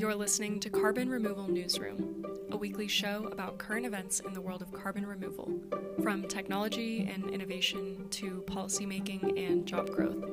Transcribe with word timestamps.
You're 0.00 0.14
listening 0.14 0.60
to 0.60 0.70
Carbon 0.70 1.10
Removal 1.10 1.46
Newsroom, 1.46 2.24
a 2.52 2.56
weekly 2.56 2.88
show 2.88 3.28
about 3.30 3.58
current 3.58 3.84
events 3.84 4.20
in 4.20 4.32
the 4.32 4.40
world 4.40 4.62
of 4.62 4.72
carbon 4.72 5.04
removal, 5.04 5.60
from 6.02 6.26
technology 6.26 7.06
and 7.06 7.28
innovation 7.28 8.08
to 8.08 8.42
policymaking 8.46 9.38
and 9.38 9.66
job 9.66 9.90
growth. 9.90 10.24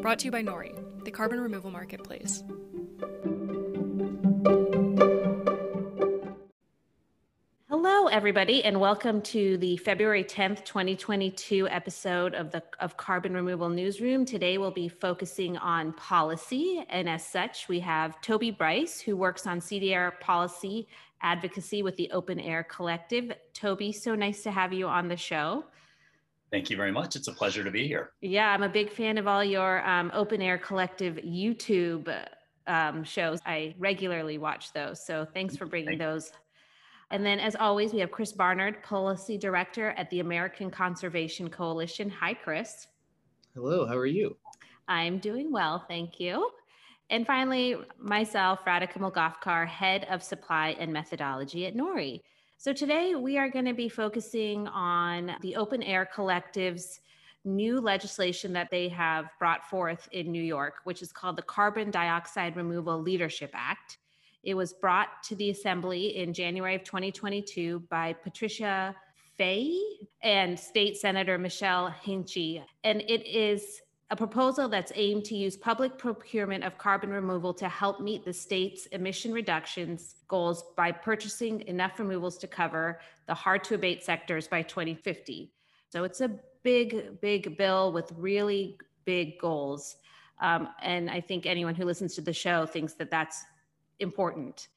Brought 0.00 0.20
to 0.20 0.26
you 0.26 0.30
by 0.30 0.44
Nori, 0.44 0.72
the 1.04 1.10
carbon 1.10 1.40
removal 1.40 1.72
marketplace. 1.72 2.44
Everybody, 8.16 8.64
and 8.64 8.80
welcome 8.80 9.20
to 9.20 9.58
the 9.58 9.76
February 9.76 10.24
10th, 10.24 10.64
2022 10.64 11.68
episode 11.68 12.34
of 12.34 12.50
the 12.50 12.62
of 12.80 12.96
Carbon 12.96 13.34
Removal 13.34 13.68
Newsroom. 13.68 14.24
Today 14.24 14.56
we'll 14.56 14.70
be 14.70 14.88
focusing 14.88 15.58
on 15.58 15.92
policy, 15.92 16.82
and 16.88 17.10
as 17.10 17.26
such, 17.26 17.68
we 17.68 17.78
have 17.80 18.18
Toby 18.22 18.50
Bryce, 18.50 19.02
who 19.02 19.18
works 19.18 19.46
on 19.46 19.60
CDR 19.60 20.18
policy 20.18 20.88
advocacy 21.20 21.82
with 21.82 21.94
the 21.96 22.10
Open 22.10 22.40
Air 22.40 22.64
Collective. 22.64 23.34
Toby, 23.52 23.92
so 23.92 24.14
nice 24.14 24.42
to 24.44 24.50
have 24.50 24.72
you 24.72 24.86
on 24.88 25.08
the 25.08 25.16
show. 25.18 25.66
Thank 26.50 26.70
you 26.70 26.76
very 26.78 26.92
much. 26.92 27.16
It's 27.16 27.28
a 27.28 27.32
pleasure 27.32 27.64
to 27.64 27.70
be 27.70 27.86
here. 27.86 28.12
Yeah, 28.22 28.48
I'm 28.50 28.62
a 28.62 28.68
big 28.70 28.90
fan 28.90 29.18
of 29.18 29.26
all 29.26 29.44
your 29.44 29.86
um, 29.86 30.10
Open 30.14 30.40
Air 30.40 30.56
Collective 30.56 31.16
YouTube 31.16 32.10
um, 32.66 33.04
shows. 33.04 33.40
I 33.44 33.74
regularly 33.78 34.38
watch 34.38 34.72
those. 34.72 35.04
So 35.04 35.26
thanks 35.34 35.54
for 35.54 35.66
bringing 35.66 35.98
Thank 35.98 36.00
those 36.00 36.32
and 37.10 37.24
then, 37.24 37.38
as 37.38 37.54
always, 37.56 37.92
we 37.92 38.00
have 38.00 38.10
Chris 38.10 38.32
Barnard, 38.32 38.82
Policy 38.82 39.38
Director 39.38 39.90
at 39.96 40.10
the 40.10 40.20
American 40.20 40.70
Conservation 40.70 41.48
Coalition. 41.48 42.10
Hi, 42.10 42.34
Chris. 42.34 42.88
Hello, 43.54 43.86
how 43.86 43.96
are 43.96 44.06
you? 44.06 44.36
I'm 44.88 45.18
doing 45.18 45.52
well, 45.52 45.84
thank 45.88 46.20
you. 46.20 46.50
And 47.10 47.26
finally, 47.26 47.76
myself, 47.98 48.64
Radhika 48.64 48.98
Moolgavkar, 48.98 49.66
Head 49.66 50.06
of 50.10 50.22
Supply 50.22 50.76
and 50.78 50.92
Methodology 50.92 51.66
at 51.66 51.76
NORI. 51.76 52.22
So 52.58 52.72
today 52.72 53.14
we 53.14 53.38
are 53.38 53.48
going 53.48 53.66
to 53.66 53.74
be 53.74 53.88
focusing 53.88 54.66
on 54.68 55.36
the 55.42 55.56
Open 55.56 55.82
Air 55.82 56.08
Collective's 56.12 57.00
new 57.44 57.80
legislation 57.80 58.52
that 58.54 58.70
they 58.70 58.88
have 58.88 59.26
brought 59.38 59.68
forth 59.70 60.08
in 60.10 60.32
New 60.32 60.42
York, 60.42 60.76
which 60.84 61.00
is 61.00 61.12
called 61.12 61.36
the 61.36 61.42
Carbon 61.42 61.90
Dioxide 61.90 62.56
Removal 62.56 63.00
Leadership 63.00 63.50
Act. 63.54 63.98
It 64.46 64.54
was 64.54 64.72
brought 64.72 65.24
to 65.24 65.34
the 65.34 65.50
assembly 65.50 66.16
in 66.18 66.32
January 66.32 66.76
of 66.76 66.84
2022 66.84 67.80
by 67.90 68.12
Patricia 68.12 68.94
Fahy 69.36 69.80
and 70.22 70.58
State 70.58 70.96
Senator 70.96 71.36
Michelle 71.36 71.90
Hinchey. 71.90 72.62
And 72.84 73.02
it 73.02 73.26
is 73.26 73.82
a 74.10 74.14
proposal 74.14 74.68
that's 74.68 74.92
aimed 74.94 75.24
to 75.24 75.34
use 75.34 75.56
public 75.56 75.98
procurement 75.98 76.62
of 76.62 76.78
carbon 76.78 77.10
removal 77.10 77.52
to 77.54 77.68
help 77.68 78.00
meet 78.00 78.24
the 78.24 78.32
state's 78.32 78.86
emission 78.86 79.32
reductions 79.32 80.14
goals 80.28 80.62
by 80.76 80.92
purchasing 80.92 81.62
enough 81.62 81.98
removals 81.98 82.38
to 82.38 82.46
cover 82.46 83.00
the 83.26 83.34
hard 83.34 83.64
to 83.64 83.74
abate 83.74 84.04
sectors 84.04 84.46
by 84.46 84.62
2050. 84.62 85.50
So 85.88 86.04
it's 86.04 86.20
a 86.20 86.30
big, 86.62 87.20
big 87.20 87.58
bill 87.58 87.90
with 87.90 88.12
really 88.16 88.78
big 89.04 89.40
goals. 89.40 89.96
Um, 90.40 90.68
and 90.82 91.10
I 91.10 91.20
think 91.20 91.46
anyone 91.46 91.74
who 91.74 91.84
listens 91.84 92.14
to 92.14 92.20
the 92.20 92.32
show 92.32 92.64
thinks 92.64 92.92
that 92.94 93.10
that's 93.10 93.44
important. 94.00 94.68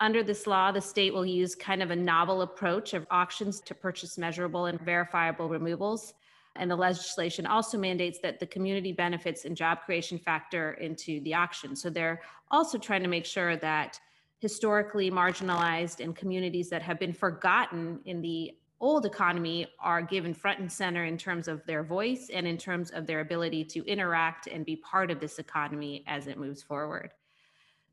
Under 0.00 0.22
this 0.22 0.46
law, 0.46 0.70
the 0.70 0.80
state 0.80 1.12
will 1.12 1.26
use 1.26 1.54
kind 1.54 1.82
of 1.82 1.90
a 1.90 1.96
novel 1.96 2.42
approach 2.42 2.94
of 2.94 3.06
auctions 3.10 3.60
to 3.62 3.74
purchase 3.74 4.16
measurable 4.16 4.66
and 4.66 4.80
verifiable 4.80 5.48
removals. 5.48 6.14
And 6.54 6.70
the 6.70 6.76
legislation 6.76 7.46
also 7.46 7.78
mandates 7.78 8.18
that 8.20 8.38
the 8.38 8.46
community 8.46 8.92
benefits 8.92 9.44
and 9.44 9.56
job 9.56 9.78
creation 9.84 10.18
factor 10.18 10.72
into 10.74 11.20
the 11.22 11.34
auction. 11.34 11.74
So 11.74 11.90
they're 11.90 12.20
also 12.50 12.78
trying 12.78 13.02
to 13.02 13.08
make 13.08 13.24
sure 13.24 13.56
that 13.56 13.98
historically 14.38 15.10
marginalized 15.10 16.00
and 16.00 16.14
communities 16.14 16.68
that 16.70 16.82
have 16.82 16.98
been 16.98 17.12
forgotten 17.12 18.00
in 18.04 18.20
the 18.22 18.52
old 18.80 19.04
economy 19.04 19.66
are 19.80 20.00
given 20.00 20.32
front 20.32 20.60
and 20.60 20.70
center 20.70 21.04
in 21.04 21.18
terms 21.18 21.48
of 21.48 21.64
their 21.66 21.82
voice 21.82 22.30
and 22.32 22.46
in 22.46 22.56
terms 22.56 22.90
of 22.90 23.06
their 23.06 23.20
ability 23.20 23.64
to 23.64 23.84
interact 23.86 24.46
and 24.46 24.64
be 24.64 24.76
part 24.76 25.10
of 25.10 25.18
this 25.18 25.40
economy 25.40 26.04
as 26.06 26.28
it 26.28 26.38
moves 26.38 26.62
forward. 26.62 27.10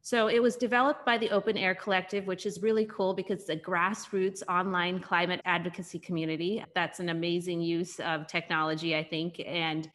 So 0.05 0.27
it 0.27 0.39
was 0.39 0.55
developed 0.55 1.03
by 1.03 1.17
the 1.17 1.31
Open 1.31 1.57
Air 1.57 1.73
Collective, 1.73 2.27
which 2.27 2.45
is 2.45 2.61
really 2.61 2.85
cool 2.85 3.15
because 3.15 3.39
it's 3.39 3.49
a 3.49 3.55
grassroots 3.55 4.43
online 4.47 4.99
climate 4.99 5.41
advocacy 5.45 5.97
community. 5.97 6.63
That's 6.75 6.99
an 6.99 7.09
amazing 7.09 7.59
use 7.61 7.99
of 7.99 8.27
technology, 8.27 8.95
I 8.95 9.03
think, 9.03 9.41
and 9.43 9.89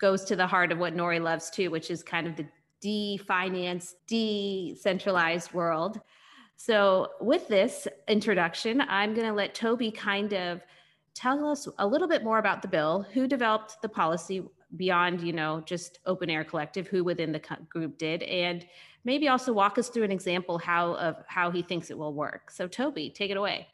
goes 0.00 0.24
to 0.24 0.36
the 0.36 0.46
heart 0.46 0.72
of 0.72 0.78
what 0.78 0.96
Nori 0.96 1.22
loves 1.22 1.50
too, 1.50 1.70
which 1.70 1.90
is 1.90 2.02
kind 2.02 2.26
of 2.26 2.34
the 2.34 2.46
de-finance, 2.80 3.96
decentralized 4.06 5.52
world. 5.52 6.00
So 6.56 7.10
with 7.20 7.46
this 7.46 7.86
introduction, 8.08 8.80
I'm 8.80 9.12
going 9.12 9.26
to 9.26 9.34
let 9.34 9.54
Toby 9.54 9.90
kind 9.90 10.32
of 10.32 10.62
tell 11.14 11.46
us 11.50 11.68
a 11.76 11.86
little 11.86 12.08
bit 12.08 12.24
more 12.24 12.38
about 12.38 12.62
the 12.62 12.68
bill, 12.68 13.04
who 13.12 13.28
developed 13.28 13.82
the 13.82 13.88
policy 13.90 14.44
beyond, 14.76 15.20
you 15.20 15.34
know, 15.34 15.60
just 15.66 15.98
Open 16.06 16.30
Air 16.30 16.42
Collective, 16.42 16.86
who 16.86 17.04
within 17.04 17.32
the 17.32 17.42
group 17.68 17.98
did, 17.98 18.22
and 18.22 18.64
maybe 19.04 19.28
also 19.28 19.52
walk 19.52 19.78
us 19.78 19.88
through 19.88 20.04
an 20.04 20.12
example 20.12 20.58
how 20.58 20.94
of 20.94 21.16
how 21.26 21.50
he 21.50 21.62
thinks 21.62 21.90
it 21.90 21.98
will 21.98 22.14
work. 22.14 22.50
So 22.50 22.68
Toby, 22.68 23.10
take 23.10 23.30
it 23.30 23.36
away. 23.36 23.68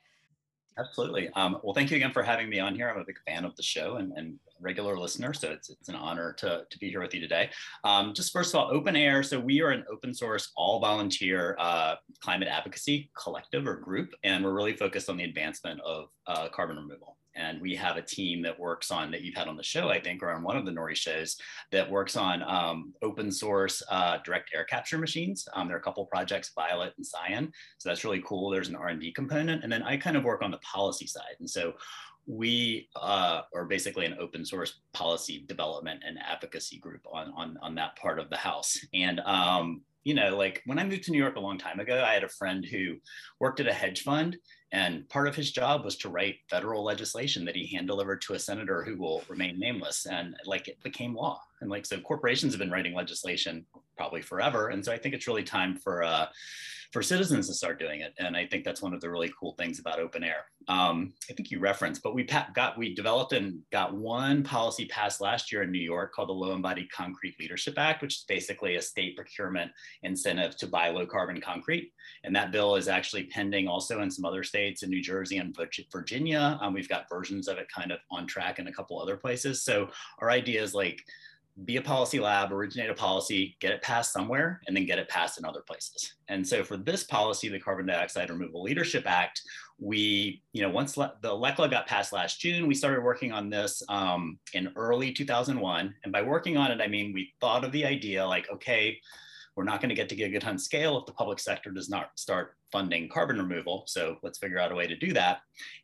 Absolutely. 0.78 1.28
Um, 1.30 1.58
well, 1.64 1.74
thank 1.74 1.90
you 1.90 1.96
again 1.96 2.12
for 2.12 2.22
having 2.22 2.48
me 2.48 2.60
on 2.60 2.72
here. 2.72 2.88
I'm 2.88 3.00
a 3.00 3.04
big 3.04 3.18
fan 3.26 3.44
of 3.44 3.56
the 3.56 3.64
show 3.64 3.96
and, 3.96 4.12
and 4.12 4.38
regular 4.60 4.96
listener, 4.96 5.32
so 5.32 5.50
it's, 5.50 5.70
it's 5.70 5.88
an 5.88 5.96
honor 5.96 6.34
to, 6.34 6.64
to 6.70 6.78
be 6.78 6.88
here 6.88 7.00
with 7.00 7.12
you 7.12 7.20
today. 7.20 7.50
Um, 7.82 8.14
just 8.14 8.32
first 8.32 8.54
of 8.54 8.60
all, 8.60 8.70
Open 8.70 8.94
Air. 8.94 9.24
So 9.24 9.40
we 9.40 9.60
are 9.60 9.70
an 9.70 9.84
open 9.90 10.14
source, 10.14 10.52
all 10.56 10.78
volunteer 10.78 11.56
uh, 11.58 11.96
climate 12.20 12.46
advocacy 12.46 13.10
collective 13.20 13.66
or 13.66 13.74
group, 13.74 14.14
and 14.22 14.44
we're 14.44 14.54
really 14.54 14.76
focused 14.76 15.10
on 15.10 15.16
the 15.16 15.24
advancement 15.24 15.80
of 15.80 16.10
uh, 16.28 16.48
carbon 16.50 16.76
removal 16.76 17.17
and 17.38 17.60
we 17.60 17.74
have 17.74 17.96
a 17.96 18.02
team 18.02 18.42
that 18.42 18.58
works 18.58 18.90
on 18.90 19.10
that 19.10 19.22
you've 19.22 19.34
had 19.34 19.48
on 19.48 19.56
the 19.56 19.62
show 19.62 19.88
i 19.88 20.00
think 20.00 20.22
or 20.22 20.30
on 20.30 20.42
one 20.42 20.56
of 20.56 20.66
the 20.66 20.72
nori 20.72 20.94
shows 20.94 21.38
that 21.70 21.90
works 21.90 22.16
on 22.16 22.42
um, 22.42 22.92
open 23.02 23.30
source 23.30 23.82
uh, 23.90 24.18
direct 24.24 24.50
air 24.54 24.64
capture 24.64 24.98
machines. 24.98 25.46
Um, 25.54 25.68
there 25.68 25.76
are 25.76 25.80
a 25.80 25.82
couple 25.82 26.04
projects 26.06 26.52
violet 26.54 26.94
and 26.96 27.06
cyan. 27.06 27.52
So 27.78 27.88
that's 27.88 28.04
really 28.04 28.22
cool. 28.26 28.50
There's 28.50 28.68
an 28.68 28.76
r&d 28.76 29.12
component. 29.12 29.62
And 29.62 29.72
then 29.72 29.82
i 29.82 29.96
kind 29.96 30.16
of 30.16 30.24
work 30.24 30.42
on 30.42 30.50
the 30.50 30.58
policy 30.58 31.06
side. 31.06 31.36
And 31.40 31.48
so 31.48 31.74
we 32.26 32.88
uh, 32.96 33.42
are 33.54 33.64
basically 33.64 34.04
an 34.04 34.16
open 34.20 34.44
source 34.44 34.80
policy 34.92 35.44
development 35.46 36.02
and 36.06 36.18
advocacy 36.18 36.78
group 36.78 37.00
on, 37.10 37.32
on, 37.34 37.58
on 37.62 37.74
that 37.76 37.96
part 37.96 38.18
of 38.18 38.28
the 38.30 38.36
house. 38.36 38.78
And 38.92 39.20
um, 39.20 39.82
you 40.04 40.14
know, 40.14 40.36
like 40.36 40.62
when 40.64 40.78
I 40.78 40.84
moved 40.84 41.04
to 41.04 41.10
New 41.10 41.18
York 41.18 41.36
a 41.36 41.40
long 41.40 41.58
time 41.58 41.80
ago, 41.80 42.02
I 42.06 42.14
had 42.14 42.24
a 42.24 42.28
friend 42.28 42.64
who 42.64 42.96
worked 43.40 43.60
at 43.60 43.68
a 43.68 43.72
hedge 43.72 44.02
fund 44.02 44.36
and 44.72 45.08
part 45.08 45.28
of 45.28 45.34
his 45.34 45.50
job 45.50 45.84
was 45.84 45.96
to 45.96 46.10
write 46.10 46.36
federal 46.50 46.84
legislation 46.84 47.44
that 47.46 47.56
he 47.56 47.66
hand 47.66 47.86
delivered 47.86 48.20
to 48.22 48.34
a 48.34 48.38
senator 48.38 48.84
who 48.84 48.96
will 48.96 49.22
remain 49.28 49.58
nameless. 49.58 50.06
And 50.06 50.36
like 50.44 50.68
it 50.68 50.82
became 50.82 51.14
law. 51.14 51.40
And 51.60 51.70
like, 51.70 51.86
so 51.86 51.98
corporations 52.00 52.52
have 52.52 52.60
been 52.60 52.70
writing 52.70 52.94
legislation 52.94 53.64
probably 53.98 54.22
forever. 54.22 54.68
And 54.68 54.82
so 54.82 54.92
I 54.92 54.98
think 54.98 55.14
it's 55.14 55.26
really 55.26 55.44
time 55.44 55.76
for, 55.76 56.02
uh, 56.02 56.26
for 56.92 57.02
citizens 57.02 57.48
to 57.48 57.54
start 57.54 57.78
doing 57.78 58.00
it. 58.00 58.14
And 58.18 58.34
I 58.34 58.46
think 58.46 58.64
that's 58.64 58.80
one 58.80 58.94
of 58.94 59.00
the 59.02 59.10
really 59.10 59.30
cool 59.38 59.52
things 59.58 59.78
about 59.78 59.98
open 59.98 60.24
air. 60.24 60.46
Um, 60.68 61.12
I 61.30 61.34
think 61.34 61.50
you 61.50 61.60
referenced, 61.60 62.02
but 62.02 62.14
we 62.14 62.26
got 62.54 62.78
we 62.78 62.94
developed 62.94 63.32
and 63.34 63.60
got 63.70 63.94
one 63.94 64.42
policy 64.42 64.86
passed 64.86 65.20
last 65.20 65.52
year 65.52 65.62
in 65.62 65.70
New 65.70 65.78
York 65.82 66.12
called 66.14 66.30
the 66.30 66.34
Low 66.34 66.54
Embodied 66.54 66.90
Concrete 66.90 67.36
Leadership 67.38 67.78
Act, 67.78 68.00
which 68.00 68.16
is 68.16 68.24
basically 68.26 68.76
a 68.76 68.82
state 68.82 69.16
procurement 69.16 69.70
incentive 70.02 70.56
to 70.56 70.66
buy 70.66 70.88
low 70.88 71.06
carbon 71.06 71.40
concrete. 71.40 71.92
And 72.24 72.34
that 72.36 72.52
bill 72.52 72.74
is 72.76 72.88
actually 72.88 73.24
pending 73.24 73.68
also 73.68 74.00
in 74.00 74.10
some 74.10 74.24
other 74.24 74.44
states 74.44 74.82
in 74.82 74.90
New 74.90 75.02
Jersey 75.02 75.38
and 75.38 75.56
Virginia. 75.92 76.58
Um, 76.62 76.72
we've 76.72 76.88
got 76.88 77.08
versions 77.08 77.48
of 77.48 77.58
it 77.58 77.68
kind 77.68 77.92
of 77.92 77.98
on 78.10 78.26
track 78.26 78.58
in 78.58 78.66
a 78.66 78.72
couple 78.72 79.00
other 79.00 79.16
places. 79.16 79.62
So 79.62 79.88
our 80.20 80.30
idea 80.30 80.62
is 80.62 80.74
like 80.74 81.02
be 81.64 81.76
a 81.76 81.82
policy 81.82 82.20
lab, 82.20 82.52
originate 82.52 82.90
a 82.90 82.94
policy, 82.94 83.56
get 83.60 83.72
it 83.72 83.82
passed 83.82 84.12
somewhere, 84.12 84.60
and 84.66 84.76
then 84.76 84.86
get 84.86 84.98
it 84.98 85.08
passed 85.08 85.38
in 85.38 85.44
other 85.44 85.62
places. 85.62 86.14
And 86.28 86.46
so 86.46 86.62
for 86.62 86.76
this 86.76 87.04
policy, 87.04 87.48
the 87.48 87.58
Carbon 87.58 87.86
Dioxide 87.86 88.30
Removal 88.30 88.62
Leadership 88.62 89.04
Act, 89.06 89.42
we, 89.78 90.42
you 90.52 90.62
know, 90.62 90.70
once 90.70 90.96
le- 90.96 91.14
the 91.20 91.30
LECLA 91.30 91.70
got 91.70 91.86
passed 91.86 92.12
last 92.12 92.40
June, 92.40 92.66
we 92.66 92.74
started 92.74 93.02
working 93.02 93.32
on 93.32 93.50
this 93.50 93.82
um, 93.88 94.38
in 94.54 94.72
early 94.76 95.12
2001. 95.12 95.94
And 96.04 96.12
by 96.12 96.22
working 96.22 96.56
on 96.56 96.70
it, 96.70 96.80
I 96.80 96.86
mean, 96.86 97.12
we 97.12 97.32
thought 97.40 97.64
of 97.64 97.72
the 97.72 97.84
idea 97.84 98.26
like, 98.26 98.48
okay, 98.50 98.98
we're 99.56 99.64
not 99.64 99.80
going 99.80 99.88
to 99.88 99.96
get 99.96 100.08
to 100.10 100.16
gigaton 100.16 100.60
scale 100.60 100.98
if 100.98 101.06
the 101.06 101.12
public 101.12 101.40
sector 101.40 101.72
does 101.72 101.88
not 101.88 102.10
start 102.14 102.54
funding 102.70 103.08
carbon 103.08 103.38
removal. 103.38 103.82
So 103.88 104.18
let's 104.22 104.38
figure 104.38 104.60
out 104.60 104.70
a 104.70 104.74
way 104.74 104.86
to 104.86 104.96
do 104.96 105.12
that. 105.14 105.40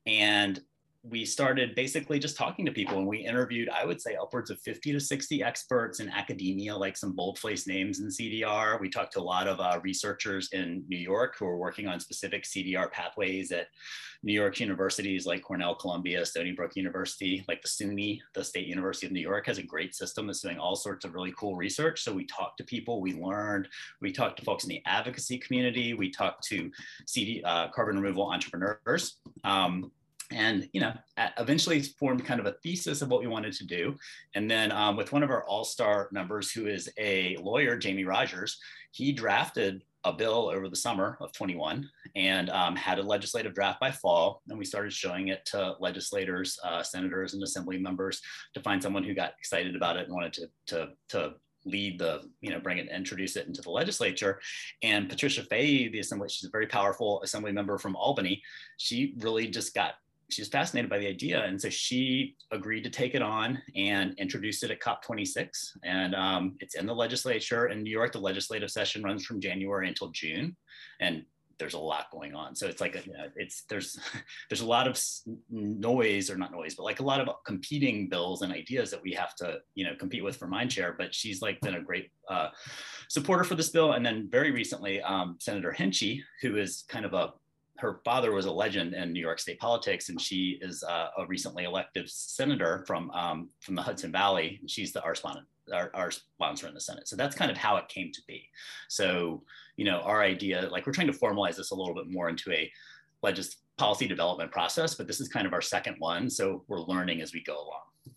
And 0.06 0.61
we 1.06 1.27
started 1.27 1.75
basically 1.75 2.19
just 2.19 2.37
talking 2.37 2.65
to 2.65 2.73
people 2.73 2.99
and 2.99 3.06
we 3.06 3.19
interviewed, 3.19 3.69
I 3.69 3.85
would 3.85 4.01
say, 4.01 4.17
upwards 4.17 4.51
of 4.51 4.59
50 4.61 4.93
to 4.93 5.01
60 5.01 5.43
experts 5.43 6.01
in 6.01 6.09
academia, 6.09 6.75
like 6.75 6.97
some 6.97 7.15
boldface 7.15 7.67
names 7.67 8.01
in 8.01 8.09
CDR. 8.09 8.81
We 8.81 8.89
talked 8.89 9.12
to 9.15 9.21
a 9.21 9.23
lot 9.23 9.47
of 9.47 9.61
uh, 9.61 9.81
researchers 9.83 10.49
in 10.53 10.83
New 10.89 10.97
York 10.97 11.37
who 11.39 11.47
are 11.47 11.59
working 11.59 11.87
on 11.87 12.01
specific 12.01 12.45
CDR 12.45 12.91
pathways 12.91 13.53
at 13.53 13.69
New 14.23 14.33
York 14.33 14.59
universities 14.59 15.27
like 15.27 15.43
Cornell, 15.43 15.75
Columbia, 15.75 16.25
Stony 16.25 16.53
Brook 16.53 16.75
University, 16.75 17.45
like 17.49 17.61
the 17.61 17.69
SUNY, 17.69 18.21
the 18.33 18.43
State 18.43 18.67
University 18.67 19.05
of 19.05 19.12
New 19.12 19.21
York 19.21 19.47
has 19.47 19.59
a 19.59 19.62
great 19.62 19.95
system 19.95 20.27
that's 20.27 20.41
doing 20.41 20.59
all 20.59 20.75
sorts 20.75 21.05
of 21.05 21.12
really 21.12 21.35
cool 21.39 21.55
research. 21.55 22.03
So 22.03 22.15
we 22.15 22.25
talked 22.25 22.56
to 22.59 22.65
people, 22.65 23.03
we 23.03 23.12
learned, 23.12 23.69
we 24.01 24.11
talked 24.11 24.39
to 24.39 24.45
folks 24.45 24.65
in 24.65 24.71
the 24.71 24.83
advocacy 24.87 25.37
community, 25.37 25.93
we 25.93 26.11
talked 26.11 26.45
to 26.45 26.71
CD, 27.06 27.43
uh, 27.45 27.69
carbon 27.69 27.97
removal 27.97 28.33
entrepreneurs. 28.33 29.19
Um, 29.45 29.93
and 30.31 30.69
you 30.73 30.81
know 30.81 30.93
eventually 31.38 31.81
formed 31.82 32.25
kind 32.25 32.41
of 32.41 32.47
a 32.47 32.55
thesis 32.62 33.03
of 33.03 33.09
what 33.09 33.21
we 33.21 33.26
wanted 33.26 33.53
to 33.53 33.67
do 33.67 33.94
and 34.35 34.50
then 34.50 34.73
um, 34.73 34.97
with 34.97 35.12
one 35.12 35.23
of 35.23 35.31
our 35.31 35.44
all-star 35.44 36.09
members 36.12 36.50
who 36.50 36.67
is 36.67 36.88
a 36.99 37.37
lawyer 37.43 37.76
jamie 37.76 38.05
rogers 38.05 38.59
he 38.93 39.12
drafted 39.12 39.82
a 40.05 40.12
bill 40.12 40.50
over 40.55 40.69
the 40.69 40.76
summer 40.76 41.17
of 41.21 41.32
21 41.32 41.88
and 42.15 42.50
um, 42.50 42.76
had 42.76 42.99
a 42.99 43.03
legislative 43.03 43.55
draft 43.55 43.81
by 43.81 43.91
fall 43.91 44.43
and 44.49 44.59
we 44.59 44.65
started 44.65 44.93
showing 44.93 45.29
it 45.29 45.44
to 45.47 45.75
legislators 45.81 46.59
uh, 46.65 46.82
senators 46.82 47.35
and 47.35 47.43
assembly 47.43 47.79
members 47.79 48.20
to 48.53 48.61
find 48.61 48.82
someone 48.82 49.05
who 49.05 49.15
got 49.15 49.32
excited 49.38 49.75
about 49.75 49.97
it 49.97 50.05
and 50.06 50.15
wanted 50.15 50.32
to, 50.32 50.49
to, 50.67 50.88
to 51.09 51.35
lead 51.65 51.99
the, 51.99 52.23
you 52.41 52.50
know, 52.50 52.61
bring 52.61 52.79
it, 52.79 52.88
and 52.88 52.97
introduce 52.97 53.37
it 53.37 53.47
into 53.47 53.62
the 53.62 53.70
legislature. 53.70 54.41
And 54.82 55.09
Patricia 55.09 55.43
Fahy, 55.43 55.88
the 55.91 56.00
assembly, 56.00 56.29
she's 56.29 56.49
a 56.49 56.53
very 56.53 56.67
powerful 56.67 57.23
assembly 57.23 57.53
member 57.53 57.79
from 57.79 57.97
Albany. 57.97 58.43
She 58.77 59.15
really 59.19 59.49
just 59.49 59.75
got 59.75 59.94
she 60.31 60.43
was 60.43 60.49
fascinated 60.49 60.91
by 60.91 60.99
the 60.99 61.06
idea. 61.06 61.44
And 61.44 61.61
so 61.61 61.69
she 61.69 62.37
agreed 62.50 62.85
to 62.85 62.91
take 62.91 63.15
it 63.15 63.23
on 63.23 63.61
and 63.76 64.15
introduce 64.19 64.62
it 64.62 64.71
at 64.71 64.81
COP26. 64.81 65.76
And 65.85 66.15
um, 66.15 66.56
it's 66.61 66.75
in 66.75 66.87
the 66.87 66.94
legislature 66.94 67.67
in 67.67 67.82
New 67.82 67.91
York. 67.91 68.12
The 68.12 68.19
legislative 68.19 68.71
session 68.71 69.03
runs 69.03 69.25
from 69.25 69.41
January 69.41 69.88
until 69.88 70.09
June. 70.09 70.56
And 71.00 71.25
there's 71.59 71.75
a 71.75 71.79
lot 71.79 72.11
going 72.11 72.35
on. 72.35 72.56
So 72.56 72.67
it's 72.67 72.81
like, 72.81 72.97
a, 72.97 73.03
you 73.06 73.12
know, 73.12 73.26
it's, 73.37 73.62
there's, 73.69 73.99
there's 74.49 74.61
a 74.61 74.67
lot 74.67 74.88
of 74.88 75.00
noise 75.50 76.31
or 76.31 76.37
not 76.37 76.53
noise, 76.53 76.75
but 76.75 76.82
like 76.82 77.00
a 77.00 77.05
lot 77.05 77.20
of 77.20 77.29
competing 77.44 78.09
bills 78.09 78.43
and 78.43 78.53
ideas 78.53 78.91
that 78.91 79.03
we 79.03 79.12
have 79.12 79.35
to, 79.37 79.59
you 79.75 79.85
know, 79.85 79.94
compete 79.97 80.25
with 80.25 80.37
for 80.37 80.47
mind 80.47 80.73
share. 80.73 80.94
But 80.99 81.15
she's 81.15 81.43
like 81.43 81.61
been 81.61 81.77
a 81.77 81.82
great 81.82 82.11
uh, 82.29 82.49
supporter 83.09 83.44
for 83.44 83.55
this 83.55 83.69
bill. 83.69 83.93
And 83.93 84.05
then 84.05 84.29
very 84.31 84.50
recently, 84.50 85.00
um, 85.03 85.37
Senator 85.38 85.75
Hinchey, 85.77 86.23
who 86.43 86.56
is 86.56 86.85
kind 86.88 87.05
of 87.05 87.15
a 87.15 87.35
her 87.84 88.00
father 88.02 88.32
was 88.32 88.46
a 88.46 88.50
legend 88.50 88.94
in 88.94 89.12
New 89.12 89.20
York 89.20 89.38
State 89.38 89.58
politics, 89.58 90.08
and 90.08 90.19
she 90.19 90.58
is 90.62 90.82
uh, 90.82 91.08
a 91.19 91.26
recently 91.26 91.64
elected 91.64 92.08
senator 92.08 92.82
from 92.86 93.10
um, 93.10 93.50
from 93.60 93.75
the 93.75 93.82
Hudson 93.82 94.10
Valley. 94.10 94.58
She's 94.66 94.92
the 94.92 95.02
our 95.02 95.14
sponsor, 95.14 95.42
our, 95.70 95.90
our, 95.92 96.10
sponsor 96.10 96.66
in 96.66 96.72
the 96.72 96.81
Senate. 96.81 97.06
So 97.06 97.14
that's 97.14 97.36
kind 97.36 97.50
of 97.50 97.58
how 97.58 97.76
it 97.76 97.86
came 97.88 98.10
to 98.12 98.22
be. 98.26 98.48
So 98.88 99.42
you 99.76 99.84
know, 99.84 100.00
our 100.00 100.22
idea, 100.22 100.66
like 100.72 100.86
we're 100.86 100.94
trying 100.94 101.12
to 101.12 101.12
formalize 101.12 101.56
this 101.56 101.72
a 101.72 101.75
little 101.75 101.94
bit 101.94 102.10
more 102.10 102.31
into 102.31 102.50
a 102.52 102.72
legis 103.22 103.58
policy 103.76 104.08
development 104.08 104.50
process, 104.50 104.94
but 104.94 105.06
this 105.06 105.20
is 105.20 105.28
kind 105.28 105.46
of 105.46 105.52
our 105.52 105.60
second 105.60 105.96
one. 105.98 106.31
So 106.31 106.64
we're 106.69 106.81
learning 106.81 107.20
as 107.20 107.34
we 107.34 107.42
go 107.42 107.54
along. 107.54 108.14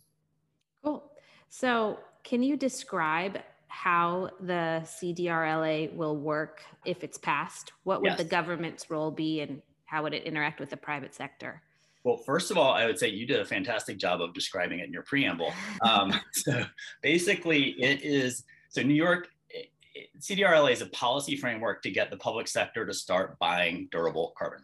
Cool. 0.81 1.11
So 1.49 1.99
can 2.23 2.41
you 2.41 2.55
describe 2.55 3.39
how 3.67 4.29
the 4.39 4.81
CDRLA 4.83 5.93
will 5.93 6.17
work 6.17 6.61
if 6.85 7.03
it's 7.03 7.17
passed? 7.17 7.73
What 7.83 8.01
would 8.01 8.11
yes. 8.11 8.17
the 8.17 8.23
government's 8.23 8.89
role 8.89 9.11
be 9.11 9.41
and 9.41 9.61
how 9.85 10.03
would 10.03 10.13
it 10.13 10.23
interact 10.23 10.59
with 10.59 10.69
the 10.69 10.77
private 10.77 11.13
sector? 11.13 11.61
Well, 12.03 12.17
first 12.17 12.51
of 12.51 12.57
all, 12.57 12.73
I 12.73 12.85
would 12.85 12.97
say 12.97 13.09
you 13.09 13.25
did 13.25 13.39
a 13.39 13.45
fantastic 13.45 13.97
job 13.97 14.21
of 14.21 14.33
describing 14.33 14.79
it 14.79 14.87
in 14.87 14.93
your 14.93 15.03
preamble. 15.03 15.53
Um, 15.81 16.13
so 16.31 16.63
basically, 17.01 17.75
it 17.81 18.01
is 18.01 18.43
so 18.69 18.81
New 18.81 18.93
York 18.93 19.27
CDRLA 20.19 20.71
is 20.71 20.81
a 20.81 20.87
policy 20.87 21.35
framework 21.35 21.81
to 21.83 21.91
get 21.91 22.09
the 22.09 22.17
public 22.17 22.47
sector 22.47 22.85
to 22.85 22.93
start 22.93 23.37
buying 23.39 23.87
durable 23.91 24.33
carbon 24.37 24.59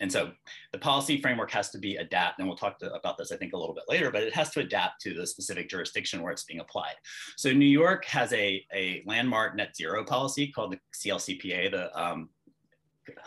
and 0.00 0.10
so 0.10 0.30
the 0.72 0.78
policy 0.78 1.20
framework 1.20 1.50
has 1.50 1.70
to 1.70 1.78
be 1.78 1.96
adapt, 1.96 2.38
and 2.38 2.48
we'll 2.48 2.56
talk 2.56 2.78
to, 2.78 2.92
about 2.94 3.18
this, 3.18 3.32
I 3.32 3.36
think, 3.36 3.52
a 3.52 3.56
little 3.56 3.74
bit 3.74 3.84
later, 3.88 4.10
but 4.10 4.22
it 4.22 4.34
has 4.34 4.50
to 4.50 4.60
adapt 4.60 5.00
to 5.02 5.14
the 5.14 5.26
specific 5.26 5.68
jurisdiction 5.68 6.22
where 6.22 6.32
it's 6.32 6.44
being 6.44 6.60
applied. 6.60 6.94
So 7.36 7.52
New 7.52 7.66
York 7.66 8.06
has 8.06 8.32
a, 8.32 8.64
a 8.74 9.02
landmark 9.06 9.56
net 9.56 9.76
zero 9.76 10.02
policy 10.04 10.48
called 10.48 10.72
the 10.72 10.78
CLCPA, 10.94 11.70
the 11.70 12.02
um, 12.02 12.30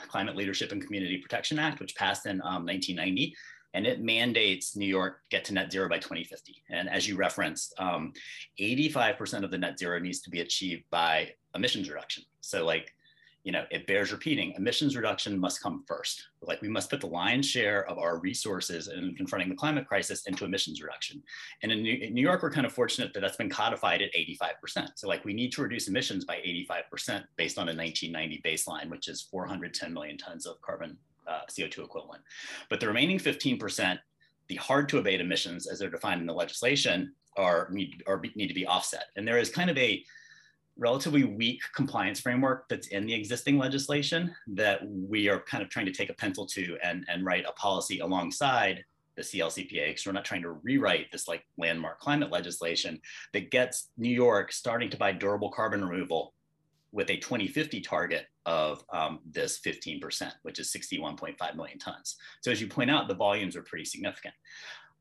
Climate 0.07 0.35
Leadership 0.35 0.71
and 0.71 0.83
Community 0.83 1.17
Protection 1.17 1.59
Act, 1.59 1.79
which 1.79 1.95
passed 1.95 2.25
in 2.25 2.41
um, 2.41 2.65
1990 2.65 3.35
and 3.75 3.87
it 3.87 4.01
mandates 4.01 4.75
New 4.75 4.85
York 4.85 5.21
get 5.29 5.43
to 5.45 5.53
net 5.53 5.71
zero 5.71 5.89
by 5.89 5.97
2050. 5.97 6.63
And 6.69 6.87
as 6.89 7.07
you 7.07 7.15
referenced, 7.15 7.73
85% 7.79 9.33
um, 9.37 9.43
of 9.43 9.51
the 9.51 9.57
net 9.57 9.79
zero 9.79 9.99
needs 9.99 10.21
to 10.21 10.29
be 10.29 10.41
achieved 10.41 10.83
by 10.91 11.31
emissions 11.55 11.89
reduction. 11.89 12.23
So 12.41 12.65
like 12.65 12.93
you 13.43 13.51
know, 13.51 13.65
it 13.71 13.85
bears 13.87 14.13
repeating 14.13 14.53
emissions 14.55 14.95
reduction 14.95 15.37
must 15.37 15.61
come 15.61 15.83
first. 15.85 16.27
Like 16.41 16.61
we 16.61 16.69
must 16.69 16.89
put 16.89 17.01
the 17.01 17.07
lion's 17.07 17.45
share 17.45 17.85
of 17.89 17.97
our 17.97 18.17
resources 18.19 18.87
in 18.87 19.15
confronting 19.15 19.49
the 19.49 19.55
climate 19.55 19.85
crisis 19.85 20.25
into 20.27 20.45
emissions 20.45 20.81
reduction. 20.81 21.21
And 21.61 21.71
in 21.71 21.83
New, 21.83 22.21
York, 22.21 22.41
we're 22.41 22.51
kind 22.51 22.65
of 22.65 22.71
fortunate 22.71 23.13
that 23.13 23.19
that's 23.19 23.35
been 23.35 23.49
codified 23.49 24.01
at 24.01 24.13
85%. 24.13 24.91
So 24.95 25.09
like 25.09 25.25
we 25.25 25.33
need 25.33 25.51
to 25.53 25.61
reduce 25.61 25.89
emissions 25.89 26.23
by 26.23 26.37
85% 26.37 27.23
based 27.35 27.57
on 27.57 27.67
a 27.67 27.75
1990 27.75 28.41
baseline, 28.45 28.89
which 28.89 29.09
is 29.09 29.23
410 29.23 29.93
million 29.93 30.17
tons 30.17 30.45
of 30.45 30.61
carbon 30.61 30.97
uh, 31.27 31.41
CO2 31.49 31.79
equivalent. 31.79 32.23
But 32.69 32.79
the 32.79 32.87
remaining 32.87 33.19
15%, 33.19 33.99
the 34.47 34.55
hard 34.55 34.87
to 34.89 34.99
abate 34.99 35.19
emissions 35.19 35.67
as 35.67 35.79
they're 35.79 35.89
defined 35.89 36.21
in 36.21 36.27
the 36.27 36.33
legislation 36.33 37.13
are 37.35 37.69
are, 38.07 38.21
need 38.35 38.47
to 38.47 38.53
be 38.53 38.67
offset. 38.67 39.05
And 39.15 39.27
there 39.27 39.39
is 39.39 39.49
kind 39.49 39.69
of 39.69 39.77
a 39.77 40.03
relatively 40.77 41.23
weak 41.23 41.61
compliance 41.75 42.19
framework 42.19 42.67
that's 42.67 42.87
in 42.87 43.05
the 43.05 43.13
existing 43.13 43.57
legislation 43.57 44.33
that 44.47 44.81
we 44.87 45.29
are 45.29 45.39
kind 45.41 45.61
of 45.63 45.69
trying 45.69 45.85
to 45.85 45.91
take 45.91 46.09
a 46.09 46.13
pencil 46.13 46.45
to 46.47 46.77
and, 46.83 47.05
and 47.07 47.25
write 47.25 47.45
a 47.47 47.51
policy 47.53 47.99
alongside 47.99 48.83
the 49.15 49.21
CLCPA 49.21 49.89
because 49.89 50.05
we're 50.05 50.11
not 50.11 50.25
trying 50.25 50.41
to 50.41 50.51
rewrite 50.51 51.11
this 51.11 51.27
like 51.27 51.45
landmark 51.57 51.99
climate 51.99 52.31
legislation 52.31 52.99
that 53.33 53.51
gets 53.51 53.89
New 53.97 54.09
York 54.09 54.51
starting 54.51 54.89
to 54.89 54.97
buy 54.97 55.11
durable 55.11 55.51
carbon 55.51 55.85
removal 55.85 56.33
with 56.91 57.09
a 57.09 57.17
2050 57.17 57.81
target 57.81 58.27
of 58.45 58.83
um, 58.93 59.19
this 59.25 59.59
15%, 59.65 60.31
which 60.43 60.59
is 60.59 60.71
61.5 60.71 61.55
million 61.55 61.79
tons. 61.79 62.17
So 62.41 62.51
as 62.51 62.61
you 62.61 62.67
point 62.67 62.91
out, 62.91 63.07
the 63.07 63.15
volumes 63.15 63.55
are 63.55 63.63
pretty 63.63 63.85
significant. 63.85 64.33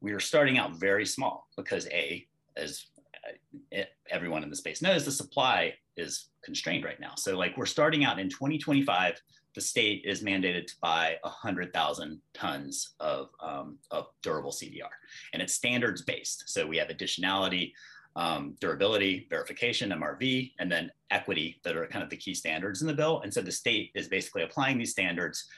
We 0.01 0.13
are 0.13 0.21
starting 0.21 0.59
out 0.59 0.77
very 0.77 1.07
small 1.07 1.49
because 1.57 1.87
A, 1.89 2.27
as 2.57 2.87
everyone 4.11 4.43
in 4.43 4.51
the 4.51 4.57
space 4.57 4.83
knows 4.83 5.05
the 5.05 5.13
supply 5.13 5.75
is 5.97 6.29
constrained 6.43 6.85
right 6.85 7.01
now. 7.01 7.13
So 7.17 7.37
like 7.37 7.57
we're 7.57 7.67
starting 7.67 8.05
out 8.05 8.19
in 8.19 8.29
2025, 8.29 9.21
the 9.55 9.61
state 9.61 10.03
is 10.05 10.23
mandated 10.23 10.67
to 10.67 10.75
buy 10.81 11.17
100,000 11.23 12.21
tons 12.35 12.95
of, 13.01 13.29
um, 13.41 13.79
of 13.91 14.07
durable 14.23 14.51
CDR 14.51 14.89
and 15.33 15.43
it's 15.43 15.55
standards 15.55 16.03
based. 16.03 16.45
So 16.47 16.67
we 16.67 16.79
have 16.79 16.89
additionality, 16.89 17.73
um, 18.17 18.57
durability, 18.61 19.27
verification, 19.31 19.91
MRV, 19.91 20.53
and 20.59 20.71
then 20.71 20.91
equity 21.11 21.61
that 21.65 21.77
are 21.77 21.87
kind 21.87 22.03
of 22.03 22.11
the 22.11 22.17
key 22.17 22.35
standards 22.35 22.82
in 22.82 22.87
the 22.87 22.94
bill. 22.94 23.20
And 23.23 23.32
so 23.32 23.41
the 23.41 23.53
state 23.53 23.91
is 23.94 24.08
basically 24.08 24.43
applying 24.43 24.79
these 24.79 24.91
standards 24.91 25.49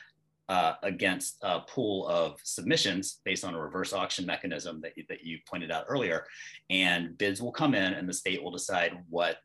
uh, 0.49 0.75
against 0.83 1.39
a 1.43 1.61
pool 1.61 2.07
of 2.09 2.39
submissions 2.43 3.21
based 3.25 3.45
on 3.45 3.55
a 3.55 3.61
reverse 3.61 3.93
auction 3.93 4.27
mechanism 4.27 4.81
that, 4.83 4.97
you, 4.97 5.05
that 5.09 5.25
you 5.25 5.39
pointed 5.49 5.71
out 5.71 5.87
earlier. 5.89 6.27
And 6.71 7.17
bids 7.17 7.41
will 7.41 7.53
come 7.53 7.75
in 7.75 7.95
and 7.95 8.09
the 8.09 8.13
state 8.13 8.43
will 8.43 8.51
decide 8.51 8.93
what 9.09 9.39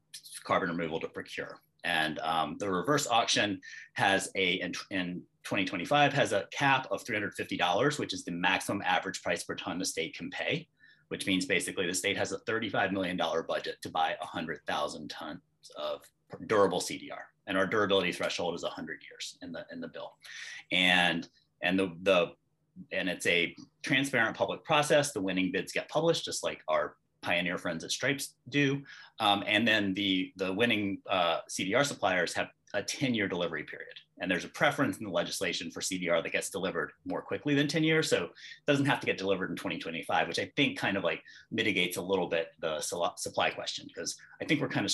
carbon 0.43 0.69
removal 0.69 0.99
to 0.99 1.07
procure. 1.07 1.59
And 1.85 2.19
um, 2.19 2.57
the 2.59 2.69
reverse 2.69 3.07
auction 3.07 3.61
has 3.93 4.29
a, 4.35 4.55
in, 4.55 4.73
in 4.91 5.21
2025, 5.45 6.11
has 6.11 6.33
a 6.33 6.45
cap 6.51 6.87
of 6.91 7.03
$350, 7.05 7.99
which 7.99 8.13
is 8.13 8.25
the 8.25 8.31
maximum 8.31 8.81
average 8.85 9.23
price 9.23 9.43
per 9.43 9.55
ton 9.55 9.79
the 9.79 9.85
state 9.85 10.15
can 10.15 10.29
pay, 10.29 10.67
which 11.07 11.25
means 11.25 11.45
basically 11.45 11.87
the 11.87 11.93
state 11.93 12.17
has 12.17 12.33
a 12.33 12.39
$35 12.39 12.91
million 12.91 13.17
budget 13.47 13.77
to 13.81 13.89
buy 13.89 14.15
100,000 14.19 15.09
tons 15.09 15.39
of 15.77 16.01
durable 16.47 16.81
CDR 16.81 17.21
and 17.49 17.57
our 17.57 17.65
durability 17.65 18.13
threshold 18.13 18.55
is 18.55 18.63
100 18.63 19.01
years 19.09 19.37
in 19.41 19.51
the 19.51 19.65
in 19.73 19.81
the 19.81 19.89
bill. 19.89 20.13
And 20.71 21.27
and 21.61 21.77
the 21.77 21.91
the 22.03 22.27
and 22.93 23.09
it's 23.09 23.25
a 23.25 23.53
transparent 23.81 24.37
public 24.37 24.63
process. 24.63 25.11
The 25.11 25.21
winning 25.21 25.51
bids 25.51 25.73
get 25.73 25.89
published 25.89 26.23
just 26.23 26.43
like 26.43 26.61
our 26.69 26.95
pioneer 27.21 27.57
friends 27.57 27.83
at 27.83 27.91
stripes 27.91 28.35
do. 28.47 28.81
Um, 29.19 29.43
and 29.45 29.67
then 29.67 29.93
the 29.95 30.31
the 30.37 30.53
winning 30.53 30.99
uh, 31.09 31.39
cdr 31.49 31.85
suppliers 31.85 32.33
have 32.33 32.47
a 32.75 32.83
10 32.83 33.15
year 33.15 33.27
delivery 33.27 33.63
period. 33.63 33.95
And 34.21 34.29
there's 34.29 34.45
a 34.45 34.49
preference 34.49 34.97
in 34.97 35.05
the 35.05 35.11
legislation 35.11 35.71
for 35.71 35.81
cdr 35.81 36.21
that 36.21 36.31
gets 36.31 36.51
delivered 36.51 36.91
more 37.03 37.23
quickly 37.23 37.55
than 37.55 37.67
10 37.67 37.83
years. 37.83 38.09
So 38.09 38.25
it 38.25 38.31
doesn't 38.67 38.85
have 38.85 38.99
to 38.99 39.07
get 39.07 39.17
delivered 39.17 39.49
in 39.49 39.55
2025 39.55 40.27
which 40.27 40.39
i 40.39 40.51
think 40.55 40.77
kind 40.77 40.97
of 40.97 41.03
like 41.03 41.23
mitigates 41.51 41.97
a 41.97 42.01
little 42.01 42.27
bit 42.27 42.49
the 42.59 42.79
supply 43.15 43.49
question 43.49 43.85
because 43.87 44.15
i 44.39 44.45
think 44.45 44.61
we're 44.61 44.69
kind 44.69 44.85
of 44.85 44.91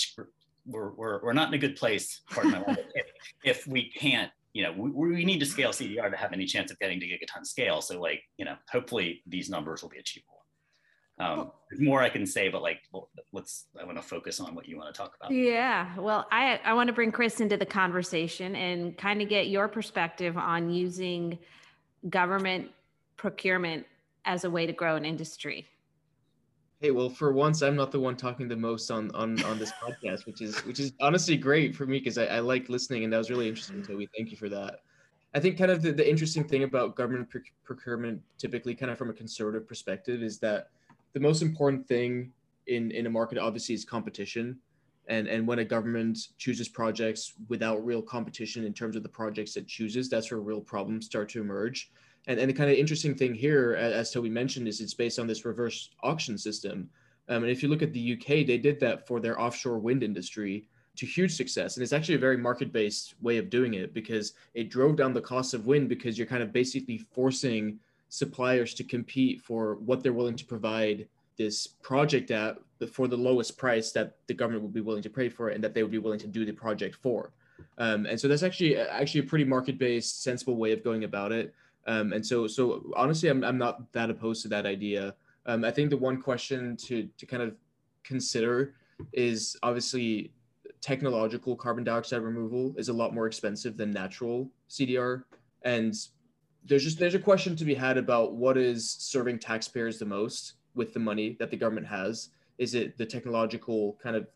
we're, 0.65 0.91
we're, 0.91 1.23
we're 1.23 1.33
not 1.33 1.47
in 1.49 1.53
a 1.53 1.57
good 1.57 1.75
place 1.75 2.21
if, 2.37 3.05
if 3.43 3.67
we 3.67 3.89
can't 3.91 4.31
you 4.55 4.63
know, 4.63 4.71
we, 4.71 4.89
we 4.89 5.25
need 5.25 5.39
to 5.41 5.45
scale 5.45 5.71
CDR 5.71 6.09
to 6.09 6.15
have 6.15 6.31
any 6.31 6.45
chance 6.45 6.71
of 6.71 6.79
getting 6.79 6.97
to 7.01 7.05
gigaton 7.05 7.45
scale. 7.45 7.81
So 7.81 7.99
like, 7.99 8.23
you 8.37 8.45
know, 8.45 8.55
hopefully 8.71 9.21
these 9.27 9.49
numbers 9.49 9.81
will 9.83 9.89
be 9.89 9.97
achievable. 9.97 10.45
Um, 11.19 11.51
there's 11.69 11.81
more 11.81 12.01
I 12.01 12.07
can 12.07 12.25
say, 12.25 12.47
but 12.47 12.61
like, 12.61 12.79
let's, 13.33 13.65
I 13.79 13.83
want 13.83 13.97
to 13.97 14.01
focus 14.01 14.39
on 14.39 14.55
what 14.55 14.65
you 14.65 14.77
want 14.77 14.93
to 14.93 14.97
talk 14.97 15.13
about. 15.19 15.31
Yeah. 15.31 15.93
Well, 15.97 16.25
I, 16.31 16.61
I 16.63 16.73
want 16.73 16.87
to 16.87 16.93
bring 16.93 17.11
Chris 17.11 17.41
into 17.41 17.57
the 17.57 17.65
conversation 17.65 18.55
and 18.55 18.97
kind 18.97 19.21
of 19.21 19.27
get 19.27 19.47
your 19.47 19.67
perspective 19.67 20.37
on 20.37 20.69
using 20.69 21.37
government 22.09 22.71
procurement 23.17 23.85
as 24.23 24.45
a 24.45 24.49
way 24.49 24.65
to 24.65 24.73
grow 24.73 24.95
an 24.95 25.03
industry. 25.03 25.67
Hey, 26.85 26.91
well, 26.91 27.09
for 27.09 27.31
once, 27.31 27.63
I'm 27.63 27.75
not 27.75 27.91
the 27.91 27.99
one 27.99 28.15
talking 28.15 28.47
the 28.47 28.55
most 28.55 28.91
on 28.91 29.09
on 29.15 29.41
on 29.45 29.57
this 29.57 29.71
podcast, 29.71 30.27
which 30.27 30.39
is 30.39 30.55
which 30.65 30.79
is 30.79 30.93
honestly 31.01 31.35
great 31.35 31.75
for 31.75 31.87
me 31.87 31.97
because 31.97 32.19
I, 32.19 32.25
I 32.25 32.39
like 32.41 32.69
listening, 32.69 33.03
and 33.03 33.11
that 33.11 33.17
was 33.17 33.31
really 33.31 33.49
interesting, 33.49 33.81
Toby. 33.81 34.07
Thank 34.15 34.29
you 34.29 34.37
for 34.37 34.49
that. 34.49 34.81
I 35.33 35.39
think 35.39 35.57
kind 35.57 35.71
of 35.71 35.81
the, 35.81 35.93
the 35.93 36.07
interesting 36.07 36.47
thing 36.47 36.61
about 36.61 36.95
government 36.95 37.27
procurement, 37.63 38.21
typically 38.37 38.75
kind 38.75 38.91
of 38.91 38.99
from 38.99 39.09
a 39.09 39.13
conservative 39.13 39.67
perspective, 39.67 40.21
is 40.21 40.37
that 40.41 40.67
the 41.13 41.19
most 41.19 41.41
important 41.41 41.87
thing 41.87 42.31
in 42.67 42.91
in 42.91 43.07
a 43.07 43.09
market 43.09 43.39
obviously 43.39 43.73
is 43.73 43.83
competition, 43.83 44.59
and 45.07 45.27
and 45.27 45.47
when 45.47 45.57
a 45.57 45.65
government 45.65 46.19
chooses 46.37 46.69
projects 46.69 47.33
without 47.49 47.83
real 47.83 48.03
competition 48.03 48.63
in 48.63 48.73
terms 48.75 48.95
of 48.95 49.01
the 49.01 49.09
projects 49.09 49.57
it 49.57 49.65
chooses, 49.65 50.07
that's 50.07 50.29
where 50.29 50.39
real 50.39 50.61
problems 50.61 51.07
start 51.07 51.29
to 51.29 51.41
emerge. 51.41 51.89
And, 52.27 52.39
and 52.39 52.49
the 52.49 52.53
kind 52.53 52.71
of 52.71 52.77
interesting 52.77 53.15
thing 53.15 53.33
here, 53.33 53.75
as 53.75 54.11
Toby 54.11 54.29
mentioned, 54.29 54.67
is 54.67 54.81
it's 54.81 54.93
based 54.93 55.19
on 55.19 55.27
this 55.27 55.45
reverse 55.45 55.89
auction 56.01 56.37
system. 56.37 56.89
Um, 57.29 57.43
and 57.43 57.51
if 57.51 57.61
you 57.61 57.69
look 57.69 57.81
at 57.81 57.93
the 57.93 58.13
UK, 58.13 58.45
they 58.45 58.57
did 58.57 58.79
that 58.79 59.07
for 59.07 59.19
their 59.19 59.39
offshore 59.39 59.79
wind 59.79 60.03
industry 60.03 60.67
to 60.97 61.05
huge 61.05 61.35
success. 61.35 61.75
And 61.75 61.83
it's 61.83 61.93
actually 61.93 62.15
a 62.15 62.19
very 62.19 62.37
market 62.37 62.71
based 62.71 63.15
way 63.21 63.37
of 63.37 63.49
doing 63.49 63.73
it 63.73 63.93
because 63.93 64.33
it 64.53 64.69
drove 64.69 64.95
down 64.95 65.13
the 65.13 65.21
cost 65.21 65.53
of 65.53 65.67
wind 65.67 65.89
because 65.89 66.17
you're 66.17 66.27
kind 66.27 66.43
of 66.43 66.53
basically 66.53 66.97
forcing 66.97 67.79
suppliers 68.09 68.73
to 68.75 68.83
compete 68.83 69.41
for 69.41 69.75
what 69.75 70.01
they're 70.01 70.13
willing 70.13 70.37
to 70.37 70.45
provide 70.45 71.07
this 71.37 71.67
project 71.67 72.31
at 72.31 72.57
for 72.91 73.07
the 73.07 73.17
lowest 73.17 73.57
price 73.57 73.91
that 73.91 74.15
the 74.27 74.33
government 74.33 74.63
would 74.63 74.73
be 74.73 74.81
willing 74.81 75.03
to 75.03 75.09
pay 75.09 75.29
for 75.29 75.49
it 75.49 75.55
and 75.55 75.63
that 75.63 75.73
they 75.73 75.81
would 75.81 75.91
be 75.91 75.97
willing 75.97 76.19
to 76.19 76.27
do 76.27 76.45
the 76.45 76.51
project 76.51 76.95
for. 76.95 77.31
Um, 77.77 78.05
and 78.05 78.19
so 78.19 78.27
that's 78.27 78.43
actually 78.43 78.77
actually 78.77 79.21
a 79.21 79.23
pretty 79.23 79.45
market 79.45 79.77
based, 79.77 80.23
sensible 80.23 80.55
way 80.55 80.71
of 80.71 80.83
going 80.83 81.03
about 81.03 81.31
it. 81.31 81.53
Um, 81.87 82.13
and 82.13 82.25
so, 82.25 82.47
so 82.47 82.91
honestly, 82.95 83.29
I'm, 83.29 83.43
I'm 83.43 83.57
not 83.57 83.91
that 83.93 84.09
opposed 84.09 84.41
to 84.43 84.47
that 84.49 84.65
idea. 84.65 85.15
Um, 85.45 85.63
I 85.63 85.71
think 85.71 85.89
the 85.89 85.97
one 85.97 86.21
question 86.21 86.75
to, 86.77 87.07
to 87.17 87.25
kind 87.25 87.43
of 87.43 87.55
consider 88.03 88.73
is 89.13 89.57
obviously 89.61 90.31
technological 90.81 91.55
carbon 91.55 91.83
dioxide 91.83 92.21
removal 92.21 92.73
is 92.77 92.89
a 92.89 92.93
lot 92.93 93.13
more 93.13 93.27
expensive 93.27 93.77
than 93.77 93.91
natural 93.91 94.49
CDR. 94.69 95.23
And 95.63 95.95
there's 96.63 96.83
just, 96.83 96.99
there's 96.99 97.15
a 97.15 97.19
question 97.19 97.55
to 97.55 97.65
be 97.65 97.75
had 97.75 97.97
about 97.97 98.33
what 98.33 98.57
is 98.57 98.89
serving 98.89 99.39
taxpayers 99.39 99.99
the 99.99 100.05
most 100.05 100.53
with 100.73 100.93
the 100.93 100.99
money 100.99 101.35
that 101.39 101.51
the 101.51 101.57
government 101.57 101.87
has. 101.87 102.29
Is 102.57 102.73
it 102.75 102.97
the 102.97 103.05
technological 103.05 103.97
kind 104.01 104.15
of 104.15 104.27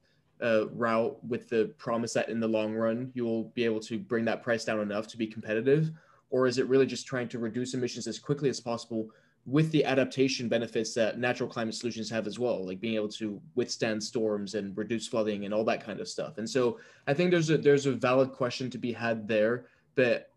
uh, 0.42 0.70
route 0.70 1.18
with 1.26 1.50
the 1.50 1.74
promise 1.78 2.14
that 2.14 2.30
in 2.30 2.40
the 2.40 2.48
long 2.48 2.74
run 2.74 3.12
you 3.14 3.26
will 3.26 3.46
be 3.56 3.66
able 3.66 3.80
to 3.82 4.00
bring 4.00 4.26
that 4.26 4.42
price 4.42 4.64
down 4.64 4.80
enough 4.80 5.08
to 5.08 5.18
be 5.18 5.28
competitive? 5.28 5.92
Or 6.30 6.48
is 6.48 6.58
it 6.58 6.68
really 6.68 6.86
just 6.86 7.08
trying 7.08 7.28
to 7.30 7.40
reduce 7.40 7.74
emissions 7.74 8.08
as 8.08 8.20
quickly 8.20 8.50
as 8.50 8.60
possible 8.60 9.10
with 9.46 9.72
the 9.72 9.84
adaptation 9.84 10.48
benefits 10.48 10.94
that 10.94 11.18
natural 11.18 11.50
climate 11.50 11.74
solutions 11.74 12.10
have 12.10 12.28
as 12.28 12.38
well, 12.38 12.66
like 12.66 12.80
being 12.80 12.96
able 12.96 13.10
to 13.10 13.42
withstand 13.56 14.04
storms 14.04 14.54
and 14.54 14.78
reduce 14.78 15.08
flooding 15.08 15.46
and 15.46 15.54
all 15.54 15.64
that 15.64 15.84
kind 15.84 16.00
of 16.00 16.08
stuff. 16.08 16.38
And 16.38 16.48
so 16.48 16.80
I 17.08 17.14
think 17.14 17.32
there's 17.32 17.50
a 17.50 17.58
there's 17.58 17.86
a 17.86 17.94
valid 17.94 18.32
question 18.32 18.70
to 18.70 18.78
be 18.78 18.92
had 18.92 19.28
there, 19.28 19.66
but 19.96 20.32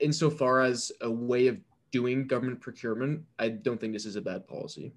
insofar 0.00 0.62
as 0.62 0.92
a 1.00 1.10
way 1.10 1.48
of 1.48 1.58
doing 1.90 2.26
government 2.26 2.60
procurement, 2.60 3.22
I 3.38 3.48
don't 3.48 3.80
think 3.80 3.92
this 3.92 4.06
is 4.06 4.16
a 4.16 4.20
bad 4.22 4.46
policy. 4.46 4.92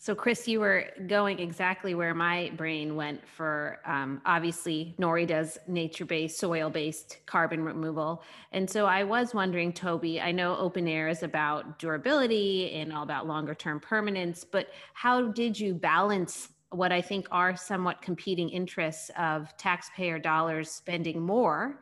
So, 0.00 0.14
Chris, 0.14 0.46
you 0.46 0.60
were 0.60 0.84
going 1.08 1.40
exactly 1.40 1.96
where 1.96 2.14
my 2.14 2.52
brain 2.56 2.94
went 2.94 3.20
for 3.28 3.80
um, 3.84 4.22
obviously, 4.24 4.94
NORI 4.96 5.26
does 5.26 5.58
nature 5.66 6.04
based, 6.04 6.38
soil 6.38 6.70
based 6.70 7.18
carbon 7.26 7.64
removal. 7.64 8.22
And 8.52 8.70
so 8.70 8.86
I 8.86 9.02
was 9.02 9.34
wondering, 9.34 9.72
Toby, 9.72 10.20
I 10.20 10.30
know 10.30 10.56
open 10.56 10.86
air 10.86 11.08
is 11.08 11.24
about 11.24 11.80
durability 11.80 12.74
and 12.74 12.92
all 12.92 13.02
about 13.02 13.26
longer 13.26 13.56
term 13.56 13.80
permanence, 13.80 14.44
but 14.44 14.68
how 14.94 15.32
did 15.32 15.58
you 15.58 15.74
balance 15.74 16.50
what 16.70 16.92
I 16.92 17.00
think 17.00 17.26
are 17.32 17.56
somewhat 17.56 18.00
competing 18.00 18.50
interests 18.50 19.10
of 19.18 19.56
taxpayer 19.56 20.20
dollars 20.20 20.70
spending 20.70 21.20
more 21.20 21.80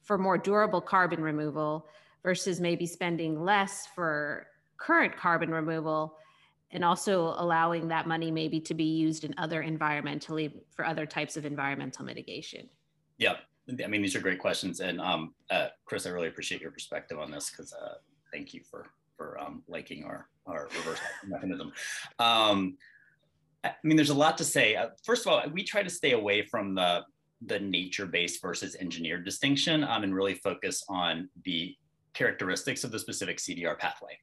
for 0.00 0.16
more 0.16 0.38
durable 0.38 0.80
carbon 0.80 1.20
removal 1.20 1.88
versus 2.22 2.58
maybe 2.58 2.86
spending 2.86 3.44
less 3.44 3.86
for 3.94 4.46
current 4.78 5.14
carbon 5.14 5.50
removal? 5.50 6.16
And 6.72 6.84
also 6.84 7.34
allowing 7.36 7.88
that 7.88 8.06
money 8.06 8.30
maybe 8.30 8.60
to 8.60 8.74
be 8.74 8.84
used 8.84 9.24
in 9.24 9.34
other 9.38 9.62
environmentally 9.62 10.52
for 10.70 10.84
other 10.84 11.06
types 11.06 11.36
of 11.36 11.44
environmental 11.44 12.04
mitigation? 12.04 12.68
Yeah, 13.18 13.36
I 13.68 13.86
mean, 13.86 14.02
these 14.02 14.16
are 14.16 14.20
great 14.20 14.38
questions. 14.38 14.80
And 14.80 15.00
um, 15.00 15.34
uh, 15.50 15.68
Chris, 15.84 16.06
I 16.06 16.10
really 16.10 16.28
appreciate 16.28 16.60
your 16.60 16.70
perspective 16.70 17.18
on 17.18 17.30
this 17.30 17.50
because 17.50 17.72
uh, 17.72 17.94
thank 18.32 18.54
you 18.54 18.62
for, 18.68 18.86
for 19.16 19.38
um, 19.40 19.62
liking 19.68 20.04
our, 20.04 20.28
our 20.46 20.68
reverse 20.76 21.00
mechanism. 21.26 21.72
Um, 22.18 22.76
I 23.62 23.74
mean, 23.82 23.96
there's 23.96 24.10
a 24.10 24.14
lot 24.14 24.38
to 24.38 24.44
say. 24.44 24.76
Uh, 24.76 24.88
first 25.04 25.26
of 25.26 25.32
all, 25.32 25.42
we 25.52 25.62
try 25.64 25.82
to 25.82 25.90
stay 25.90 26.12
away 26.12 26.42
from 26.42 26.74
the, 26.74 27.02
the 27.44 27.58
nature-based 27.58 28.40
versus 28.40 28.76
engineered 28.76 29.24
distinction 29.24 29.84
um, 29.84 30.02
and 30.02 30.14
really 30.14 30.34
focus 30.34 30.82
on 30.88 31.28
the 31.44 31.74
characteristics 32.14 32.84
of 32.84 32.90
the 32.90 32.98
specific 32.98 33.38
CDR 33.38 33.78
pathway. 33.78 34.18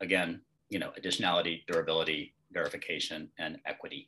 Again, 0.00 0.40
you 0.70 0.78
know, 0.78 0.92
additionality, 0.98 1.66
durability, 1.66 2.34
verification, 2.52 3.28
and 3.38 3.58
equity. 3.66 4.06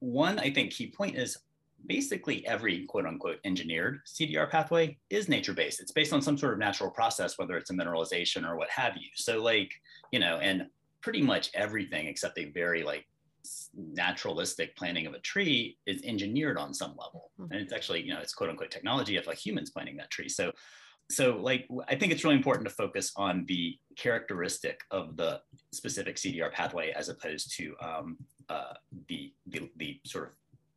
One, 0.00 0.38
I 0.38 0.50
think, 0.50 0.72
key 0.72 0.90
point 0.90 1.16
is 1.16 1.38
basically 1.86 2.46
every 2.46 2.84
quote 2.86 3.06
unquote 3.06 3.38
engineered 3.44 4.00
CDR 4.06 4.50
pathway 4.50 4.98
is 5.10 5.28
nature 5.28 5.52
based. 5.52 5.80
It's 5.80 5.92
based 5.92 6.12
on 6.12 6.22
some 6.22 6.38
sort 6.38 6.52
of 6.52 6.58
natural 6.58 6.90
process, 6.90 7.38
whether 7.38 7.56
it's 7.56 7.70
a 7.70 7.74
mineralization 7.74 8.48
or 8.48 8.56
what 8.56 8.70
have 8.70 8.96
you. 8.96 9.08
So, 9.14 9.42
like, 9.42 9.72
you 10.12 10.18
know, 10.18 10.38
and 10.38 10.66
pretty 11.00 11.22
much 11.22 11.50
everything 11.54 12.06
except 12.06 12.38
a 12.38 12.46
very 12.46 12.82
like 12.82 13.06
naturalistic 13.74 14.76
planting 14.76 15.06
of 15.06 15.14
a 15.14 15.20
tree 15.20 15.78
is 15.86 16.02
engineered 16.02 16.58
on 16.58 16.74
some 16.74 16.90
level. 16.90 17.30
Mm-hmm. 17.40 17.52
And 17.52 17.60
it's 17.62 17.72
actually, 17.72 18.02
you 18.02 18.12
know, 18.12 18.20
it's 18.20 18.34
quote 18.34 18.50
unquote 18.50 18.70
technology 18.70 19.16
of 19.16 19.26
a 19.28 19.34
humans 19.34 19.70
planting 19.70 19.96
that 19.96 20.10
tree. 20.10 20.28
So 20.28 20.52
so 21.10 21.36
like 21.36 21.66
i 21.88 21.94
think 21.94 22.12
it's 22.12 22.24
really 22.24 22.36
important 22.36 22.68
to 22.68 22.74
focus 22.74 23.12
on 23.16 23.44
the 23.46 23.76
characteristic 23.96 24.80
of 24.90 25.16
the 25.16 25.40
specific 25.72 26.16
cdr 26.16 26.52
pathway 26.52 26.90
as 26.90 27.08
opposed 27.08 27.56
to 27.56 27.74
um, 27.82 28.16
uh, 28.48 28.72
the, 29.08 29.32
the, 29.46 29.70
the 29.76 30.00
sort 30.06 30.24
of 30.24 30.30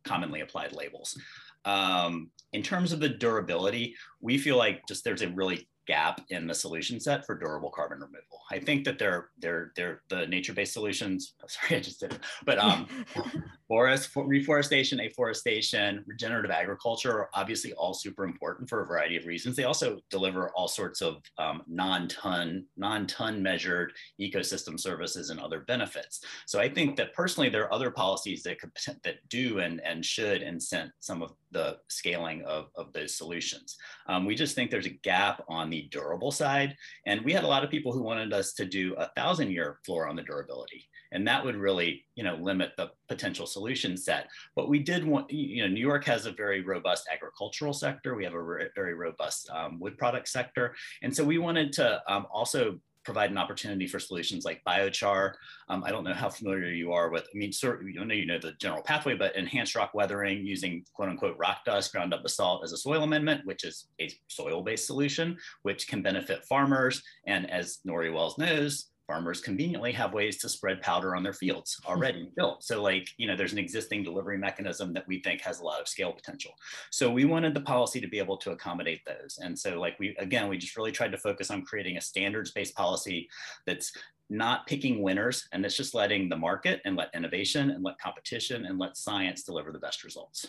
commonly 0.04 0.40
applied 0.40 0.72
labels. 0.72 1.18
Um, 1.64 2.30
in 2.52 2.62
terms 2.62 2.92
of 2.92 2.98
the 2.98 3.08
durability 3.08 3.94
we 4.20 4.36
feel 4.36 4.56
like 4.56 4.84
just 4.88 5.04
there's 5.04 5.22
a 5.22 5.28
really 5.28 5.68
gap 5.86 6.20
in 6.30 6.46
the 6.46 6.54
solution 6.54 7.00
set 7.00 7.26
for 7.26 7.36
durable 7.36 7.70
carbon 7.70 7.98
removal. 7.98 8.42
I 8.50 8.58
think 8.58 8.84
that 8.84 8.98
they're 8.98 9.30
they're 9.38 9.72
they're 9.76 10.02
the 10.08 10.26
nature-based 10.26 10.72
solutions. 10.72 11.34
Sorry, 11.46 11.78
I 11.78 11.80
just 11.80 12.00
did 12.00 12.12
it. 12.12 12.20
But 12.44 12.58
um, 12.58 12.86
forest 13.68 14.10
reforestation, 14.14 15.00
afforestation, 15.00 16.04
regenerative 16.06 16.50
agriculture 16.50 17.12
are 17.12 17.30
obviously 17.34 17.72
all 17.74 17.94
super 17.94 18.24
important 18.24 18.68
for 18.68 18.82
a 18.82 18.86
variety 18.86 19.16
of 19.16 19.26
reasons. 19.26 19.56
They 19.56 19.64
also 19.64 19.98
deliver 20.10 20.50
all 20.50 20.68
sorts 20.68 21.00
of 21.00 21.22
um, 21.38 21.62
non-ton 21.66 22.66
non-ton 22.76 23.42
measured 23.42 23.92
ecosystem 24.20 24.78
services 24.78 25.30
and 25.30 25.40
other 25.40 25.60
benefits. 25.60 26.20
So 26.46 26.60
I 26.60 26.68
think 26.68 26.96
that 26.96 27.14
personally 27.14 27.48
there 27.48 27.64
are 27.64 27.74
other 27.74 27.90
policies 27.90 28.42
that 28.44 28.60
could 28.60 28.72
that 29.04 29.16
do 29.28 29.58
and 29.58 29.80
and 29.80 30.04
should 30.04 30.42
incent 30.42 30.90
some 31.00 31.22
of 31.22 31.32
the 31.52 31.78
scaling 31.88 32.42
of, 32.44 32.70
of 32.76 32.92
those 32.92 33.16
solutions. 33.16 33.76
Um, 34.06 34.24
we 34.24 34.34
just 34.34 34.54
think 34.54 34.70
there's 34.70 34.86
a 34.86 34.90
gap 35.02 35.44
on 35.48 35.70
the 35.70 35.88
durable 35.90 36.32
side. 36.32 36.76
And 37.06 37.22
we 37.22 37.32
had 37.32 37.44
a 37.44 37.48
lot 37.48 37.64
of 37.64 37.70
people 37.70 37.92
who 37.92 38.02
wanted 38.02 38.32
us 38.32 38.52
to 38.54 38.64
do 38.64 38.94
a 38.94 39.10
thousand 39.16 39.50
year 39.50 39.78
floor 39.84 40.08
on 40.08 40.16
the 40.16 40.22
durability. 40.22 40.88
And 41.12 41.28
that 41.28 41.44
would 41.44 41.56
really, 41.56 42.06
you 42.14 42.24
know, 42.24 42.36
limit 42.36 42.72
the 42.76 42.90
potential 43.08 43.46
solution 43.46 43.96
set. 43.96 44.28
But 44.56 44.70
we 44.70 44.78
did 44.78 45.06
want, 45.06 45.30
you 45.30 45.62
know, 45.62 45.68
New 45.68 45.80
York 45.80 46.04
has 46.06 46.24
a 46.24 46.32
very 46.32 46.62
robust 46.62 47.06
agricultural 47.12 47.74
sector. 47.74 48.14
We 48.14 48.24
have 48.24 48.34
a 48.34 48.68
very 48.74 48.94
robust 48.94 49.50
um, 49.50 49.78
wood 49.78 49.98
product 49.98 50.28
sector. 50.28 50.74
And 51.02 51.14
so 51.14 51.22
we 51.22 51.36
wanted 51.36 51.72
to 51.74 52.02
um, 52.08 52.26
also 52.32 52.78
provide 53.04 53.30
an 53.30 53.38
opportunity 53.38 53.86
for 53.86 53.98
solutions 53.98 54.44
like 54.44 54.62
biochar. 54.66 55.32
Um, 55.68 55.82
I 55.84 55.90
don't 55.90 56.04
know 56.04 56.14
how 56.14 56.28
familiar 56.28 56.68
you 56.68 56.92
are 56.92 57.10
with, 57.10 57.24
I 57.24 57.36
mean, 57.36 57.52
sort 57.52 57.84
you 57.84 58.04
know, 58.04 58.14
you 58.14 58.26
know 58.26 58.38
the 58.38 58.52
general 58.52 58.82
pathway, 58.82 59.14
but 59.14 59.36
enhanced 59.36 59.74
rock 59.74 59.92
weathering 59.94 60.46
using 60.46 60.84
quote 60.94 61.08
unquote 61.08 61.36
rock 61.38 61.64
dust, 61.64 61.92
ground 61.92 62.14
up 62.14 62.22
basalt 62.22 62.62
as 62.64 62.72
a 62.72 62.76
soil 62.76 63.02
amendment, 63.02 63.46
which 63.46 63.64
is 63.64 63.88
a 64.00 64.10
soil-based 64.28 64.86
solution, 64.86 65.36
which 65.62 65.88
can 65.88 66.02
benefit 66.02 66.44
farmers. 66.44 67.02
And 67.26 67.50
as 67.50 67.78
NORI 67.84 68.10
Wells 68.10 68.38
knows, 68.38 68.91
farmers 69.06 69.40
conveniently 69.40 69.92
have 69.92 70.12
ways 70.12 70.38
to 70.38 70.48
spread 70.48 70.80
powder 70.80 71.14
on 71.14 71.22
their 71.22 71.32
fields 71.32 71.80
already 71.86 72.30
built. 72.36 72.62
So 72.62 72.82
like, 72.82 73.08
you 73.16 73.26
know, 73.26 73.36
there's 73.36 73.52
an 73.52 73.58
existing 73.58 74.02
delivery 74.04 74.38
mechanism 74.38 74.92
that 74.94 75.06
we 75.08 75.20
think 75.20 75.40
has 75.42 75.60
a 75.60 75.64
lot 75.64 75.80
of 75.80 75.88
scale 75.88 76.12
potential. 76.12 76.52
So 76.90 77.10
we 77.10 77.24
wanted 77.24 77.54
the 77.54 77.60
policy 77.60 78.00
to 78.00 78.08
be 78.08 78.18
able 78.18 78.36
to 78.38 78.52
accommodate 78.52 79.00
those. 79.04 79.38
And 79.42 79.58
so 79.58 79.78
like 79.80 79.98
we, 79.98 80.16
again, 80.18 80.48
we 80.48 80.56
just 80.56 80.76
really 80.76 80.92
tried 80.92 81.12
to 81.12 81.18
focus 81.18 81.50
on 81.50 81.62
creating 81.62 81.96
a 81.96 82.00
standards-based 82.00 82.74
policy 82.74 83.28
that's 83.66 83.92
not 84.30 84.66
picking 84.66 85.02
winners 85.02 85.46
and 85.52 85.64
it's 85.64 85.76
just 85.76 85.94
letting 85.94 86.28
the 86.28 86.36
market 86.36 86.80
and 86.84 86.96
let 86.96 87.14
innovation 87.14 87.70
and 87.70 87.84
let 87.84 87.98
competition 87.98 88.64
and 88.64 88.78
let 88.78 88.96
science 88.96 89.42
deliver 89.42 89.72
the 89.72 89.78
best 89.78 90.04
results 90.04 90.46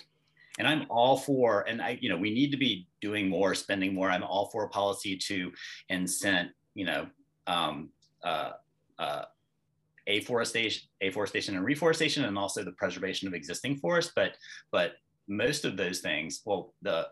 and 0.57 0.67
i'm 0.67 0.85
all 0.89 1.17
for 1.17 1.67
and 1.67 1.81
i 1.81 1.97
you 1.99 2.07
know 2.07 2.15
we 2.15 2.33
need 2.33 2.49
to 2.49 2.57
be 2.57 2.87
doing 3.01 3.27
more 3.27 3.53
spending 3.53 3.93
more 3.93 4.09
i'm 4.09 4.23
all 4.23 4.49
for 4.51 4.63
a 4.63 4.69
policy 4.69 5.17
to 5.17 5.51
incent 5.91 6.47
you 6.75 6.85
know 6.85 7.05
um, 7.47 7.89
uh, 8.23 8.51
uh, 8.99 9.23
afforestation 10.07 10.87
afforestation 11.01 11.55
and 11.55 11.65
reforestation 11.65 12.25
and 12.25 12.37
also 12.37 12.63
the 12.63 12.71
preservation 12.73 13.27
of 13.27 13.33
existing 13.33 13.77
forests. 13.77 14.11
But 14.15 14.33
but 14.71 14.93
most 15.29 15.63
of 15.63 15.77
those 15.77 15.99
things 16.01 16.41
well 16.43 16.73
the 16.81 17.07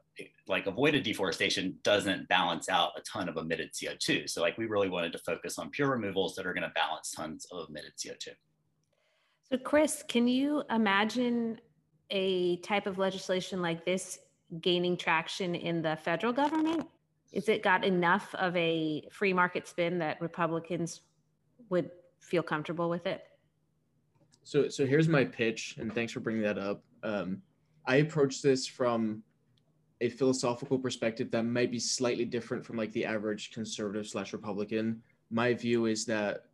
like 0.50 0.68
avoided 0.68 1.02
deforestation 1.02 1.74
doesn't 1.84 2.28
balance 2.28 2.68
out 2.68 2.92
a 2.98 3.02
ton 3.02 3.30
of 3.30 3.38
emitted 3.38 3.72
co2 3.72 4.30
so 4.30 4.42
like 4.42 4.58
we 4.58 4.66
really 4.66 4.90
wanted 4.90 5.14
to 5.14 5.18
focus 5.20 5.58
on 5.58 5.70
pure 5.70 5.90
removals 5.90 6.36
that 6.36 6.46
are 6.46 6.54
going 6.54 6.62
to 6.62 6.74
balance 6.76 7.12
tons 7.12 7.48
of 7.54 7.70
emitted 7.70 7.94
co2 7.98 8.28
so 9.50 9.58
chris 9.60 10.04
can 10.10 10.28
you 10.28 10.62
imagine 10.70 11.58
a 12.10 12.58
type 12.58 12.86
of 12.86 12.98
legislation 12.98 13.62
like 13.62 13.86
this 13.86 14.20
gaining 14.60 14.98
traction 14.98 15.56
in 15.56 15.82
the 15.82 15.96
federal 15.96 16.34
government? 16.34 16.88
Is 17.32 17.48
it 17.48 17.64
got 17.64 17.86
enough 17.86 18.34
of 18.36 18.56
a 18.58 19.08
free 19.12 19.34
market 19.34 19.68
spin 19.68 20.00
that 20.00 20.20
Republicans 20.22 21.02
would 21.70 21.90
feel 22.20 22.44
comfortable 22.44 22.90
with 22.90 23.06
it? 23.06 23.24
So, 24.44 24.68
so 24.70 24.86
here's 24.86 25.08
my 25.08 25.24
pitch, 25.24 25.76
and 25.80 25.94
thanks 25.94 26.12
for 26.12 26.20
bringing 26.20 26.44
that 26.44 26.58
up. 26.58 26.84
Um, 27.04 27.42
I 27.86 27.98
approach 27.98 28.42
this 28.42 28.68
from 28.68 29.24
a 30.02 30.10
philosophical 30.10 30.80
perspective 30.80 31.32
that 31.32 31.44
might 31.44 31.72
be 31.72 31.80
slightly 31.80 32.26
different 32.26 32.66
from 32.66 32.76
like 32.76 32.92
the 32.92 33.06
average 33.06 33.52
conservative 33.52 34.08
slash 34.08 34.34
Republican. 34.34 35.02
My 35.30 35.54
view 35.54 35.86
is 35.86 36.06
that 36.06 36.46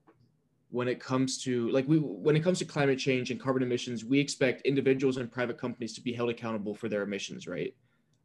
when 0.70 0.88
it 0.88 1.00
comes 1.00 1.42
to 1.44 1.70
like 1.70 1.88
we 1.88 1.98
when 1.98 2.36
it 2.36 2.42
comes 2.42 2.60
to 2.60 2.66
climate 2.66 3.00
change 3.00 3.32
and 3.32 3.40
carbon 3.40 3.64
emissions 3.64 4.04
we 4.04 4.20
expect 4.20 4.62
individuals 4.64 5.16
and 5.16 5.32
private 5.32 5.58
companies 5.58 5.94
to 5.94 6.02
be 6.02 6.12
held 6.12 6.30
accountable 6.30 6.74
for 6.76 6.90
their 6.90 7.04
emissions 7.04 7.48
right 7.48 7.74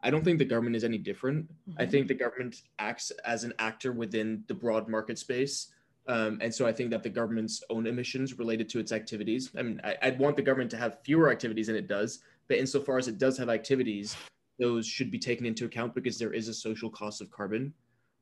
i 0.03 0.11
don't 0.11 0.25
think 0.25 0.39
the 0.39 0.45
government 0.45 0.77
is 0.77 0.85
any 0.85 0.99
different 0.99 1.47
mm-hmm. 1.47 1.81
i 1.81 1.87
think 1.87 2.09
the 2.09 2.15
government 2.15 2.63
acts 2.79 3.11
as 3.25 3.45
an 3.45 3.53
actor 3.59 3.93
within 3.93 4.45
the 4.49 4.55
broad 4.55 4.89
market 4.89 5.19
space 5.19 5.69
um, 6.09 6.39
and 6.41 6.55
so 6.55 6.67
i 6.67 6.73
think 6.73 6.91
that 6.91 7.03
the 7.03 7.11
government's 7.11 7.63
own 7.71 7.87
emissions 7.87 8.39
related 8.39 8.69
to 8.69 8.79
its 8.79 8.93
activities 8.93 9.51
i 9.57 9.63
mean 9.63 9.81
I, 9.85 9.97
i'd 10.03 10.19
want 10.19 10.37
the 10.37 10.43
government 10.43 10.71
to 10.73 10.77
have 10.77 10.99
fewer 11.03 11.31
activities 11.31 11.67
than 11.67 11.77
it 11.77 11.89
does 11.89 12.21
but 12.49 12.59
insofar 12.59 12.99
as 12.99 13.09
it 13.09 13.19
does 13.19 13.39
have 13.39 13.49
activities 13.49 14.17
those 14.59 14.87
should 14.87 15.11
be 15.11 15.19
taken 15.19 15.47
into 15.47 15.65
account 15.65 15.95
because 15.95 16.19
there 16.19 16.33
is 16.33 16.49
a 16.49 16.55
social 16.55 16.91
cost 16.91 17.21
of 17.21 17.31
carbon 17.31 17.73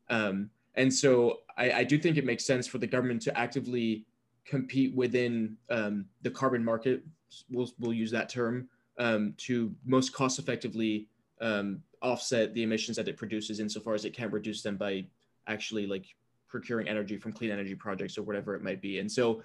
um, 0.08 0.50
and 0.74 0.92
so 0.92 1.40
I, 1.56 1.72
I 1.72 1.84
do 1.84 1.98
think 1.98 2.16
it 2.16 2.24
makes 2.24 2.44
sense 2.44 2.66
for 2.66 2.78
the 2.78 2.86
government 2.86 3.22
to 3.22 3.38
actively 3.38 4.04
compete 4.44 4.94
within 4.94 5.56
um, 5.70 6.06
the 6.22 6.30
carbon 6.30 6.64
market, 6.64 7.04
we'll, 7.50 7.70
we'll 7.78 7.92
use 7.92 8.10
that 8.10 8.28
term, 8.28 8.68
um, 8.98 9.34
to 9.38 9.74
most 9.84 10.12
cost 10.12 10.38
effectively 10.38 11.08
um, 11.40 11.82
offset 12.02 12.54
the 12.54 12.62
emissions 12.62 12.96
that 12.96 13.08
it 13.08 13.16
produces 13.16 13.60
insofar 13.60 13.94
as 13.94 14.04
it 14.04 14.14
can't 14.14 14.32
reduce 14.32 14.62
them 14.62 14.76
by 14.76 15.04
actually 15.46 15.86
like 15.86 16.06
procuring 16.48 16.88
energy 16.88 17.16
from 17.16 17.32
clean 17.32 17.50
energy 17.50 17.74
projects 17.74 18.18
or 18.18 18.22
whatever 18.22 18.54
it 18.54 18.62
might 18.62 18.80
be. 18.80 18.98
And 18.98 19.10
so 19.10 19.42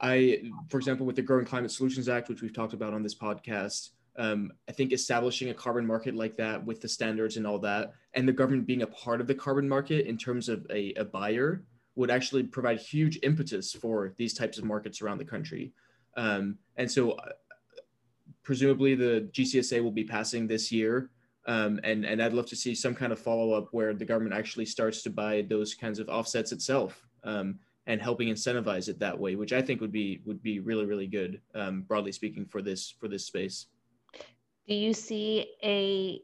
I, 0.00 0.42
for 0.68 0.78
example, 0.78 1.06
with 1.06 1.16
the 1.16 1.22
Growing 1.22 1.44
Climate 1.44 1.70
Solutions 1.70 2.08
Act, 2.08 2.28
which 2.28 2.42
we've 2.42 2.52
talked 2.52 2.72
about 2.72 2.94
on 2.94 3.02
this 3.02 3.14
podcast, 3.14 3.90
um, 4.16 4.52
I 4.68 4.72
think 4.72 4.92
establishing 4.92 5.50
a 5.50 5.54
carbon 5.54 5.86
market 5.86 6.14
like 6.14 6.36
that 6.36 6.64
with 6.64 6.80
the 6.80 6.88
standards 6.88 7.36
and 7.36 7.46
all 7.46 7.58
that, 7.60 7.92
and 8.14 8.28
the 8.28 8.32
government 8.32 8.66
being 8.66 8.82
a 8.82 8.86
part 8.86 9.20
of 9.20 9.26
the 9.26 9.34
carbon 9.34 9.68
market 9.68 10.06
in 10.06 10.16
terms 10.16 10.48
of 10.48 10.66
a, 10.70 10.92
a 10.94 11.04
buyer 11.04 11.62
would 11.96 12.10
actually 12.10 12.42
provide 12.42 12.78
huge 12.78 13.18
impetus 13.22 13.72
for 13.72 14.14
these 14.16 14.34
types 14.34 14.58
of 14.58 14.64
markets 14.64 15.00
around 15.00 15.18
the 15.18 15.24
country. 15.24 15.72
Um, 16.16 16.58
and 16.76 16.90
so, 16.90 17.12
uh, 17.12 17.30
presumably, 18.42 18.94
the 18.94 19.28
GCSA 19.32 19.82
will 19.82 19.92
be 19.92 20.04
passing 20.04 20.46
this 20.46 20.70
year. 20.70 21.10
Um, 21.46 21.78
and, 21.84 22.04
and 22.04 22.22
I'd 22.22 22.32
love 22.32 22.46
to 22.46 22.56
see 22.56 22.74
some 22.74 22.94
kind 22.94 23.12
of 23.12 23.18
follow 23.18 23.52
up 23.52 23.68
where 23.72 23.92
the 23.94 24.04
government 24.04 24.34
actually 24.34 24.64
starts 24.64 25.02
to 25.02 25.10
buy 25.10 25.44
those 25.48 25.74
kinds 25.74 25.98
of 25.98 26.08
offsets 26.08 26.52
itself 26.52 27.06
um, 27.22 27.58
and 27.86 28.00
helping 28.00 28.28
incentivize 28.28 28.88
it 28.88 28.98
that 29.00 29.18
way, 29.18 29.34
which 29.34 29.52
I 29.52 29.60
think 29.60 29.80
would 29.80 29.92
be 29.92 30.22
would 30.24 30.42
be 30.42 30.60
really 30.60 30.86
really 30.86 31.06
good, 31.06 31.40
um, 31.54 31.82
broadly 31.82 32.12
speaking, 32.12 32.46
for 32.46 32.62
this 32.62 32.94
for 32.98 33.08
this 33.08 33.26
space. 33.26 33.66
Do 34.66 34.74
you 34.74 34.94
see 34.94 35.46
a 35.62 36.22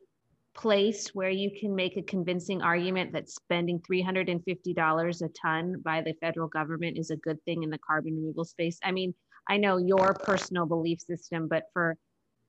place 0.54 1.14
where 1.14 1.30
you 1.30 1.50
can 1.58 1.74
make 1.74 1.96
a 1.96 2.02
convincing 2.02 2.62
argument 2.62 3.12
that 3.12 3.28
spending 3.28 3.78
$350 3.80 5.22
a 5.22 5.28
ton 5.28 5.80
by 5.84 6.00
the 6.00 6.14
federal 6.20 6.48
government 6.48 6.98
is 6.98 7.10
a 7.10 7.16
good 7.16 7.42
thing 7.44 7.62
in 7.62 7.70
the 7.70 7.78
carbon 7.78 8.16
removal 8.16 8.44
space? 8.44 8.78
I 8.82 8.90
mean, 8.90 9.14
I 9.48 9.58
know 9.58 9.76
your 9.76 10.14
personal 10.14 10.66
belief 10.66 11.00
system, 11.00 11.48
but 11.48 11.64
for 11.72 11.96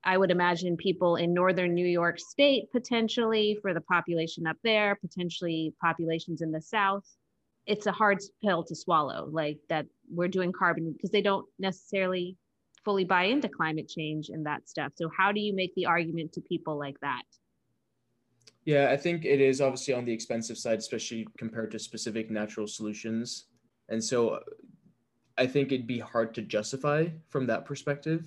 I 0.04 0.18
would 0.18 0.30
imagine 0.30 0.76
people 0.76 1.16
in 1.16 1.32
northern 1.32 1.74
New 1.74 1.86
York 1.86 2.18
State, 2.18 2.70
potentially 2.72 3.58
for 3.62 3.72
the 3.72 3.80
population 3.80 4.46
up 4.46 4.56
there, 4.64 4.96
potentially 4.96 5.74
populations 5.80 6.42
in 6.42 6.50
the 6.50 6.60
South, 6.60 7.04
it's 7.66 7.86
a 7.86 7.92
hard 7.92 8.18
pill 8.42 8.64
to 8.64 8.74
swallow. 8.74 9.28
Like 9.30 9.58
that 9.68 9.86
we're 10.12 10.28
doing 10.28 10.52
carbon 10.52 10.92
because 10.92 11.10
they 11.10 11.22
don't 11.22 11.46
necessarily 11.58 12.36
fully 12.84 13.04
buy 13.04 13.24
into 13.24 13.48
climate 13.48 13.88
change 13.88 14.28
and 14.28 14.44
that 14.46 14.68
stuff. 14.68 14.92
So, 14.96 15.10
how 15.16 15.30
do 15.30 15.40
you 15.40 15.54
make 15.54 15.74
the 15.76 15.86
argument 15.86 16.32
to 16.32 16.40
people 16.40 16.78
like 16.78 16.98
that? 17.00 17.22
Yeah, 18.64 18.90
I 18.90 18.96
think 18.96 19.24
it 19.24 19.40
is 19.40 19.60
obviously 19.60 19.94
on 19.94 20.04
the 20.04 20.12
expensive 20.12 20.56
side, 20.56 20.78
especially 20.78 21.26
compared 21.36 21.70
to 21.72 21.78
specific 21.78 22.30
natural 22.30 22.66
solutions. 22.66 23.46
And 23.88 24.02
so 24.02 24.40
I 25.36 25.46
think 25.46 25.72
it'd 25.72 25.86
be 25.86 25.98
hard 25.98 26.34
to 26.34 26.42
justify 26.42 27.08
from 27.28 27.46
that 27.46 27.64
perspective 27.64 28.24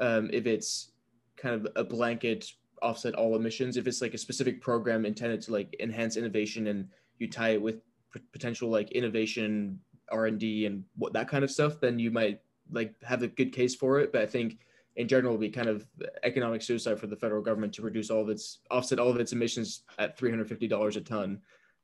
um, 0.00 0.30
if 0.32 0.46
it's 0.46 0.92
kind 1.36 1.54
of 1.54 1.66
a 1.76 1.84
blanket 1.84 2.50
offset 2.82 3.14
all 3.14 3.36
emissions. 3.36 3.76
If 3.76 3.86
it's 3.86 4.02
like 4.02 4.14
a 4.14 4.18
specific 4.18 4.60
program 4.60 5.06
intended 5.06 5.40
to 5.42 5.52
like 5.52 5.74
enhance 5.80 6.16
innovation 6.16 6.66
and 6.68 6.88
you 7.18 7.28
tie 7.28 7.50
it 7.50 7.62
with 7.62 7.76
p- 8.12 8.20
potential 8.32 8.68
like 8.68 8.92
innovation, 8.92 9.80
R 10.10 10.26
and 10.26 10.84
what 10.96 11.12
that 11.14 11.28
kind 11.28 11.44
of 11.44 11.50
stuff, 11.50 11.80
then 11.80 11.98
you 11.98 12.10
might 12.10 12.40
like 12.70 12.94
have 13.02 13.22
a 13.22 13.28
good 13.28 13.52
case 13.52 13.74
for 13.74 14.00
it. 14.00 14.12
But 14.12 14.22
I 14.22 14.26
think 14.26 14.58
in 14.96 15.08
general 15.08 15.32
it'd 15.32 15.40
be 15.40 15.50
kind 15.50 15.68
of 15.68 15.86
economic 16.22 16.62
suicide 16.62 16.98
for 16.98 17.06
the 17.06 17.16
federal 17.16 17.42
government 17.42 17.72
to 17.74 17.82
reduce 17.82 18.10
all 18.10 18.22
of 18.22 18.28
its 18.28 18.60
offset 18.70 18.98
all 18.98 19.10
of 19.10 19.18
its 19.18 19.32
emissions 19.32 19.82
at 19.98 20.16
$350 20.16 20.96
a 20.96 21.00
ton 21.00 21.40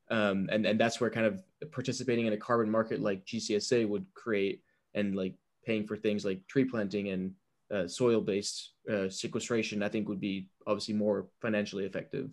um, 0.09 0.49
and 0.51 0.65
and 0.65 0.79
that's 0.79 0.99
where 0.99 1.09
kind 1.09 1.25
of 1.25 1.43
participating 1.71 2.25
in 2.25 2.33
a 2.33 2.37
carbon 2.37 2.69
market 2.69 3.01
like 3.01 3.25
GCSA 3.25 3.87
would 3.87 4.05
create 4.13 4.61
and 4.93 5.15
like 5.15 5.35
paying 5.65 5.85
for 5.85 5.95
things 5.95 6.25
like 6.25 6.45
tree 6.47 6.65
planting 6.65 7.09
and 7.09 7.33
uh, 7.73 7.87
soil 7.87 8.21
based 8.21 8.73
uh, 8.91 9.09
sequestration 9.09 9.83
I 9.83 9.89
think 9.89 10.07
would 10.09 10.19
be 10.19 10.47
obviously 10.67 10.93
more 10.93 11.27
financially 11.41 11.85
effective. 11.85 12.29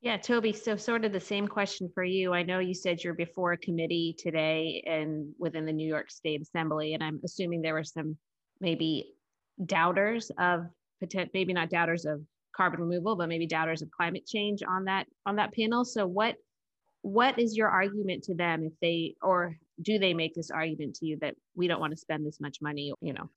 Yeah, 0.00 0.18
Toby. 0.18 0.52
So, 0.52 0.76
sort 0.76 1.06
of 1.06 1.12
the 1.12 1.20
same 1.20 1.48
question 1.48 1.90
for 1.94 2.04
you. 2.04 2.34
I 2.34 2.42
know 2.42 2.58
you 2.58 2.74
said 2.74 3.02
you're 3.02 3.14
before 3.14 3.52
a 3.52 3.56
committee 3.56 4.14
today 4.18 4.84
and 4.86 5.32
within 5.38 5.64
the 5.64 5.72
New 5.72 5.88
York 5.88 6.10
State 6.10 6.42
Assembly, 6.42 6.92
and 6.92 7.02
I'm 7.02 7.20
assuming 7.24 7.62
there 7.62 7.72
were 7.72 7.84
some 7.84 8.18
maybe 8.60 9.14
doubters 9.64 10.30
of 10.38 10.66
maybe 11.32 11.54
not 11.54 11.70
doubters 11.70 12.04
of 12.04 12.20
carbon 12.54 12.80
removal, 12.80 13.16
but 13.16 13.28
maybe 13.28 13.46
doubters 13.46 13.80
of 13.80 13.90
climate 13.90 14.26
change 14.26 14.62
on 14.62 14.84
that 14.84 15.06
on 15.24 15.36
that 15.36 15.54
panel. 15.54 15.86
So 15.86 16.06
what 16.06 16.36
what 17.00 17.38
is 17.38 17.56
your 17.56 17.68
argument 17.68 18.24
to 18.24 18.34
them 18.34 18.64
if 18.64 18.72
they 18.80 19.14
or 19.22 19.56
do 19.80 19.98
they 19.98 20.14
make 20.14 20.34
this 20.34 20.50
argument 20.50 20.96
to 20.96 21.06
you 21.06 21.18
that 21.20 21.34
we 21.54 21.66
don't 21.66 21.80
want 21.80 21.92
to 21.92 21.96
spend 21.96 22.26
this 22.26 22.40
much 22.40 22.58
money, 22.60 22.92
you 23.00 23.12
know? 23.12 23.28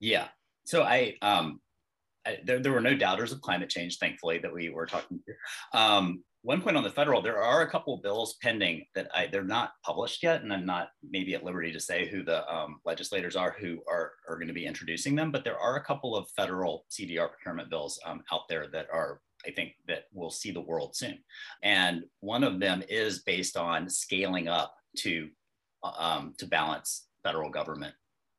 Yeah. 0.00 0.28
So 0.64 0.82
I 0.82 1.14
um 1.22 1.60
I, 2.26 2.38
there, 2.44 2.58
there 2.58 2.72
were 2.72 2.80
no 2.80 2.96
doubters 2.96 3.32
of 3.32 3.40
climate 3.40 3.70
change, 3.70 3.98
thankfully, 3.98 4.38
that 4.38 4.52
we 4.52 4.68
were 4.68 4.86
talking 4.86 5.20
to. 5.26 5.78
Um, 5.78 6.24
one 6.42 6.60
point 6.60 6.76
on 6.76 6.84
the 6.84 6.90
federal, 6.90 7.22
there 7.22 7.42
are 7.42 7.62
a 7.62 7.70
couple 7.70 7.94
of 7.94 8.02
bills 8.02 8.36
pending 8.40 8.84
that 8.94 9.08
I, 9.14 9.26
they're 9.26 9.42
not 9.42 9.72
published 9.84 10.22
yet, 10.22 10.42
and 10.42 10.52
I'm 10.52 10.66
not 10.66 10.90
maybe 11.08 11.34
at 11.34 11.44
liberty 11.44 11.72
to 11.72 11.80
say 11.80 12.08
who 12.08 12.22
the 12.22 12.48
um, 12.52 12.76
legislators 12.84 13.34
are 13.34 13.56
who 13.58 13.80
are, 13.88 14.12
are 14.28 14.36
going 14.36 14.48
to 14.48 14.54
be 14.54 14.66
introducing 14.66 15.16
them, 15.16 15.32
but 15.32 15.44
there 15.44 15.58
are 15.58 15.76
a 15.76 15.84
couple 15.84 16.14
of 16.14 16.28
federal 16.36 16.84
CDR 16.90 17.30
procurement 17.30 17.70
bills 17.70 17.98
um, 18.06 18.22
out 18.32 18.42
there 18.48 18.66
that 18.72 18.86
are, 18.92 19.20
I 19.44 19.50
think, 19.50 19.72
that 19.88 20.04
will 20.12 20.30
see 20.30 20.52
the 20.52 20.60
world 20.60 20.94
soon. 20.94 21.18
And 21.62 22.04
one 22.20 22.44
of 22.44 22.60
them 22.60 22.82
is 22.88 23.22
based 23.22 23.56
on 23.56 23.88
scaling 23.88 24.46
up 24.46 24.74
to, 24.98 25.28
uh, 25.82 25.92
um, 25.98 26.34
to 26.38 26.46
balance 26.46 27.08
federal 27.24 27.50
government 27.50 27.94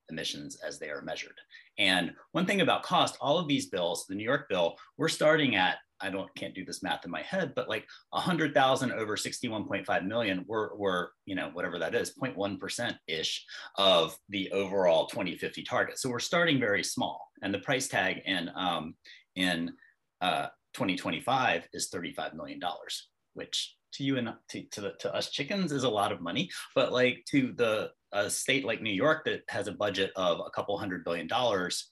emissions 0.10 0.58
as 0.66 0.80
they 0.80 0.90
are 0.90 1.02
measured. 1.02 1.36
And 1.78 2.14
one 2.32 2.46
thing 2.46 2.62
about 2.62 2.84
cost, 2.84 3.18
all 3.22 3.38
of 3.38 3.48
these 3.48 3.68
bills, 3.68 4.06
the 4.08 4.16
New 4.16 4.24
York 4.24 4.48
bill, 4.50 4.76
we're 4.98 5.10
starting 5.10 5.56
at 5.56 5.78
I 6.00 6.10
don't 6.10 6.34
can't 6.36 6.54
do 6.54 6.64
this 6.64 6.84
math 6.84 7.06
in 7.06 7.12
my 7.12 7.24
head, 7.24 7.54
but 7.56 7.70
like 7.70 7.88
a 8.14 8.20
hundred 8.20 8.54
thousand 8.54 8.92
over 8.92 9.16
61.5 9.16 10.06
million 10.06 10.46
were 10.48 10.74
were 10.76 11.12
you 11.26 11.36
know 11.36 11.50
whatever 11.54 11.80
that 11.80 11.96
is 11.96 12.14
0.1 12.22 12.60
percent 12.60 12.98
ish 13.08 13.44
of 13.78 14.18
the 14.30 14.52
overall 14.52 15.08
2050 15.08 15.64
target. 15.64 15.98
So 15.98 16.10
we're 16.10 16.20
starting 16.20 16.60
very 16.60 16.84
small, 16.84 17.32
and 17.42 17.54
the 17.54 17.60
price 17.60 17.88
tag 17.88 18.22
in 18.26 18.50
um, 18.56 18.96
in 19.36 19.74
uh, 20.22 20.48
2025 20.74 21.68
is 21.74 21.90
35 21.90 22.36
million 22.36 22.60
dollars, 22.60 23.08
which 23.34 23.76
to 23.94 24.04
you 24.04 24.18
and 24.18 24.34
to, 24.50 24.64
to, 24.72 24.82
the, 24.82 24.94
to 25.00 25.14
us 25.14 25.30
chickens 25.30 25.72
is 25.72 25.84
a 25.84 25.90
lot 25.90 26.12
of 26.12 26.22
money, 26.22 26.50
but 26.76 26.92
like 26.92 27.24
to 27.30 27.54
the 27.54 27.92
a 28.14 28.30
state 28.30 28.66
like 28.66 28.82
New 28.82 28.94
York 28.94 29.26
that 29.26 29.42
has 29.50 29.68
a 29.68 29.74
budget 29.74 30.12
of 30.16 30.40
a 30.40 30.50
couple 30.50 30.78
hundred 30.78 31.04
billion 31.04 31.28
dollars, 31.28 31.92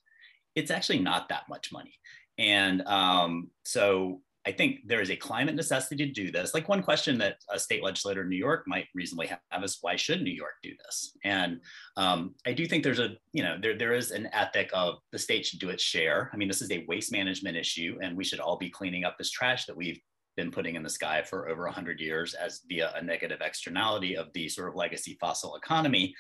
it's 0.55 0.71
actually 0.71 0.99
not 0.99 1.29
that 1.29 1.43
much 1.49 1.71
money. 1.71 1.93
And 2.37 2.81
um, 2.87 3.49
so 3.63 4.21
I 4.47 4.51
think 4.51 4.81
there 4.85 5.01
is 5.01 5.09
a 5.09 5.15
climate 5.15 5.55
necessity 5.55 6.05
to 6.05 6.11
do 6.11 6.31
this. 6.31 6.53
Like 6.53 6.69
one 6.69 6.83
question 6.83 7.17
that 7.17 7.37
a 7.51 7.57
state 7.57 7.83
legislator 7.83 8.21
in 8.21 8.29
New 8.29 8.37
York 8.37 8.63
might 8.67 8.85
reasonably 8.93 9.27
have 9.27 9.63
is 9.63 9.79
why 9.81 9.95
should 9.95 10.21
New 10.21 10.31
York 10.31 10.53
do 10.61 10.71
this? 10.85 11.17
And 11.23 11.61
um, 11.97 12.35
I 12.45 12.53
do 12.53 12.67
think 12.67 12.83
there's 12.83 12.99
a, 12.99 13.15
you 13.33 13.41
know, 13.41 13.57
there, 13.59 13.75
there 13.75 13.93
is 13.93 14.11
an 14.11 14.29
ethic 14.33 14.69
of 14.71 14.95
the 15.11 15.17
state 15.17 15.47
should 15.47 15.59
do 15.59 15.69
its 15.69 15.83
share. 15.83 16.29
I 16.31 16.37
mean, 16.37 16.47
this 16.47 16.61
is 16.61 16.71
a 16.71 16.85
waste 16.87 17.11
management 17.11 17.57
issue 17.57 17.97
and 18.03 18.15
we 18.15 18.23
should 18.23 18.39
all 18.39 18.57
be 18.57 18.69
cleaning 18.69 19.03
up 19.03 19.17
this 19.17 19.31
trash 19.31 19.65
that 19.65 19.75
we've 19.75 19.99
been 20.35 20.51
putting 20.51 20.75
in 20.75 20.83
the 20.83 20.89
sky 20.89 21.23
for 21.23 21.49
over 21.49 21.63
100 21.63 21.99
years 21.99 22.33
as 22.33 22.61
via 22.67 22.93
a 22.95 23.01
negative 23.01 23.39
externality 23.41 24.15
of 24.15 24.31
the 24.33 24.49
sort 24.49 24.69
of 24.69 24.75
legacy 24.75 25.17
fossil 25.19 25.55
economy. 25.55 26.13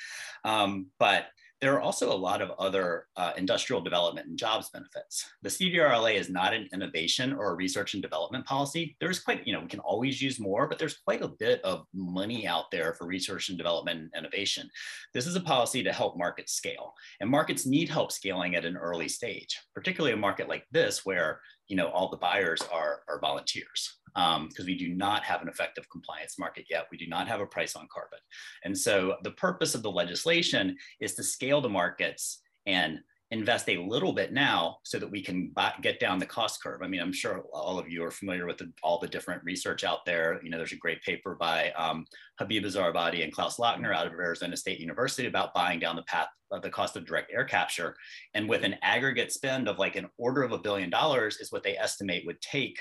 Um, 0.43 0.87
but 0.99 1.27
there 1.61 1.73
are 1.73 1.81
also 1.81 2.11
a 2.11 2.15
lot 2.15 2.41
of 2.41 2.51
other 2.59 3.07
uh, 3.15 3.31
industrial 3.37 3.81
development 3.81 4.27
and 4.27 4.37
jobs 4.37 4.69
benefits. 4.69 5.25
The 5.41 5.49
CDRLA 5.49 6.15
is 6.15 6.29
not 6.29 6.53
an 6.53 6.67
innovation 6.73 7.33
or 7.33 7.51
a 7.51 7.55
research 7.55 7.93
and 7.93 8.03
development 8.03 8.45
policy. 8.45 8.95
There's 8.99 9.19
quite, 9.19 9.47
you 9.47 9.53
know, 9.53 9.61
we 9.61 9.67
can 9.67 9.79
always 9.79 10.21
use 10.21 10.39
more, 10.39 10.67
but 10.67 10.77
there's 10.77 10.97
quite 10.97 11.21
a 11.21 11.29
bit 11.29 11.61
of 11.63 11.85
money 11.93 12.45
out 12.45 12.69
there 12.71 12.93
for 12.93 13.07
research 13.07 13.49
and 13.49 13.57
development 13.57 13.99
and 13.99 14.11
innovation. 14.17 14.69
This 15.13 15.25
is 15.25 15.35
a 15.35 15.41
policy 15.41 15.81
to 15.83 15.93
help 15.93 16.17
markets 16.17 16.53
scale, 16.53 16.93
and 17.21 17.29
markets 17.29 17.65
need 17.65 17.89
help 17.89 18.11
scaling 18.11 18.55
at 18.55 18.65
an 18.65 18.75
early 18.75 19.07
stage, 19.07 19.59
particularly 19.73 20.13
a 20.13 20.17
market 20.17 20.49
like 20.49 20.65
this 20.71 21.05
where 21.05 21.39
you 21.67 21.75
know 21.75 21.87
all 21.87 22.09
the 22.09 22.17
buyers 22.17 22.61
are, 22.71 23.01
are 23.07 23.19
volunteers 23.19 23.97
because 24.15 24.59
um, 24.59 24.65
we 24.65 24.77
do 24.77 24.89
not 24.89 25.23
have 25.23 25.41
an 25.41 25.49
effective 25.49 25.89
compliance 25.89 26.39
market 26.39 26.65
yet. 26.69 26.87
We 26.89 26.97
do 26.97 27.07
not 27.07 27.27
have 27.27 27.41
a 27.41 27.45
price 27.45 27.75
on 27.75 27.87
carbon. 27.93 28.19
And 28.63 28.77
so 28.77 29.17
the 29.23 29.31
purpose 29.31 29.75
of 29.75 29.83
the 29.83 29.91
legislation 29.91 30.77
is 31.01 31.15
to 31.15 31.23
scale 31.23 31.59
the 31.59 31.69
markets 31.69 32.41
and 32.65 32.99
invest 33.31 33.67
a 33.69 33.77
little 33.77 34.13
bit 34.13 34.31
now 34.31 34.77
so 34.83 34.99
that 34.99 35.09
we 35.09 35.21
can 35.21 35.49
buy, 35.49 35.73
get 35.81 35.99
down 35.99 36.19
the 36.19 36.25
cost 36.25 36.61
curve. 36.61 36.81
I 36.83 36.87
mean, 36.87 37.01
I'm 37.01 37.11
sure 37.11 37.43
all 37.53 37.79
of 37.79 37.89
you 37.89 38.03
are 38.03 38.11
familiar 38.11 38.45
with 38.45 38.59
the, 38.59 38.71
all 38.83 38.99
the 38.99 39.07
different 39.07 39.43
research 39.43 39.83
out 39.83 40.05
there. 40.05 40.39
You 40.43 40.49
know, 40.49 40.57
there's 40.57 40.73
a 40.73 40.77
great 40.77 41.01
paper 41.01 41.35
by 41.35 41.71
um, 41.71 42.05
Habiba 42.39 43.23
and 43.23 43.33
Klaus 43.33 43.57
Lackner 43.57 43.95
out 43.95 44.07
of 44.07 44.13
Arizona 44.13 44.55
State 44.55 44.79
University 44.79 45.27
about 45.27 45.55
buying 45.55 45.79
down 45.79 45.95
the 45.95 46.03
path 46.03 46.27
of 46.51 46.61
the 46.61 46.69
cost 46.69 46.95
of 46.95 47.05
direct 47.05 47.31
air 47.33 47.45
capture. 47.45 47.95
And 48.35 48.47
with 48.47 48.63
an 48.63 48.75
aggregate 48.83 49.31
spend 49.31 49.67
of 49.67 49.79
like 49.79 49.95
an 49.95 50.07
order 50.17 50.43
of 50.43 50.51
a 50.51 50.59
billion 50.59 50.91
dollars 50.91 51.37
is 51.37 51.51
what 51.51 51.63
they 51.63 51.77
estimate 51.77 52.25
would 52.27 52.39
take 52.41 52.79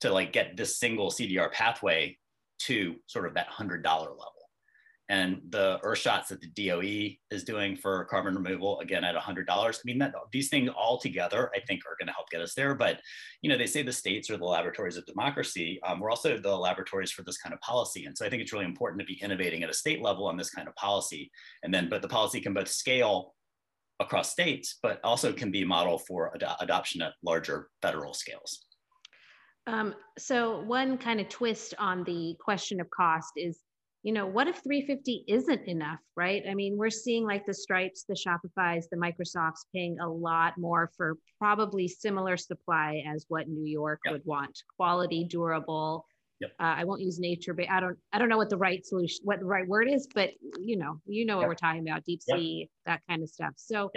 to 0.00 0.12
like 0.12 0.32
get 0.32 0.56
this 0.56 0.78
single 0.78 1.10
CDR 1.10 1.50
pathway 1.52 2.18
to 2.58 2.96
sort 3.06 3.26
of 3.26 3.34
that 3.34 3.48
$100 3.50 3.84
level. 3.84 4.32
And 5.08 5.40
the 5.50 5.78
Earthshots 5.84 6.28
that 6.28 6.40
the 6.40 6.48
DOE 6.48 7.16
is 7.30 7.44
doing 7.44 7.76
for 7.76 8.06
carbon 8.06 8.34
removal, 8.34 8.80
again, 8.80 9.04
at 9.04 9.14
$100. 9.14 9.46
I 9.48 9.72
mean, 9.84 9.98
that, 9.98 10.12
these 10.32 10.48
things 10.48 10.68
all 10.76 10.98
together, 10.98 11.48
I 11.54 11.60
think, 11.60 11.82
are 11.86 11.96
going 11.96 12.08
to 12.08 12.12
help 12.12 12.28
get 12.28 12.40
us 12.40 12.54
there. 12.54 12.74
But, 12.74 13.00
you 13.40 13.48
know, 13.48 13.56
they 13.56 13.66
say 13.66 13.82
the 13.82 13.92
states 13.92 14.30
are 14.30 14.36
the 14.36 14.44
laboratories 14.44 14.96
of 14.96 15.06
democracy. 15.06 15.78
Um, 15.86 16.00
we're 16.00 16.10
also 16.10 16.38
the 16.38 16.56
laboratories 16.56 17.12
for 17.12 17.22
this 17.22 17.38
kind 17.38 17.52
of 17.52 17.60
policy. 17.60 18.06
And 18.06 18.18
so 18.18 18.26
I 18.26 18.30
think 18.30 18.42
it's 18.42 18.52
really 18.52 18.64
important 18.64 19.00
to 19.00 19.06
be 19.06 19.22
innovating 19.22 19.62
at 19.62 19.70
a 19.70 19.74
state 19.74 20.02
level 20.02 20.26
on 20.26 20.36
this 20.36 20.50
kind 20.50 20.66
of 20.66 20.74
policy. 20.74 21.30
And 21.62 21.72
then, 21.72 21.88
but 21.88 22.02
the 22.02 22.08
policy 22.08 22.40
can 22.40 22.52
both 22.52 22.68
scale 22.68 23.34
across 24.00 24.32
states, 24.32 24.78
but 24.82 25.00
also 25.04 25.32
can 25.32 25.52
be 25.52 25.62
a 25.62 25.66
model 25.66 25.98
for 25.98 26.34
ad 26.34 26.44
adoption 26.60 27.00
at 27.00 27.12
larger 27.22 27.68
federal 27.80 28.12
scales. 28.12 28.66
Um, 29.66 29.94
so 30.18 30.60
one 30.60 30.96
kind 30.96 31.20
of 31.20 31.28
twist 31.28 31.74
on 31.78 32.04
the 32.04 32.36
question 32.40 32.80
of 32.80 32.88
cost 32.90 33.32
is, 33.36 33.60
you 34.02 34.12
know, 34.12 34.26
what 34.26 34.46
if 34.46 34.62
350 34.62 35.24
isn't 35.26 35.66
enough, 35.66 35.98
right? 36.16 36.44
I 36.48 36.54
mean, 36.54 36.76
we're 36.76 36.90
seeing 36.90 37.26
like 37.26 37.44
the 37.44 37.54
Stripes, 37.54 38.04
the 38.08 38.14
Shopify's, 38.14 38.88
the 38.88 38.96
Microsofts 38.96 39.64
paying 39.74 39.98
a 39.98 40.08
lot 40.08 40.56
more 40.56 40.92
for 40.96 41.16
probably 41.40 41.88
similar 41.88 42.36
supply 42.36 43.02
as 43.12 43.24
what 43.28 43.48
New 43.48 43.64
York 43.64 44.00
yep. 44.04 44.12
would 44.12 44.24
want, 44.24 44.56
quality, 44.76 45.24
durable. 45.24 46.06
Yep. 46.40 46.50
Uh, 46.60 46.62
I 46.62 46.84
won't 46.84 47.00
use 47.00 47.18
nature, 47.18 47.52
but 47.52 47.68
I 47.68 47.80
don't, 47.80 47.98
I 48.12 48.18
don't 48.18 48.28
know 48.28 48.36
what 48.36 48.50
the 48.50 48.58
right 48.58 48.84
solution, 48.86 49.24
what 49.24 49.40
the 49.40 49.46
right 49.46 49.66
word 49.66 49.88
is, 49.88 50.06
but 50.14 50.30
you 50.60 50.76
know, 50.76 51.00
you 51.06 51.26
know 51.26 51.38
what 51.38 51.48
we're 51.48 51.54
talking 51.54 51.80
about, 51.88 52.04
deep 52.04 52.22
sea, 52.22 52.68
that 52.84 53.00
kind 53.08 53.24
of 53.24 53.28
stuff. 53.28 53.54
So, 53.56 53.90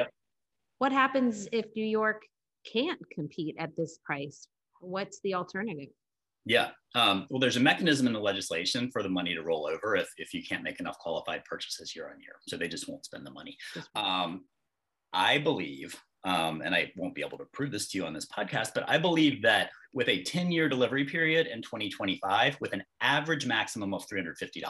what 0.80 0.92
happens 0.92 1.48
if 1.52 1.66
New 1.76 1.86
York 1.86 2.24
can't 2.66 3.02
compete 3.14 3.58
at 3.60 3.76
this 3.76 4.00
price? 4.04 4.48
What's 4.80 5.20
the 5.22 5.36
alternative? 5.36 5.90
Yeah. 6.46 6.70
Um, 6.96 7.28
well, 7.30 7.40
there's 7.40 7.58
a 7.58 7.62
mechanism 7.62 8.08
in 8.08 8.14
the 8.14 8.20
legislation 8.20 8.90
for 8.92 9.04
the 9.04 9.10
money 9.10 9.36
to 9.36 9.44
roll 9.44 9.68
over 9.68 9.96
if, 9.96 10.10
if 10.18 10.34
you 10.34 10.44
can't 10.44 10.64
make 10.64 10.80
enough 10.80 10.98
qualified 10.98 11.46
purchases 11.46 11.96
year 11.96 12.10
on 12.10 12.20
year. 12.20 12.34
So 12.48 12.58
they 12.58 12.68
just 12.68 12.90
won't 12.90 13.06
spend 13.06 13.26
the 13.26 13.32
money. 13.32 13.58
Um, 13.96 14.46
I 15.14 15.38
believe, 15.38 15.96
um, 16.24 16.62
and 16.64 16.74
I 16.74 16.92
won't 16.96 17.16
be 17.16 17.22
able 17.22 17.38
to 17.38 17.46
prove 17.54 17.72
this 17.72 17.90
to 17.90 17.98
you 17.98 18.06
on 18.06 18.14
this 18.14 18.26
podcast, 18.26 18.72
but 18.74 18.90
I 18.90 18.98
believe 18.98 19.42
that 19.44 19.70
with 19.94 20.08
a 20.08 20.24
10 20.24 20.52
year 20.52 20.70
delivery 20.70 21.06
period 21.06 21.48
in 21.48 21.62
2025, 21.62 22.58
with 22.62 22.74
an 22.74 22.84
average 23.02 23.46
maximum 23.46 23.94
of 23.94 24.08
$350, 24.08 24.64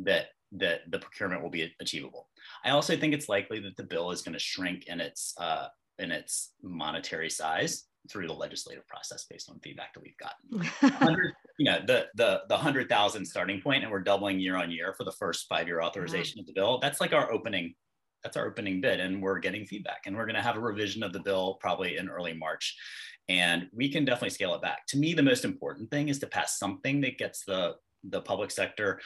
that 0.00 0.26
that 0.54 0.80
the 0.90 0.98
procurement 0.98 1.42
will 1.42 1.50
be 1.50 1.72
achievable. 1.80 2.28
I 2.64 2.70
also 2.70 2.94
think 2.94 3.14
it's 3.14 3.28
likely 3.28 3.58
that 3.60 3.76
the 3.76 3.84
bill 3.84 4.10
is 4.10 4.20
going 4.20 4.34
to 4.34 4.38
shrink 4.38 4.86
in 4.86 5.00
its 5.00 5.34
uh, 5.38 5.68
in 5.98 6.10
its 6.10 6.52
monetary 6.62 7.30
size 7.30 7.84
through 8.10 8.26
the 8.26 8.32
legislative 8.32 8.86
process 8.86 9.26
based 9.30 9.48
on 9.50 9.58
feedback 9.60 9.94
that 9.94 10.02
we've 10.02 10.16
gotten. 10.18 11.22
you 11.58 11.70
know, 11.70 11.80
the 11.86 12.06
the 12.14 12.42
the 12.48 12.56
hundred 12.56 12.88
thousand 12.88 13.24
starting 13.24 13.60
point, 13.60 13.82
and 13.82 13.92
we're 13.92 14.00
doubling 14.00 14.40
year 14.40 14.56
on 14.56 14.70
year 14.70 14.94
for 14.96 15.04
the 15.04 15.12
first 15.12 15.46
five 15.48 15.66
year 15.66 15.82
authorization 15.82 16.40
of 16.40 16.46
the 16.46 16.52
bill. 16.52 16.78
That's 16.80 17.00
like 17.00 17.12
our 17.12 17.32
opening. 17.32 17.74
That's 18.22 18.36
our 18.36 18.46
opening 18.46 18.80
bid, 18.80 19.00
and 19.00 19.20
we're 19.20 19.38
getting 19.38 19.66
feedback, 19.66 20.02
and 20.06 20.16
we're 20.16 20.26
going 20.26 20.36
to 20.36 20.42
have 20.42 20.56
a 20.56 20.60
revision 20.60 21.02
of 21.02 21.12
the 21.12 21.20
bill 21.20 21.58
probably 21.60 21.96
in 21.96 22.08
early 22.08 22.32
March, 22.32 22.76
and 23.28 23.68
we 23.72 23.88
can 23.88 24.04
definitely 24.04 24.30
scale 24.30 24.54
it 24.54 24.62
back. 24.62 24.86
To 24.88 24.98
me, 24.98 25.12
the 25.12 25.22
most 25.22 25.44
important 25.44 25.90
thing 25.90 26.08
is 26.08 26.18
to 26.20 26.26
pass 26.26 26.58
something 26.58 27.00
that 27.00 27.18
gets 27.18 27.44
the 27.44 27.76
the 28.04 28.20
public 28.20 28.50
sector 28.50 29.00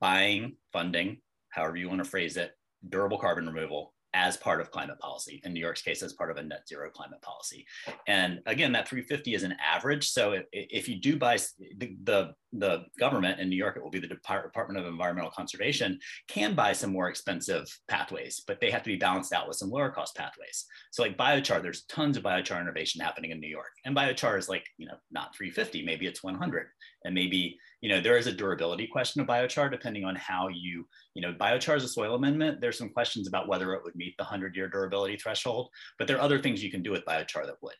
buying, 0.00 0.56
funding, 0.72 1.18
however 1.48 1.76
you 1.76 1.88
want 1.88 2.04
to 2.04 2.08
phrase 2.08 2.36
it, 2.36 2.52
durable 2.88 3.18
carbon 3.18 3.46
removal 3.46 3.94
as 4.14 4.36
part 4.36 4.60
of 4.60 4.70
climate 4.70 4.98
policy. 4.98 5.40
In 5.44 5.52
New 5.52 5.60
York's 5.60 5.82
case, 5.82 6.02
as 6.02 6.12
part 6.12 6.30
of 6.30 6.36
a 6.36 6.42
net 6.42 6.66
zero 6.68 6.90
climate 6.90 7.20
policy. 7.22 7.66
And 8.06 8.40
again, 8.46 8.72
that 8.72 8.88
350 8.88 9.34
is 9.34 9.42
an 9.42 9.54
average. 9.62 10.10
So 10.10 10.32
if, 10.32 10.44
if 10.52 10.88
you 10.88 10.96
do 10.96 11.16
buy 11.16 11.38
the, 11.76 11.96
the, 12.04 12.34
the, 12.52 12.84
government 12.98 13.38
in 13.38 13.48
New 13.48 13.56
York, 13.56 13.76
it 13.76 13.82
will 13.82 13.90
be 13.90 14.00
the 14.00 14.06
Department 14.06 14.78
of 14.78 14.86
Environmental 14.86 15.30
Conservation, 15.30 15.98
can 16.26 16.54
buy 16.54 16.72
some 16.72 16.92
more 16.92 17.08
expensive 17.08 17.66
pathways, 17.88 18.42
but 18.46 18.60
they 18.60 18.70
have 18.70 18.82
to 18.82 18.90
be 18.90 18.96
balanced 18.96 19.32
out 19.32 19.46
with 19.46 19.56
some 19.56 19.70
lower 19.70 19.90
cost 19.90 20.16
pathways. 20.16 20.64
So 20.90 21.02
like 21.02 21.16
biochar, 21.16 21.62
there's 21.62 21.82
tons 21.82 22.16
of 22.16 22.22
biochar 22.22 22.60
innovation 22.60 23.00
happening 23.00 23.30
in 23.30 23.40
New 23.40 23.48
York. 23.48 23.72
And 23.84 23.96
biochar 23.96 24.38
is 24.38 24.48
like, 24.48 24.64
you 24.78 24.86
know, 24.86 24.96
not 25.10 25.34
350, 25.36 25.84
maybe 25.84 26.06
it's 26.06 26.22
100. 26.22 26.66
And 27.04 27.14
maybe 27.14 27.58
you 27.80 27.88
know, 27.88 28.00
there 28.00 28.18
is 28.18 28.26
a 28.26 28.32
durability 28.32 28.86
question 28.86 29.20
of 29.20 29.26
biochar 29.26 29.70
depending 29.70 30.04
on 30.04 30.16
how 30.16 30.48
you, 30.48 30.86
you 31.14 31.22
know, 31.22 31.32
biochar 31.32 31.76
is 31.76 31.84
a 31.84 31.88
soil 31.88 32.14
amendment. 32.14 32.60
There's 32.60 32.78
some 32.78 32.90
questions 32.90 33.28
about 33.28 33.48
whether 33.48 33.72
it 33.74 33.82
would 33.84 33.94
meet 33.94 34.16
the 34.16 34.24
100 34.24 34.56
year 34.56 34.68
durability 34.68 35.16
threshold, 35.16 35.68
but 35.98 36.08
there 36.08 36.16
are 36.16 36.22
other 36.22 36.38
things 36.38 36.62
you 36.62 36.70
can 36.70 36.82
do 36.82 36.90
with 36.90 37.04
biochar 37.04 37.46
that 37.46 37.62
would. 37.62 37.74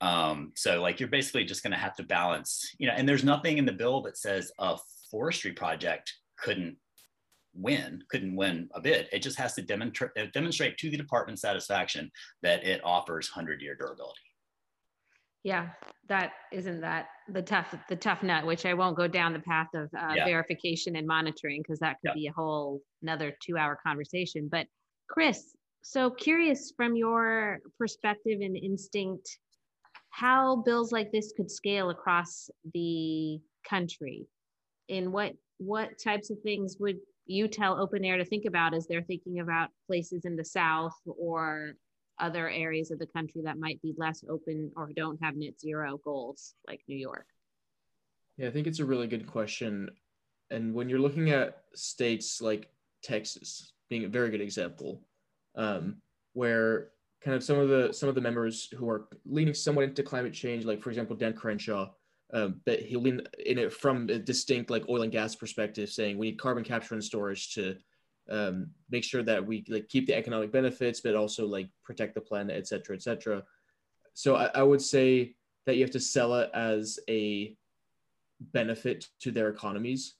Um, 0.00 0.52
so 0.54 0.80
like 0.80 1.00
you're 1.00 1.08
basically 1.08 1.44
just 1.44 1.62
going 1.62 1.72
to 1.72 1.78
have 1.78 1.96
to 1.96 2.02
balance, 2.02 2.74
you 2.78 2.86
know, 2.86 2.94
and 2.94 3.08
there's 3.08 3.24
nothing 3.24 3.58
in 3.58 3.64
the 3.64 3.72
bill 3.72 4.02
that 4.02 4.18
says 4.18 4.52
a 4.58 4.76
forestry 5.10 5.52
project 5.52 6.12
couldn't 6.38 6.76
win, 7.54 8.02
couldn't 8.10 8.36
win 8.36 8.68
a 8.74 8.80
bid. 8.80 9.08
It 9.12 9.20
just 9.20 9.38
has 9.38 9.54
to 9.54 9.62
demonstrate 9.62 10.12
demonstrate 10.32 10.76
to 10.78 10.90
the 10.90 10.96
department's 10.96 11.42
satisfaction 11.42 12.10
that 12.42 12.64
it 12.64 12.80
offers 12.84 13.30
100 13.34 13.60
year 13.60 13.74
durability 13.74 14.27
yeah 15.44 15.68
that 16.08 16.32
isn't 16.52 16.80
that 16.80 17.06
the 17.28 17.42
tough 17.42 17.74
the 17.88 17.96
tough 17.96 18.22
nut 18.22 18.44
which 18.44 18.66
i 18.66 18.74
won't 18.74 18.96
go 18.96 19.06
down 19.06 19.32
the 19.32 19.38
path 19.40 19.68
of 19.74 19.88
uh, 19.96 20.14
yeah. 20.14 20.24
verification 20.24 20.96
and 20.96 21.06
monitoring 21.06 21.62
because 21.62 21.78
that 21.78 21.96
could 22.00 22.08
yeah. 22.08 22.14
be 22.14 22.26
a 22.26 22.32
whole 22.32 22.80
another 23.02 23.34
two 23.42 23.56
hour 23.56 23.78
conversation 23.84 24.48
but 24.50 24.66
chris 25.08 25.56
so 25.82 26.10
curious 26.10 26.72
from 26.76 26.96
your 26.96 27.58
perspective 27.78 28.40
and 28.40 28.56
instinct 28.56 29.38
how 30.10 30.56
bills 30.56 30.90
like 30.90 31.12
this 31.12 31.32
could 31.36 31.50
scale 31.50 31.90
across 31.90 32.50
the 32.74 33.38
country 33.68 34.26
in 34.88 35.12
what 35.12 35.34
what 35.58 35.90
types 36.02 36.30
of 36.30 36.38
things 36.42 36.76
would 36.80 36.96
you 37.26 37.46
tell 37.46 37.80
open 37.80 38.04
air 38.04 38.16
to 38.16 38.24
think 38.24 38.44
about 38.46 38.74
as 38.74 38.86
they're 38.86 39.02
thinking 39.02 39.40
about 39.40 39.68
places 39.86 40.24
in 40.24 40.34
the 40.34 40.44
south 40.44 40.94
or 41.04 41.74
other 42.20 42.48
areas 42.48 42.90
of 42.90 42.98
the 42.98 43.06
country 43.06 43.42
that 43.44 43.58
might 43.58 43.80
be 43.82 43.94
less 43.96 44.24
open 44.28 44.70
or 44.76 44.90
don't 44.94 45.22
have 45.22 45.36
net 45.36 45.60
zero 45.60 45.98
goals, 46.04 46.54
like 46.66 46.80
New 46.88 46.96
York? 46.96 47.26
Yeah, 48.36 48.48
I 48.48 48.50
think 48.50 48.66
it's 48.66 48.80
a 48.80 48.84
really 48.84 49.06
good 49.06 49.26
question. 49.26 49.90
And 50.50 50.74
when 50.74 50.88
you're 50.88 51.00
looking 51.00 51.30
at 51.30 51.62
states 51.74 52.40
like 52.40 52.70
Texas, 53.02 53.72
being 53.90 54.04
a 54.04 54.08
very 54.08 54.30
good 54.30 54.40
example, 54.40 55.02
um, 55.56 55.96
where 56.32 56.90
kind 57.22 57.36
of 57.36 57.42
some 57.42 57.58
of 57.58 57.68
the 57.68 57.92
some 57.92 58.08
of 58.08 58.14
the 58.14 58.20
members 58.20 58.68
who 58.76 58.88
are 58.88 59.08
leaning 59.26 59.54
somewhat 59.54 59.84
into 59.84 60.02
climate 60.02 60.32
change, 60.32 60.64
like 60.64 60.80
for 60.82 60.90
example 60.90 61.16
Dan 61.16 61.32
Crenshaw, 61.32 61.90
um, 62.32 62.60
but 62.64 62.80
he'll 62.80 63.00
lean 63.00 63.22
in 63.44 63.58
it 63.58 63.72
from 63.72 64.08
a 64.08 64.18
distinct 64.18 64.70
like 64.70 64.88
oil 64.88 65.02
and 65.02 65.12
gas 65.12 65.34
perspective, 65.34 65.88
saying 65.90 66.16
we 66.16 66.30
need 66.30 66.38
carbon 66.38 66.64
capture 66.64 66.94
and 66.94 67.02
storage 67.02 67.54
to 67.54 67.76
um, 68.30 68.70
make 68.90 69.04
sure 69.04 69.22
that 69.22 69.44
we 69.44 69.64
like 69.68 69.88
keep 69.88 70.06
the 70.06 70.14
economic 70.14 70.52
benefits, 70.52 71.00
but 71.00 71.14
also 71.14 71.46
like 71.46 71.68
protect 71.84 72.14
the 72.14 72.20
planet, 72.20 72.56
et 72.56 72.66
cetera, 72.66 72.96
et 72.96 73.02
cetera. 73.02 73.42
So 74.14 74.36
I, 74.36 74.50
I 74.54 74.62
would 74.62 74.82
say 74.82 75.34
that 75.66 75.76
you 75.76 75.82
have 75.82 75.92
to 75.92 76.00
sell 76.00 76.34
it 76.34 76.50
as 76.54 76.98
a 77.08 77.56
benefit 78.40 79.08
to 79.20 79.30
their 79.30 79.48
economies. 79.48 80.14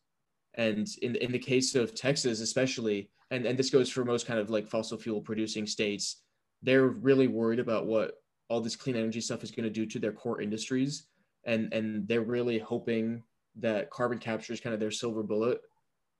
And 0.54 0.88
in, 1.02 1.16
in 1.16 1.32
the 1.32 1.38
case 1.38 1.74
of 1.74 1.94
Texas, 1.94 2.40
especially, 2.40 3.10
and, 3.30 3.46
and 3.46 3.58
this 3.58 3.70
goes 3.70 3.90
for 3.90 4.04
most 4.04 4.26
kind 4.26 4.40
of 4.40 4.50
like 4.50 4.66
fossil 4.66 4.98
fuel 4.98 5.20
producing 5.20 5.66
states, 5.66 6.22
they're 6.62 6.88
really 6.88 7.28
worried 7.28 7.60
about 7.60 7.86
what 7.86 8.14
all 8.48 8.60
this 8.60 8.76
clean 8.76 8.96
energy 8.96 9.20
stuff 9.20 9.44
is 9.44 9.50
going 9.50 9.64
to 9.64 9.70
do 9.70 9.86
to 9.86 9.98
their 9.98 10.12
core 10.12 10.40
industries. 10.40 11.06
And, 11.44 11.72
and 11.72 12.08
they're 12.08 12.22
really 12.22 12.58
hoping 12.58 13.22
that 13.56 13.90
carbon 13.90 14.18
capture 14.18 14.52
is 14.52 14.60
kind 14.60 14.74
of 14.74 14.80
their 14.80 14.90
silver 14.90 15.22
bullet 15.22 15.60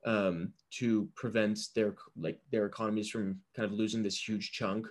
um, 0.08 0.54
to 0.70 1.06
prevent 1.14 1.58
their 1.74 1.94
like 2.16 2.40
their 2.50 2.64
economies 2.64 3.10
from 3.10 3.38
kind 3.54 3.70
of 3.70 3.78
losing 3.78 4.02
this 4.02 4.28
huge 4.28 4.52
chunk. 4.52 4.86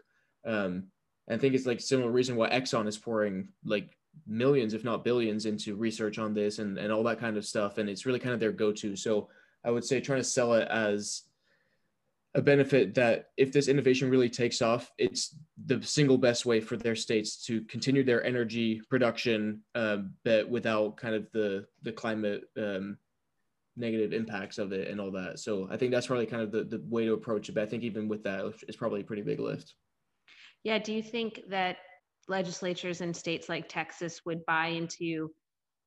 Um, 0.46 0.84
I 1.28 1.38
think 1.38 1.56
it's 1.56 1.66
like 1.66 1.82
similar 1.82 2.12
reason 2.12 2.36
why 2.36 2.50
Exxon 2.52 2.88
is 2.88 3.00
pouring 3.00 3.50
like 3.66 3.98
millions, 4.28 4.76
if 4.76 4.84
not 4.84 5.04
billions, 5.04 5.48
into 5.48 5.76
research 5.76 6.20
on 6.20 6.36
this 6.36 6.60
and, 6.60 6.78
and 6.78 6.92
all 6.92 7.04
that 7.04 7.20
kind 7.20 7.36
of 7.36 7.46
stuff. 7.46 7.80
And 7.80 7.90
it's 7.90 8.06
really 8.06 8.20
kind 8.20 8.34
of 8.34 8.40
their 8.40 8.52
go-to. 8.52 8.96
So 8.96 9.30
I 9.66 9.72
would 9.72 9.84
say 9.84 10.00
trying 10.00 10.20
to 10.20 10.24
sell 10.24 10.54
it 10.54 10.68
as 10.70 11.24
a 12.36 12.42
benefit 12.42 12.94
that 12.94 13.30
if 13.38 13.52
this 13.52 13.68
innovation 13.68 14.12
really 14.12 14.30
takes 14.30 14.62
off, 14.62 14.92
it's 15.00 15.36
the 15.66 15.82
single 15.82 16.20
best 16.20 16.46
way 16.46 16.62
for 16.62 16.78
their 16.78 16.96
states 16.96 17.44
to 17.48 17.62
continue 17.64 18.04
their 18.04 18.24
energy 18.24 18.82
production, 18.88 19.62
um, 19.74 20.14
but 20.24 20.48
without 20.48 20.96
kind 20.98 21.16
of 21.16 21.28
the 21.32 21.66
the 21.82 21.92
climate 21.92 22.44
um, 22.56 22.98
negative 23.78 24.14
impacts 24.14 24.58
of 24.58 24.72
it 24.72 24.90
and 24.90 25.00
all 25.00 25.12
that. 25.12 25.40
So 25.40 25.68
I 25.72 25.78
think 25.78 25.92
that's 25.92 26.08
probably 26.08 26.26
kind 26.26 26.42
of 26.42 26.52
the, 26.52 26.64
the 26.64 26.84
way 26.90 27.06
to 27.06 27.14
approach 27.14 27.50
it. 27.50 27.54
But 27.54 27.64
I 27.64 27.68
think 27.68 27.84
even 27.84 28.08
with 28.08 28.24
that, 28.24 28.46
it's 28.68 28.78
probably 28.78 29.02
a 29.02 29.06
pretty 29.06 29.22
big 29.22 29.40
lift. 29.40 29.76
Yeah. 30.64 30.80
Do 30.80 30.94
you 30.94 31.04
think 31.04 31.42
that 31.50 31.78
legislatures 32.28 33.02
in 33.02 33.14
states 33.14 33.48
like 33.48 33.70
Texas 33.70 34.22
would 34.26 34.46
buy 34.46 34.68
into 34.68 35.32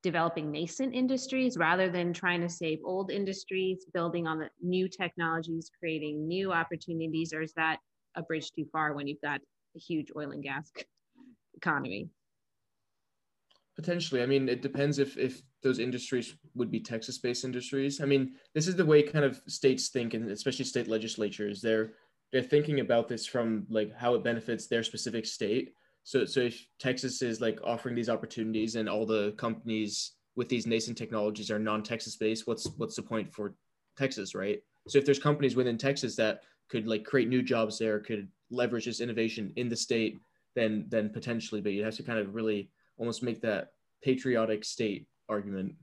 developing 0.02 0.50
nascent 0.50 0.94
industries 0.94 1.58
rather 1.58 1.90
than 1.90 2.12
trying 2.12 2.40
to 2.40 2.48
save 2.48 2.78
old 2.84 3.10
industries, 3.10 3.84
building 3.92 4.26
on 4.26 4.38
the 4.38 4.48
new 4.62 4.88
technologies, 4.88 5.70
creating 5.78 6.26
new 6.26 6.52
opportunities, 6.52 7.34
or 7.34 7.42
is 7.42 7.52
that 7.54 7.78
a 8.16 8.22
bridge 8.22 8.50
too 8.52 8.64
far 8.72 8.94
when 8.94 9.06
you've 9.06 9.20
got 9.20 9.40
a 9.76 9.78
huge 9.78 10.08
oil 10.16 10.30
and 10.30 10.42
gas 10.42 10.70
economy? 11.54 12.08
Potentially. 13.76 14.22
I 14.22 14.26
mean, 14.26 14.48
it 14.48 14.62
depends 14.62 14.98
if 14.98 15.16
if 15.16 15.42
those 15.62 15.78
industries 15.78 16.34
would 16.54 16.70
be 16.70 16.80
Texas-based 16.80 17.44
industries. 17.44 18.00
I 18.00 18.04
mean, 18.04 18.34
this 18.54 18.68
is 18.68 18.76
the 18.76 18.84
way 18.84 19.02
kind 19.02 19.24
of 19.24 19.40
states 19.46 19.88
think, 19.88 20.14
and 20.14 20.30
especially 20.30 20.64
state 20.64 20.88
legislatures. 20.88 21.60
They're 21.60 21.92
they're 22.32 22.42
thinking 22.42 22.80
about 22.80 23.08
this 23.08 23.26
from 23.26 23.66
like 23.70 23.96
how 23.96 24.14
it 24.14 24.24
benefits 24.24 24.66
their 24.66 24.82
specific 24.82 25.26
state 25.26 25.72
so, 26.04 26.24
so 26.24 26.40
if 26.40 26.66
Texas 26.78 27.22
is 27.22 27.40
like 27.40 27.60
offering 27.64 27.94
these 27.94 28.08
opportunities 28.08 28.76
and 28.76 28.88
all 28.88 29.06
the 29.06 29.32
companies 29.32 30.12
with 30.36 30.48
these 30.48 30.66
nascent 30.66 30.96
technologies 30.96 31.50
are 31.50 31.58
non-Texas 31.58 32.16
based, 32.16 32.46
what's 32.46 32.66
what's 32.76 32.96
the 32.96 33.02
point 33.02 33.32
for 33.32 33.54
Texas, 33.96 34.34
right? 34.34 34.60
So 34.88 34.98
if 34.98 35.04
there's 35.04 35.18
companies 35.18 35.56
within 35.56 35.76
Texas 35.76 36.16
that 36.16 36.40
could 36.68 36.86
like 36.86 37.04
create 37.04 37.28
new 37.28 37.42
jobs 37.42 37.78
there, 37.78 38.00
could 38.00 38.28
leverage 38.50 38.86
this 38.86 39.00
innovation 39.00 39.52
in 39.56 39.68
the 39.68 39.76
state, 39.76 40.18
then 40.54 40.86
then 40.88 41.10
potentially, 41.10 41.60
but 41.60 41.72
you 41.72 41.84
have 41.84 41.96
to 41.96 42.02
kind 42.02 42.18
of 42.18 42.34
really 42.34 42.70
almost 43.00 43.22
make 43.22 43.40
that 43.40 43.72
patriotic 44.04 44.64
state 44.64 45.06
argument. 45.28 45.74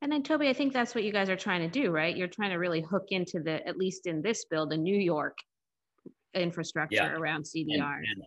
And 0.00 0.12
then 0.12 0.22
Toby, 0.22 0.48
I 0.48 0.52
think 0.52 0.72
that's 0.72 0.94
what 0.94 1.02
you 1.02 1.12
guys 1.12 1.28
are 1.28 1.36
trying 1.36 1.68
to 1.68 1.68
do, 1.68 1.90
right? 1.90 2.16
You're 2.16 2.28
trying 2.28 2.50
to 2.50 2.56
really 2.58 2.82
hook 2.82 3.06
into 3.08 3.40
the 3.40 3.66
at 3.66 3.76
least 3.76 4.06
in 4.06 4.22
this 4.22 4.44
bill, 4.44 4.68
the 4.68 4.76
New 4.76 4.96
York 4.96 5.36
infrastructure 6.34 6.96
yeah. 6.96 7.12
around 7.14 7.44
CDR. 7.44 7.96
And, 7.96 8.06
and 8.06 8.22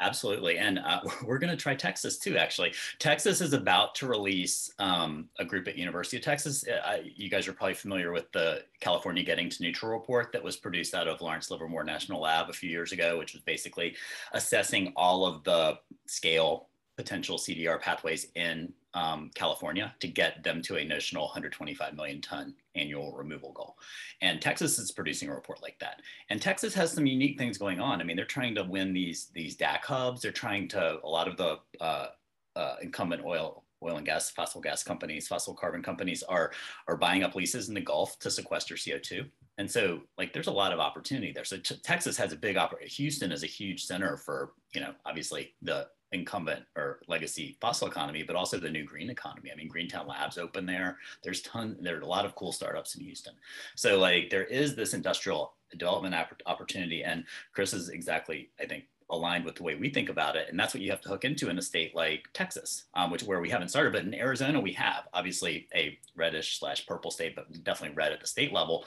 Absolutely. 0.00 0.56
And 0.56 0.78
uh, 0.78 1.00
we're 1.24 1.38
going 1.38 1.50
to 1.50 1.62
try 1.62 1.74
Texas 1.74 2.18
too, 2.18 2.36
actually. 2.36 2.72
Texas 2.98 3.40
is 3.40 3.52
about 3.52 3.94
to 3.96 4.06
release 4.06 4.70
um, 4.78 5.28
a 5.38 5.44
group 5.44 5.68
at 5.68 5.76
University 5.76 6.16
of 6.16 6.22
Texas. 6.22 6.64
Uh, 6.66 6.98
you 7.04 7.28
guys 7.28 7.46
are 7.46 7.52
probably 7.52 7.74
familiar 7.74 8.10
with 8.10 8.30
the 8.32 8.64
California 8.80 9.22
Getting 9.22 9.50
to 9.50 9.62
Neutral 9.62 9.92
report 9.92 10.32
that 10.32 10.42
was 10.42 10.56
produced 10.56 10.94
out 10.94 11.06
of 11.06 11.20
Lawrence 11.20 11.50
Livermore 11.50 11.84
National 11.84 12.22
Lab 12.22 12.48
a 12.48 12.54
few 12.54 12.70
years 12.70 12.92
ago, 12.92 13.18
which 13.18 13.34
was 13.34 13.42
basically 13.42 13.94
assessing 14.32 14.92
all 14.96 15.26
of 15.26 15.44
the 15.44 15.78
scale 16.06 16.69
potential 17.00 17.38
CDR 17.38 17.80
pathways 17.80 18.26
in 18.34 18.70
um, 18.92 19.30
California 19.34 19.94
to 20.00 20.06
get 20.06 20.44
them 20.44 20.60
to 20.60 20.76
a 20.76 20.84
notional 20.84 21.24
125 21.24 21.94
million 21.94 22.20
ton 22.20 22.54
annual 22.74 23.16
removal 23.16 23.52
goal. 23.52 23.78
And 24.20 24.38
Texas 24.42 24.78
is 24.78 24.92
producing 24.92 25.30
a 25.30 25.34
report 25.34 25.62
like 25.62 25.78
that. 25.78 26.02
And 26.28 26.42
Texas 26.42 26.74
has 26.74 26.92
some 26.92 27.06
unique 27.06 27.38
things 27.38 27.56
going 27.56 27.80
on. 27.80 28.02
I 28.02 28.04
mean, 28.04 28.16
they're 28.16 28.26
trying 28.26 28.54
to 28.56 28.64
win 28.64 28.92
these 28.92 29.30
these 29.32 29.56
DAC 29.56 29.84
hubs. 29.84 30.20
They're 30.20 30.30
trying 30.30 30.68
to 30.68 30.98
a 31.02 31.08
lot 31.08 31.26
of 31.26 31.38
the 31.38 31.58
uh, 31.80 32.08
uh, 32.54 32.76
incumbent 32.82 33.24
oil 33.24 33.64
oil 33.82 33.96
and 33.96 34.04
gas 34.04 34.28
fossil 34.28 34.60
gas 34.60 34.82
companies 34.82 35.26
fossil 35.26 35.54
carbon 35.54 35.82
companies 35.82 36.22
are 36.24 36.52
are 36.86 36.98
buying 36.98 37.22
up 37.22 37.34
leases 37.34 37.70
in 37.70 37.74
the 37.74 37.80
gulf 37.80 38.18
to 38.18 38.30
sequester 38.30 38.74
co2 38.74 39.26
and 39.56 39.70
so 39.70 40.02
like 40.18 40.34
there's 40.34 40.48
a 40.48 40.52
lot 40.52 40.70
of 40.70 40.78
opportunity 40.78 41.32
there 41.32 41.46
so 41.46 41.56
texas 41.56 42.14
has 42.14 42.34
a 42.34 42.36
big 42.36 42.58
opportunity 42.58 42.94
houston 42.94 43.32
is 43.32 43.42
a 43.42 43.46
huge 43.46 43.86
center 43.86 44.18
for 44.18 44.52
you 44.74 44.82
know 44.82 44.92
obviously 45.06 45.54
the 45.62 45.86
incumbent 46.12 46.64
or 46.76 47.00
legacy 47.06 47.56
fossil 47.60 47.86
economy, 47.86 48.22
but 48.22 48.36
also 48.36 48.58
the 48.58 48.70
new 48.70 48.84
green 48.84 49.10
economy. 49.10 49.50
I 49.52 49.56
mean, 49.56 49.68
Greentown 49.68 50.06
Labs 50.06 50.38
open 50.38 50.66
there. 50.66 50.98
There's 51.22 51.42
ton. 51.42 51.76
There 51.80 51.96
are 51.96 52.00
a 52.00 52.06
lot 52.06 52.24
of 52.24 52.34
cool 52.34 52.52
startups 52.52 52.96
in 52.96 53.04
Houston. 53.04 53.34
So 53.76 53.98
like 53.98 54.30
there 54.30 54.44
is 54.44 54.74
this 54.74 54.94
industrial 54.94 55.54
development 55.76 56.14
opportunity, 56.46 57.04
and 57.04 57.24
Chris 57.52 57.72
is 57.72 57.90
exactly, 57.90 58.50
I 58.60 58.66
think, 58.66 58.84
aligned 59.08 59.44
with 59.44 59.56
the 59.56 59.62
way 59.62 59.74
we 59.74 59.90
think 59.90 60.08
about 60.08 60.36
it, 60.36 60.48
and 60.48 60.58
that's 60.58 60.74
what 60.74 60.82
you 60.82 60.90
have 60.90 61.00
to 61.02 61.08
hook 61.08 61.24
into 61.24 61.48
in 61.48 61.58
a 61.58 61.62
state 61.62 61.94
like 61.94 62.28
Texas, 62.32 62.84
um, 62.94 63.10
which 63.10 63.22
where 63.22 63.40
we 63.40 63.50
haven't 63.50 63.68
started, 63.68 63.92
but 63.92 64.04
in 64.04 64.14
Arizona 64.14 64.60
we 64.60 64.72
have 64.72 65.08
obviously 65.12 65.68
a 65.74 65.98
reddish 66.14 66.58
slash 66.58 66.86
purple 66.86 67.10
state, 67.10 67.34
but 67.34 67.50
definitely 67.64 67.96
red 67.96 68.12
at 68.12 68.20
the 68.20 68.26
state 68.26 68.52
level. 68.52 68.84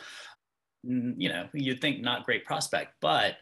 Mm, 0.85 1.15
you 1.17 1.29
know, 1.29 1.47
you'd 1.53 1.81
think 1.81 2.01
not 2.01 2.25
great 2.25 2.45
prospect, 2.45 2.93
but 3.01 3.35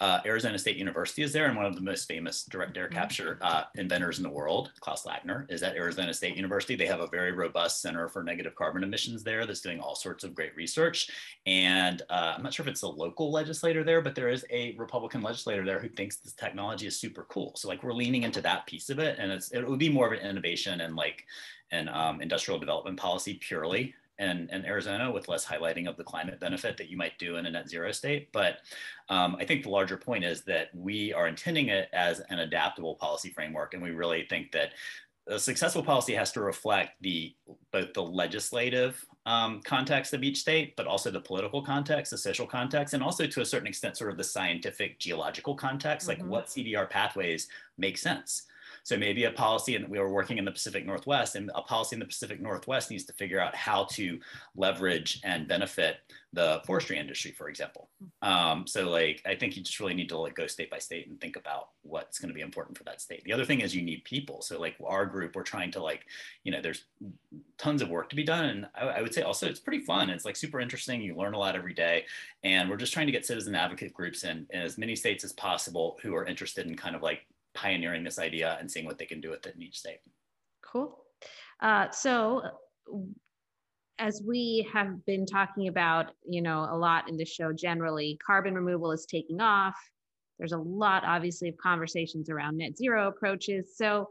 uh, 0.00 0.20
Arizona 0.26 0.58
State 0.58 0.76
University 0.76 1.22
is 1.22 1.32
there, 1.32 1.46
and 1.46 1.56
one 1.56 1.64
of 1.64 1.74
the 1.74 1.80
most 1.80 2.06
famous 2.06 2.44
direct 2.44 2.76
air 2.76 2.86
mm-hmm. 2.86 2.94
capture 2.94 3.38
uh, 3.40 3.64
inventors 3.76 4.18
in 4.18 4.24
the 4.24 4.30
world, 4.30 4.72
Klaus 4.80 5.04
Lackner, 5.04 5.50
is 5.50 5.62
at 5.62 5.74
Arizona 5.74 6.12
State 6.12 6.36
University. 6.36 6.76
They 6.76 6.86
have 6.86 7.00
a 7.00 7.06
very 7.06 7.32
robust 7.32 7.80
center 7.80 8.08
for 8.08 8.22
negative 8.22 8.54
carbon 8.54 8.84
emissions 8.84 9.22
there 9.22 9.46
that's 9.46 9.62
doing 9.62 9.80
all 9.80 9.94
sorts 9.94 10.22
of 10.22 10.34
great 10.34 10.54
research. 10.54 11.10
And 11.46 12.02
uh, 12.10 12.34
I'm 12.36 12.42
not 12.42 12.52
sure 12.52 12.64
if 12.64 12.70
it's 12.70 12.82
a 12.82 12.88
local 12.88 13.32
legislator 13.32 13.84
there, 13.84 14.02
but 14.02 14.14
there 14.14 14.28
is 14.28 14.44
a 14.50 14.74
Republican 14.76 15.22
legislator 15.22 15.64
there 15.64 15.80
who 15.80 15.88
thinks 15.88 16.16
this 16.16 16.34
technology 16.34 16.86
is 16.86 17.00
super 17.00 17.26
cool. 17.30 17.52
So 17.56 17.68
like 17.68 17.82
we're 17.82 17.94
leaning 17.94 18.24
into 18.24 18.42
that 18.42 18.66
piece 18.66 18.90
of 18.90 18.98
it, 18.98 19.18
and 19.18 19.32
it's 19.32 19.50
it 19.52 19.66
would 19.66 19.78
be 19.78 19.88
more 19.88 20.06
of 20.06 20.12
an 20.12 20.28
innovation 20.28 20.82
and 20.82 20.94
like 20.94 21.24
an 21.70 21.88
um, 21.88 22.20
industrial 22.20 22.60
development 22.60 22.98
policy 22.98 23.34
purely 23.34 23.94
and, 24.18 24.48
and 24.50 24.64
Arizona 24.64 25.10
with 25.10 25.28
less 25.28 25.44
highlighting 25.44 25.88
of 25.88 25.96
the 25.96 26.04
climate 26.04 26.40
benefit 26.40 26.76
that 26.76 26.88
you 26.88 26.96
might 26.96 27.18
do 27.18 27.36
in 27.36 27.46
a 27.46 27.50
net 27.50 27.68
zero 27.68 27.92
state. 27.92 28.30
But 28.32 28.58
um, 29.08 29.36
I 29.38 29.44
think 29.44 29.62
the 29.62 29.70
larger 29.70 29.96
point 29.96 30.24
is 30.24 30.42
that 30.42 30.68
we 30.74 31.12
are 31.12 31.28
intending 31.28 31.68
it 31.68 31.88
as 31.92 32.20
an 32.30 32.40
adaptable 32.40 32.94
policy 32.94 33.30
framework. 33.30 33.74
And 33.74 33.82
we 33.82 33.90
really 33.90 34.26
think 34.28 34.52
that 34.52 34.70
a 35.28 35.38
successful 35.38 35.82
policy 35.82 36.14
has 36.14 36.30
to 36.32 36.40
reflect 36.40 37.02
the 37.02 37.34
both 37.72 37.92
the 37.92 38.02
legislative 38.02 39.04
um, 39.26 39.60
context 39.64 40.14
of 40.14 40.22
each 40.22 40.38
state, 40.38 40.76
but 40.76 40.86
also 40.86 41.10
the 41.10 41.20
political 41.20 41.60
context, 41.60 42.12
the 42.12 42.18
social 42.18 42.46
context, 42.46 42.94
and 42.94 43.02
also 43.02 43.26
to 43.26 43.40
a 43.40 43.44
certain 43.44 43.66
extent, 43.66 43.96
sort 43.96 44.10
of 44.10 44.16
the 44.16 44.24
scientific 44.24 45.00
geological 45.00 45.54
context, 45.54 46.08
mm-hmm. 46.08 46.22
like 46.22 46.30
what 46.30 46.46
CDR 46.46 46.88
pathways 46.88 47.48
make 47.76 47.98
sense. 47.98 48.46
So 48.86 48.96
maybe 48.96 49.24
a 49.24 49.32
policy, 49.32 49.74
and 49.74 49.88
we 49.88 49.98
were 49.98 50.12
working 50.12 50.38
in 50.38 50.44
the 50.44 50.52
Pacific 50.52 50.86
Northwest, 50.86 51.34
and 51.34 51.50
a 51.56 51.60
policy 51.60 51.96
in 51.96 51.98
the 51.98 52.06
Pacific 52.06 52.40
Northwest 52.40 52.88
needs 52.88 53.02
to 53.06 53.12
figure 53.14 53.40
out 53.40 53.52
how 53.52 53.86
to 53.86 54.20
leverage 54.54 55.20
and 55.24 55.48
benefit 55.48 55.96
the 56.32 56.62
forestry 56.64 56.96
industry, 56.96 57.32
for 57.32 57.48
example. 57.48 57.88
Um, 58.22 58.64
so 58.64 58.88
like, 58.88 59.22
I 59.26 59.34
think 59.34 59.56
you 59.56 59.64
just 59.64 59.80
really 59.80 59.94
need 59.94 60.08
to 60.10 60.18
like 60.18 60.36
go 60.36 60.46
state 60.46 60.70
by 60.70 60.78
state 60.78 61.08
and 61.08 61.20
think 61.20 61.34
about 61.34 61.70
what's 61.82 62.20
going 62.20 62.28
to 62.28 62.34
be 62.34 62.42
important 62.42 62.78
for 62.78 62.84
that 62.84 63.00
state. 63.00 63.24
The 63.24 63.32
other 63.32 63.44
thing 63.44 63.60
is 63.60 63.74
you 63.74 63.82
need 63.82 64.04
people. 64.04 64.40
So 64.40 64.60
like 64.60 64.76
our 64.86 65.04
group, 65.04 65.34
we're 65.34 65.42
trying 65.42 65.72
to 65.72 65.82
like, 65.82 66.06
you 66.44 66.52
know, 66.52 66.62
there's 66.62 66.84
tons 67.58 67.82
of 67.82 67.88
work 67.88 68.08
to 68.10 68.16
be 68.16 68.22
done. 68.22 68.44
And 68.44 68.66
I, 68.76 68.98
I 68.98 69.02
would 69.02 69.12
say 69.12 69.22
also 69.22 69.48
it's 69.48 69.58
pretty 69.58 69.84
fun. 69.84 70.10
It's 70.10 70.24
like 70.24 70.36
super 70.36 70.60
interesting. 70.60 71.02
You 71.02 71.16
learn 71.16 71.34
a 71.34 71.38
lot 71.38 71.56
every 71.56 71.74
day. 71.74 72.04
And 72.44 72.70
we're 72.70 72.76
just 72.76 72.92
trying 72.92 73.06
to 73.06 73.12
get 73.12 73.26
citizen 73.26 73.56
advocate 73.56 73.92
groups 73.92 74.22
in, 74.22 74.46
in 74.50 74.60
as 74.60 74.78
many 74.78 74.94
states 74.94 75.24
as 75.24 75.32
possible 75.32 75.98
who 76.02 76.14
are 76.14 76.24
interested 76.24 76.68
in 76.68 76.76
kind 76.76 76.94
of 76.94 77.02
like 77.02 77.26
pioneering 77.56 78.04
this 78.04 78.18
idea 78.18 78.56
and 78.60 78.70
seeing 78.70 78.86
what 78.86 78.98
they 78.98 79.06
can 79.06 79.20
do 79.20 79.30
with 79.30 79.46
it 79.46 79.56
in 79.56 79.62
each 79.62 79.78
state. 79.78 79.98
Cool. 80.62 80.98
Uh, 81.60 81.90
so 81.90 82.42
as 83.98 84.22
we 84.26 84.68
have 84.72 85.04
been 85.06 85.24
talking 85.24 85.68
about, 85.68 86.12
you 86.28 86.42
know, 86.42 86.68
a 86.70 86.76
lot 86.76 87.08
in 87.08 87.16
the 87.16 87.24
show 87.24 87.52
generally, 87.52 88.18
carbon 88.24 88.54
removal 88.54 88.92
is 88.92 89.06
taking 89.06 89.40
off. 89.40 89.76
There's 90.38 90.52
a 90.52 90.58
lot, 90.58 91.02
obviously, 91.04 91.48
of 91.48 91.56
conversations 91.56 92.28
around 92.28 92.58
net 92.58 92.76
zero 92.76 93.08
approaches. 93.08 93.76
So, 93.76 94.10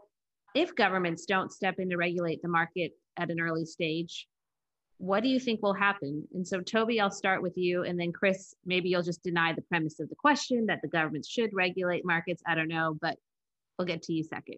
if 0.56 0.74
governments 0.74 1.26
don't 1.26 1.52
step 1.52 1.76
in 1.80 1.90
to 1.90 1.98
regulate 1.98 2.42
the 2.42 2.48
market 2.48 2.94
at 3.18 3.30
an 3.30 3.40
early 3.40 3.66
stage, 3.66 4.28
what 4.98 5.22
do 5.22 5.30
you 5.30 5.40
think 5.40 5.62
will 5.62 5.74
happen? 5.74 6.26
And 6.34 6.48
so, 6.48 6.62
Toby, 6.62 7.00
I'll 7.00 7.12
start 7.12 7.42
with 7.44 7.58
you. 7.58 7.84
And 7.84 8.00
then, 8.00 8.12
Chris, 8.12 8.56
maybe 8.66 8.90
you'll 8.90 9.04
just 9.04 9.22
deny 9.22 9.54
the 9.54 9.62
premise 9.64 10.00
of 10.00 10.10
the 10.10 10.16
question 10.16 10.66
that 10.68 10.80
the 10.82 10.88
government 10.88 11.26
should 11.26 11.54
regulate 11.54 12.06
markets. 12.06 12.42
I 12.48 12.56
don't 12.56 12.70
know, 12.70 12.98
but 13.02 13.18
we'll 13.78 13.86
get 13.86 14.02
to 14.04 14.14
you 14.14 14.24
second. 14.24 14.58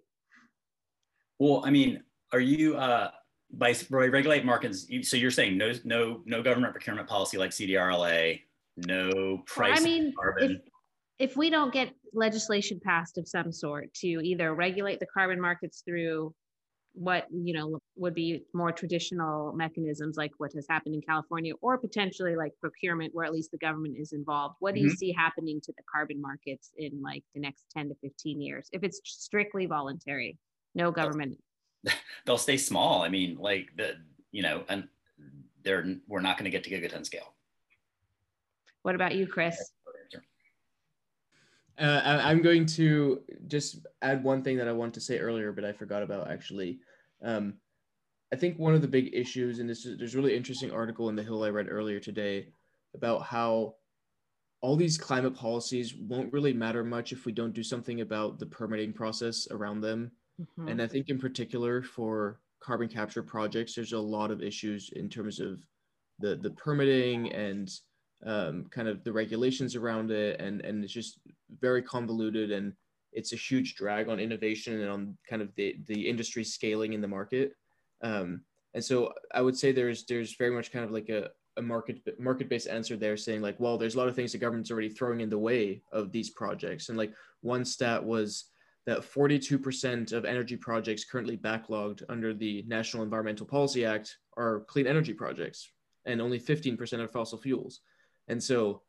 Well, 1.39 1.63
I 1.65 1.69
mean, 1.69 2.03
are 2.33 2.39
you, 2.39 2.75
uh, 2.75 3.11
by, 3.51 3.75
regulate 3.89 4.43
markets, 4.45 4.87
so 5.03 5.17
you're 5.17 5.31
saying 5.31 5.57
no, 5.57 5.71
no, 5.83 6.21
no 6.25 6.41
government 6.41 6.73
procurement 6.73 7.07
policy 7.07 7.37
like 7.37 7.51
CDRLA, 7.51 8.41
no 8.85 9.41
price 9.45 9.79
well, 9.79 9.81
I 9.81 9.83
mean, 9.83 10.13
carbon. 10.19 10.61
If, 11.19 11.31
if 11.31 11.37
we 11.37 11.49
don't 11.49 11.73
get 11.73 11.93
legislation 12.13 12.79
passed 12.83 13.17
of 13.17 13.27
some 13.27 13.51
sort 13.51 13.93
to 13.95 14.07
either 14.07 14.53
regulate 14.53 14.99
the 14.99 15.07
carbon 15.13 15.39
markets 15.39 15.81
through 15.85 16.33
what 16.97 17.27
you 17.31 17.53
know 17.53 17.79
would 17.95 18.15
be 18.15 18.43
more 18.53 18.71
traditional 18.71 19.53
mechanisms 19.53 20.17
like 20.17 20.31
what 20.37 20.51
has 20.53 20.65
happened 20.67 20.95
in 20.95 21.01
california 21.01 21.53
or 21.61 21.77
potentially 21.77 22.35
like 22.35 22.51
procurement 22.59 23.13
where 23.13 23.25
at 23.25 23.31
least 23.31 23.51
the 23.51 23.57
government 23.57 23.95
is 23.97 24.13
involved 24.13 24.55
what 24.59 24.73
do 24.73 24.79
mm-hmm. 24.79 24.89
you 24.89 24.95
see 24.95 25.11
happening 25.11 25.61
to 25.61 25.71
the 25.77 25.83
carbon 25.93 26.19
markets 26.19 26.71
in 26.77 26.99
like 27.01 27.23
the 27.35 27.39
next 27.39 27.65
10 27.75 27.89
to 27.89 27.95
15 28.01 28.41
years 28.41 28.67
if 28.71 28.83
it's 28.83 28.99
strictly 29.03 29.67
voluntary 29.67 30.37
no 30.73 30.91
government 30.91 31.37
they'll 32.25 32.37
stay 32.37 32.57
small. 32.57 33.01
I 33.01 33.09
mean, 33.09 33.37
like 33.39 33.69
the 33.75 33.95
you 34.31 34.41
know, 34.41 34.63
and 34.69 34.87
they're 35.63 35.95
we're 36.07 36.21
not 36.21 36.37
going 36.37 36.45
to 36.45 36.51
get 36.51 36.63
to 36.63 36.69
gigaton 36.69 37.05
scale. 37.05 37.33
What 38.83 38.95
about 38.95 39.15
you, 39.15 39.27
Chris? 39.27 39.57
Uh, 41.79 42.21
I'm 42.23 42.41
going 42.41 42.65
to 42.65 43.21
just 43.47 43.85
add 44.01 44.23
one 44.23 44.41
thing 44.41 44.57
that 44.57 44.67
I 44.67 44.71
wanted 44.71 44.95
to 44.95 45.01
say 45.01 45.19
earlier, 45.19 45.51
but 45.51 45.63
I 45.63 45.71
forgot 45.71 46.03
about 46.03 46.29
actually. 46.29 46.79
Um, 47.23 47.55
I 48.33 48.35
think 48.35 48.57
one 48.57 48.75
of 48.75 48.81
the 48.81 48.87
big 48.87 49.13
issues, 49.13 49.59
and 49.59 49.69
this 49.69 49.85
is, 49.85 49.97
there's 49.97 50.15
a 50.15 50.17
really 50.17 50.35
interesting 50.35 50.71
article 50.71 51.09
in 51.09 51.15
the 51.15 51.23
Hill 51.23 51.43
I 51.43 51.49
read 51.49 51.67
earlier 51.69 51.99
today 51.99 52.47
about 52.93 53.23
how 53.23 53.75
all 54.61 54.75
these 54.75 54.97
climate 54.97 55.35
policies 55.35 55.95
won't 55.95 56.33
really 56.33 56.53
matter 56.53 56.83
much 56.83 57.11
if 57.11 57.25
we 57.25 57.31
don't 57.31 57.53
do 57.53 57.63
something 57.63 58.01
about 58.01 58.39
the 58.39 58.45
permitting 58.45 58.91
process 58.91 59.47
around 59.51 59.81
them. 59.81 60.11
Mm-hmm. 60.41 60.67
And 60.67 60.81
I 60.81 60.87
think 60.87 61.09
in 61.09 61.19
particular 61.19 61.81
for 61.81 62.39
carbon 62.59 62.87
capture 62.87 63.23
projects, 63.23 63.75
there's 63.75 63.93
a 63.93 63.99
lot 63.99 64.31
of 64.31 64.41
issues 64.41 64.89
in 64.95 65.09
terms 65.09 65.39
of 65.39 65.59
the 66.19 66.35
the 66.35 66.51
permitting 66.51 67.31
and 67.31 67.69
um, 68.25 68.65
kind 68.71 68.87
of 68.87 69.03
the 69.03 69.13
regulations 69.13 69.75
around 69.75 70.11
it, 70.11 70.41
and 70.41 70.61
and 70.61 70.83
it's 70.83 70.93
just 70.93 71.19
very 71.61 71.81
convoluted 71.81 72.51
and 72.51 72.73
it's 73.17 73.33
a 73.33 73.35
huge 73.35 73.75
drag 73.75 74.09
on 74.09 74.19
innovation 74.19 74.79
and 74.79 74.89
on 74.89 75.17
kind 75.27 75.41
of 75.41 75.53
the 75.55 75.75
the 75.87 76.07
industry 76.07 76.43
scaling 76.43 76.93
in 76.93 77.01
the 77.01 77.07
market. 77.07 77.53
Um, 78.01 78.41
and 78.75 78.83
so 78.83 79.11
I 79.33 79.41
would 79.41 79.57
say 79.57 79.71
there's 79.71 80.05
there's 80.05 80.35
very 80.35 80.51
much 80.51 80.71
kind 80.71 80.85
of 80.85 80.91
like 80.91 81.09
a, 81.09 81.31
a 81.57 81.61
market 81.61 81.99
market 82.19 82.47
based 82.47 82.67
answer 82.67 82.95
there, 82.95 83.17
saying 83.17 83.41
like, 83.41 83.59
well, 83.59 83.77
there's 83.77 83.95
a 83.95 83.97
lot 83.97 84.07
of 84.07 84.15
things 84.15 84.31
the 84.31 84.37
government's 84.37 84.69
already 84.69 84.89
throwing 84.89 85.21
in 85.21 85.31
the 85.31 85.45
way 85.49 85.81
of 85.91 86.11
these 86.11 86.29
projects, 86.29 86.89
and 86.89 86.97
like 86.97 87.13
one 87.41 87.65
stat 87.65 88.03
was 88.03 88.45
that 88.85 89.01
42% 89.01 90.13
of 90.13 90.23
energy 90.23 90.55
projects 90.55 91.03
currently 91.03 91.35
backlogged 91.35 92.03
under 92.07 92.33
the 92.33 92.63
National 92.67 93.03
Environmental 93.03 93.45
Policy 93.45 93.83
Act 93.83 94.15
are 94.37 94.61
clean 94.69 94.87
energy 94.87 95.13
projects, 95.13 95.69
and 96.05 96.21
only 96.21 96.39
15% 96.39 96.99
are 96.99 97.07
fossil 97.09 97.37
fuels. 97.37 97.81
And 98.29 98.41
so 98.41 98.83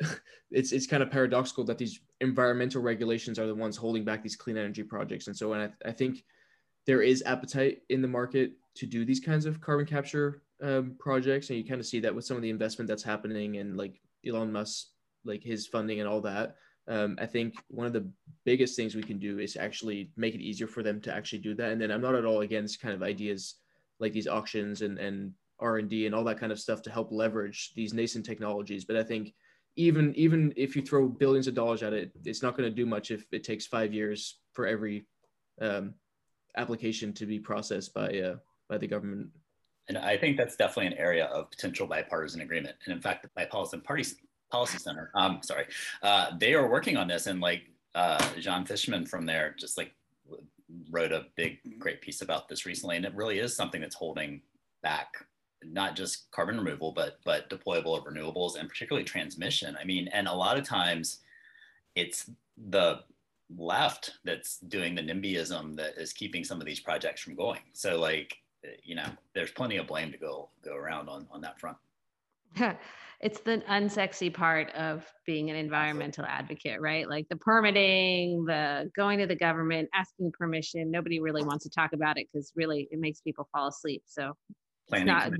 it's 0.50 0.72
it's 0.72 0.86
kind 0.86 1.02
of 1.02 1.10
paradoxical 1.10 1.64
that 1.64 1.78
these 1.78 2.00
environmental 2.20 2.82
regulations 2.82 3.38
are 3.38 3.46
the 3.46 3.54
ones 3.54 3.76
holding 3.76 4.04
back 4.04 4.22
these 4.22 4.36
clean 4.36 4.56
energy 4.56 4.82
projects. 4.82 5.26
And 5.26 5.36
so 5.36 5.52
and 5.52 5.62
I, 5.62 5.88
I 5.88 5.92
think 5.92 6.24
there 6.86 7.02
is 7.02 7.22
appetite 7.26 7.82
in 7.88 8.02
the 8.02 8.08
market 8.08 8.52
to 8.76 8.86
do 8.86 9.04
these 9.04 9.20
kinds 9.20 9.46
of 9.46 9.60
carbon 9.60 9.86
capture 9.86 10.42
um, 10.62 10.96
projects, 10.98 11.50
and 11.50 11.58
you 11.58 11.64
kind 11.64 11.80
of 11.80 11.86
see 11.86 12.00
that 12.00 12.14
with 12.14 12.24
some 12.24 12.36
of 12.36 12.42
the 12.42 12.50
investment 12.50 12.88
that's 12.88 13.02
happening 13.02 13.56
and 13.58 13.76
like 13.76 14.00
Elon 14.26 14.52
Musk, 14.52 14.88
like 15.24 15.42
his 15.42 15.66
funding 15.66 16.00
and 16.00 16.08
all 16.08 16.20
that 16.22 16.56
um, 16.86 17.16
I 17.20 17.26
think 17.26 17.54
one 17.68 17.86
of 17.86 17.92
the 17.92 18.08
biggest 18.44 18.76
things 18.76 18.94
we 18.94 19.02
can 19.02 19.18
do 19.18 19.38
is 19.38 19.56
actually 19.56 20.10
make 20.16 20.34
it 20.34 20.42
easier 20.42 20.66
for 20.66 20.82
them 20.82 21.00
to 21.02 21.14
actually 21.14 21.38
do 21.38 21.54
that. 21.54 21.72
And 21.72 21.80
then 21.80 21.90
I'm 21.90 22.02
not 22.02 22.14
at 22.14 22.26
all 22.26 22.42
against 22.42 22.80
kind 22.80 22.94
of 22.94 23.02
ideas 23.02 23.54
like 24.00 24.12
these 24.12 24.28
auctions 24.28 24.82
and, 24.82 24.98
and 24.98 25.32
R&D 25.60 26.04
and 26.04 26.14
all 26.14 26.24
that 26.24 26.38
kind 26.38 26.52
of 26.52 26.60
stuff 26.60 26.82
to 26.82 26.90
help 26.90 27.10
leverage 27.10 27.72
these 27.74 27.94
nascent 27.94 28.26
technologies. 28.26 28.84
But 28.84 28.96
I 28.96 29.02
think 29.02 29.32
even 29.76 30.14
even 30.14 30.52
if 30.56 30.76
you 30.76 30.82
throw 30.82 31.08
billions 31.08 31.46
of 31.46 31.54
dollars 31.54 31.82
at 31.82 31.92
it, 31.92 32.12
it's 32.24 32.42
not 32.42 32.56
going 32.56 32.68
to 32.68 32.74
do 32.74 32.86
much 32.86 33.10
if 33.10 33.24
it 33.32 33.44
takes 33.44 33.66
five 33.66 33.92
years 33.92 34.38
for 34.52 34.66
every 34.66 35.06
um, 35.60 35.94
application 36.56 37.12
to 37.14 37.26
be 37.26 37.38
processed 37.38 37.92
by 37.94 38.08
uh, 38.18 38.36
by 38.68 38.78
the 38.78 38.86
government. 38.86 39.28
And 39.88 39.98
I 39.98 40.16
think 40.16 40.36
that's 40.36 40.56
definitely 40.56 40.86
an 40.86 40.98
area 40.98 41.26
of 41.26 41.50
potential 41.50 41.86
bipartisan 41.86 42.40
agreement. 42.40 42.76
And 42.86 42.94
in 42.94 43.02
fact, 43.02 43.22
the 43.22 43.30
bipartisan 43.36 43.82
party 43.82 44.04
Policy 44.50 44.78
Center. 44.78 45.10
Um, 45.14 45.40
sorry, 45.42 45.66
uh, 46.02 46.30
they 46.38 46.54
are 46.54 46.68
working 46.70 46.96
on 46.96 47.08
this, 47.08 47.26
and 47.26 47.40
like 47.40 47.62
uh, 47.94 48.18
Xan 48.36 48.66
Fishman 48.66 49.04
from 49.04 49.26
there 49.26 49.54
just 49.58 49.76
like 49.76 49.92
wrote 50.90 51.12
a 51.12 51.26
big, 51.36 51.58
great 51.78 52.00
piece 52.00 52.22
about 52.22 52.48
this 52.48 52.64
recently, 52.64 52.96
and 52.96 53.04
it 53.04 53.14
really 53.14 53.40
is 53.40 53.56
something 53.56 53.80
that's 53.80 53.96
holding 53.96 54.42
back 54.82 55.08
not 55.70 55.96
just 55.96 56.30
carbon 56.30 56.58
removal, 56.58 56.92
but 56.92 57.18
but 57.24 57.50
deployable 57.50 57.96
of 57.96 58.04
renewables 58.04 58.58
and 58.58 58.68
particularly 58.68 59.04
transmission. 59.04 59.76
I 59.80 59.84
mean, 59.84 60.08
and 60.08 60.28
a 60.28 60.32
lot 60.32 60.58
of 60.58 60.64
times 60.64 61.20
it's 61.94 62.30
the 62.68 63.00
left 63.56 64.12
that's 64.24 64.58
doing 64.58 64.94
the 64.94 65.02
NIMBYism 65.02 65.76
that 65.76 65.98
is 65.98 66.12
keeping 66.12 66.44
some 66.44 66.60
of 66.60 66.66
these 66.66 66.80
projects 66.80 67.20
from 67.22 67.34
going. 67.34 67.60
So 67.72 67.98
like, 67.98 68.36
you 68.82 68.94
know, 68.94 69.08
there's 69.34 69.50
plenty 69.50 69.76
of 69.76 69.86
blame 69.86 70.12
to 70.12 70.18
go 70.18 70.48
go 70.64 70.74
around 70.74 71.08
on 71.08 71.26
on 71.30 71.40
that 71.42 71.60
front. 71.60 71.76
it's 73.20 73.40
the 73.40 73.62
unsexy 73.70 74.32
part 74.32 74.70
of 74.74 75.04
being 75.26 75.50
an 75.50 75.56
environmental 75.56 76.24
advocate, 76.24 76.80
right? 76.80 77.08
Like 77.08 77.28
the 77.28 77.36
permitting, 77.36 78.44
the 78.44 78.90
going 78.96 79.18
to 79.18 79.26
the 79.26 79.36
government, 79.36 79.88
asking 79.94 80.32
permission. 80.32 80.90
Nobody 80.90 81.20
really 81.20 81.42
wants 81.42 81.64
to 81.64 81.70
talk 81.70 81.92
about 81.92 82.18
it 82.18 82.26
because 82.32 82.52
really 82.54 82.88
it 82.90 82.98
makes 82.98 83.20
people 83.20 83.48
fall 83.52 83.68
asleep. 83.68 84.02
So 84.06 84.36
not, 84.90 85.32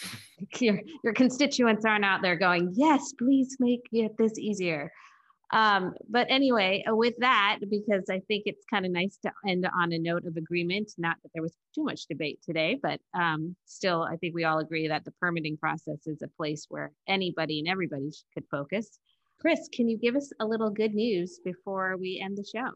your, 0.60 0.80
your 1.02 1.12
constituents 1.12 1.84
aren't 1.84 2.04
out 2.04 2.22
there 2.22 2.36
going, 2.36 2.72
yes, 2.74 3.12
please 3.18 3.56
make 3.60 3.82
it 3.92 4.12
this 4.18 4.38
easier. 4.38 4.90
Um, 5.52 5.94
but 6.08 6.26
anyway, 6.30 6.84
uh, 6.90 6.96
with 6.96 7.14
that, 7.18 7.58
because 7.70 8.04
I 8.10 8.20
think 8.26 8.42
it's 8.46 8.64
kind 8.68 8.84
of 8.84 8.90
nice 8.90 9.18
to 9.24 9.30
end 9.46 9.66
on 9.78 9.92
a 9.92 9.98
note 9.98 10.24
of 10.26 10.36
agreement, 10.36 10.90
not 10.98 11.16
that 11.22 11.30
there 11.32 11.42
was 11.42 11.54
too 11.74 11.84
much 11.84 12.06
debate 12.06 12.40
today, 12.44 12.78
but 12.82 13.00
um, 13.14 13.54
still, 13.64 14.02
I 14.02 14.16
think 14.16 14.34
we 14.34 14.44
all 14.44 14.58
agree 14.58 14.88
that 14.88 15.04
the 15.04 15.12
permitting 15.20 15.56
process 15.56 16.06
is 16.06 16.22
a 16.22 16.28
place 16.36 16.66
where 16.68 16.90
anybody 17.06 17.60
and 17.60 17.68
everybody 17.68 18.10
could 18.32 18.44
focus. 18.50 18.98
Chris, 19.40 19.68
can 19.72 19.88
you 19.88 19.98
give 19.98 20.16
us 20.16 20.32
a 20.40 20.46
little 20.46 20.70
good 20.70 20.94
news 20.94 21.38
before 21.44 21.96
we 21.98 22.20
end 22.24 22.36
the 22.36 22.44
show? 22.44 22.70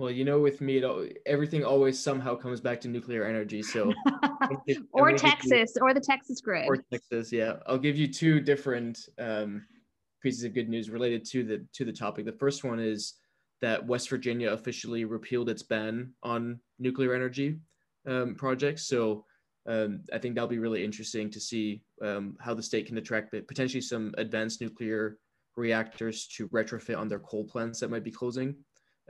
Well, 0.00 0.10
you 0.10 0.24
know, 0.24 0.40
with 0.40 0.62
me, 0.62 0.78
it, 0.78 1.18
everything 1.26 1.62
always 1.62 2.02
somehow 2.02 2.34
comes 2.34 2.58
back 2.58 2.80
to 2.80 2.88
nuclear 2.88 3.26
energy. 3.26 3.62
So, 3.62 3.92
or 4.92 5.12
Texas, 5.12 5.72
you, 5.76 5.82
or 5.82 5.92
the 5.92 6.00
Texas 6.00 6.40
grid, 6.40 6.66
or 6.66 6.78
Texas. 6.90 7.30
Yeah, 7.30 7.56
I'll 7.66 7.76
give 7.76 7.98
you 7.98 8.10
two 8.10 8.40
different 8.40 8.98
um, 9.18 9.66
pieces 10.22 10.42
of 10.44 10.54
good 10.54 10.70
news 10.70 10.88
related 10.88 11.26
to 11.32 11.44
the 11.44 11.66
to 11.74 11.84
the 11.84 11.92
topic. 11.92 12.24
The 12.24 12.32
first 12.32 12.64
one 12.64 12.80
is 12.80 13.16
that 13.60 13.86
West 13.86 14.08
Virginia 14.08 14.50
officially 14.52 15.04
repealed 15.04 15.50
its 15.50 15.62
ban 15.62 16.14
on 16.22 16.60
nuclear 16.78 17.12
energy 17.12 17.58
um, 18.08 18.36
projects. 18.36 18.88
So 18.88 19.26
um, 19.66 20.00
I 20.14 20.16
think 20.16 20.34
that'll 20.34 20.48
be 20.48 20.58
really 20.58 20.82
interesting 20.82 21.30
to 21.30 21.38
see 21.38 21.82
um, 22.00 22.38
how 22.40 22.54
the 22.54 22.62
state 22.62 22.86
can 22.86 22.96
attract 22.96 23.34
potentially 23.46 23.82
some 23.82 24.14
advanced 24.16 24.62
nuclear 24.62 25.18
reactors 25.56 26.26
to 26.38 26.48
retrofit 26.48 26.96
on 26.96 27.08
their 27.08 27.18
coal 27.18 27.44
plants 27.44 27.80
that 27.80 27.90
might 27.90 28.02
be 28.02 28.10
closing. 28.10 28.56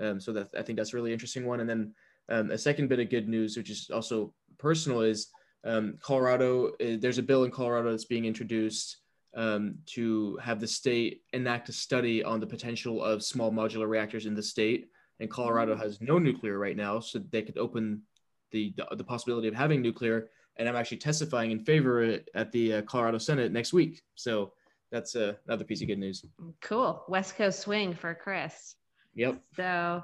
Um, 0.01 0.21
so 0.21 0.33
that 0.33 0.49
I 0.57 0.63
think 0.63 0.79
that's 0.79 0.93
a 0.93 0.97
really 0.97 1.13
interesting 1.13 1.47
one. 1.47 1.61
And 1.61 1.69
then 1.69 1.95
um, 2.29 2.51
a 2.51 2.59
second 2.59 2.89
bit 2.89 3.01
of 3.01 3.11
good 3.11 3.29
news, 3.29 3.57
which 3.57 3.71
is 3.71 3.91
also 3.93 4.33
personal, 4.59 5.03
is 5.03 5.29
um, 5.65 5.99
Colorado. 6.01 6.69
Uh, 6.81 6.97
there's 6.99 7.19
a 7.19 7.23
bill 7.23 7.45
in 7.45 7.51
Colorado 7.51 7.91
that's 7.91 8.05
being 8.05 8.25
introduced 8.25 8.99
um, 9.37 9.77
to 9.87 10.37
have 10.39 10.61
the 10.61 10.67
state 10.67 11.23
enact 11.33 11.69
a 11.69 11.73
study 11.73 12.25
on 12.25 12.41
the 12.41 12.47
potential 12.47 13.03
of 13.05 13.23
small 13.23 13.53
modular 13.53 13.89
reactors 13.89 14.27
in 14.27 14.35
the 14.35 14.43
state. 14.43 14.89
And 15.21 15.31
Colorado 15.31 15.77
has 15.77 16.01
no 16.01 16.19
nuclear 16.19 16.59
right 16.59 16.77
now, 16.77 16.99
so 16.99 17.19
they 17.19 17.43
could 17.43 17.59
open 17.59 18.03
the 18.53 18.73
the, 18.77 18.97
the 18.97 19.05
possibility 19.05 19.49
of 19.49 19.55
having 19.55 19.83
nuclear. 19.83 20.31
And 20.57 20.69
I'm 20.69 20.77
actually 20.77 20.99
testifying 20.99 21.51
in 21.51 21.61
favor 21.61 22.21
at 22.35 22.53
the 22.53 22.75
uh, 22.75 22.83
Colorado 22.83 23.19
Senate 23.19 23.53
next 23.53 23.73
week. 23.73 24.03
So 24.15 24.53
that's 24.91 25.15
uh, 25.15 25.35
another 25.47 25.65
piece 25.65 25.81
of 25.81 25.89
good 25.89 25.99
news. 25.99 26.25
Cool. 26.61 27.05
West 27.09 27.37
Coast 27.37 27.61
swing 27.61 27.95
for 27.95 28.15
Chris. 28.15 28.75
Yep. 29.15 29.43
So, 29.57 30.03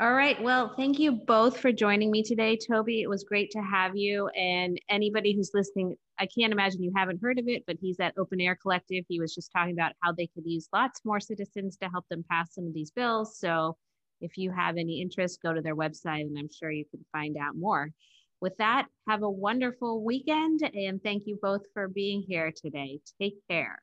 all 0.00 0.12
right. 0.12 0.40
Well, 0.42 0.74
thank 0.76 0.98
you 0.98 1.12
both 1.12 1.58
for 1.58 1.72
joining 1.72 2.10
me 2.10 2.22
today, 2.22 2.56
Toby. 2.56 3.02
It 3.02 3.08
was 3.08 3.24
great 3.24 3.50
to 3.52 3.60
have 3.60 3.96
you. 3.96 4.28
And 4.28 4.80
anybody 4.88 5.34
who's 5.34 5.50
listening, 5.52 5.96
I 6.18 6.26
can't 6.26 6.52
imagine 6.52 6.82
you 6.82 6.92
haven't 6.96 7.20
heard 7.22 7.38
of 7.38 7.48
it, 7.48 7.64
but 7.66 7.76
he's 7.80 8.00
at 8.00 8.14
Open 8.16 8.40
Air 8.40 8.56
Collective. 8.60 9.04
He 9.08 9.20
was 9.20 9.34
just 9.34 9.52
talking 9.52 9.72
about 9.72 9.92
how 10.00 10.12
they 10.12 10.26
could 10.28 10.46
use 10.46 10.68
lots 10.72 11.00
more 11.04 11.20
citizens 11.20 11.76
to 11.78 11.88
help 11.88 12.06
them 12.08 12.24
pass 12.30 12.54
some 12.54 12.66
of 12.66 12.74
these 12.74 12.90
bills. 12.90 13.38
So, 13.38 13.76
if 14.20 14.38
you 14.38 14.50
have 14.50 14.78
any 14.78 15.02
interest, 15.02 15.42
go 15.42 15.52
to 15.52 15.60
their 15.60 15.76
website 15.76 16.22
and 16.22 16.38
I'm 16.38 16.48
sure 16.50 16.70
you 16.70 16.86
can 16.90 17.04
find 17.12 17.36
out 17.36 17.54
more. 17.54 17.90
With 18.40 18.56
that, 18.58 18.86
have 19.08 19.22
a 19.22 19.30
wonderful 19.30 20.02
weekend 20.02 20.60
and 20.62 21.02
thank 21.02 21.24
you 21.26 21.38
both 21.40 21.62
for 21.74 21.88
being 21.88 22.22
here 22.22 22.52
today. 22.54 23.00
Take 23.20 23.36
care. 23.48 23.82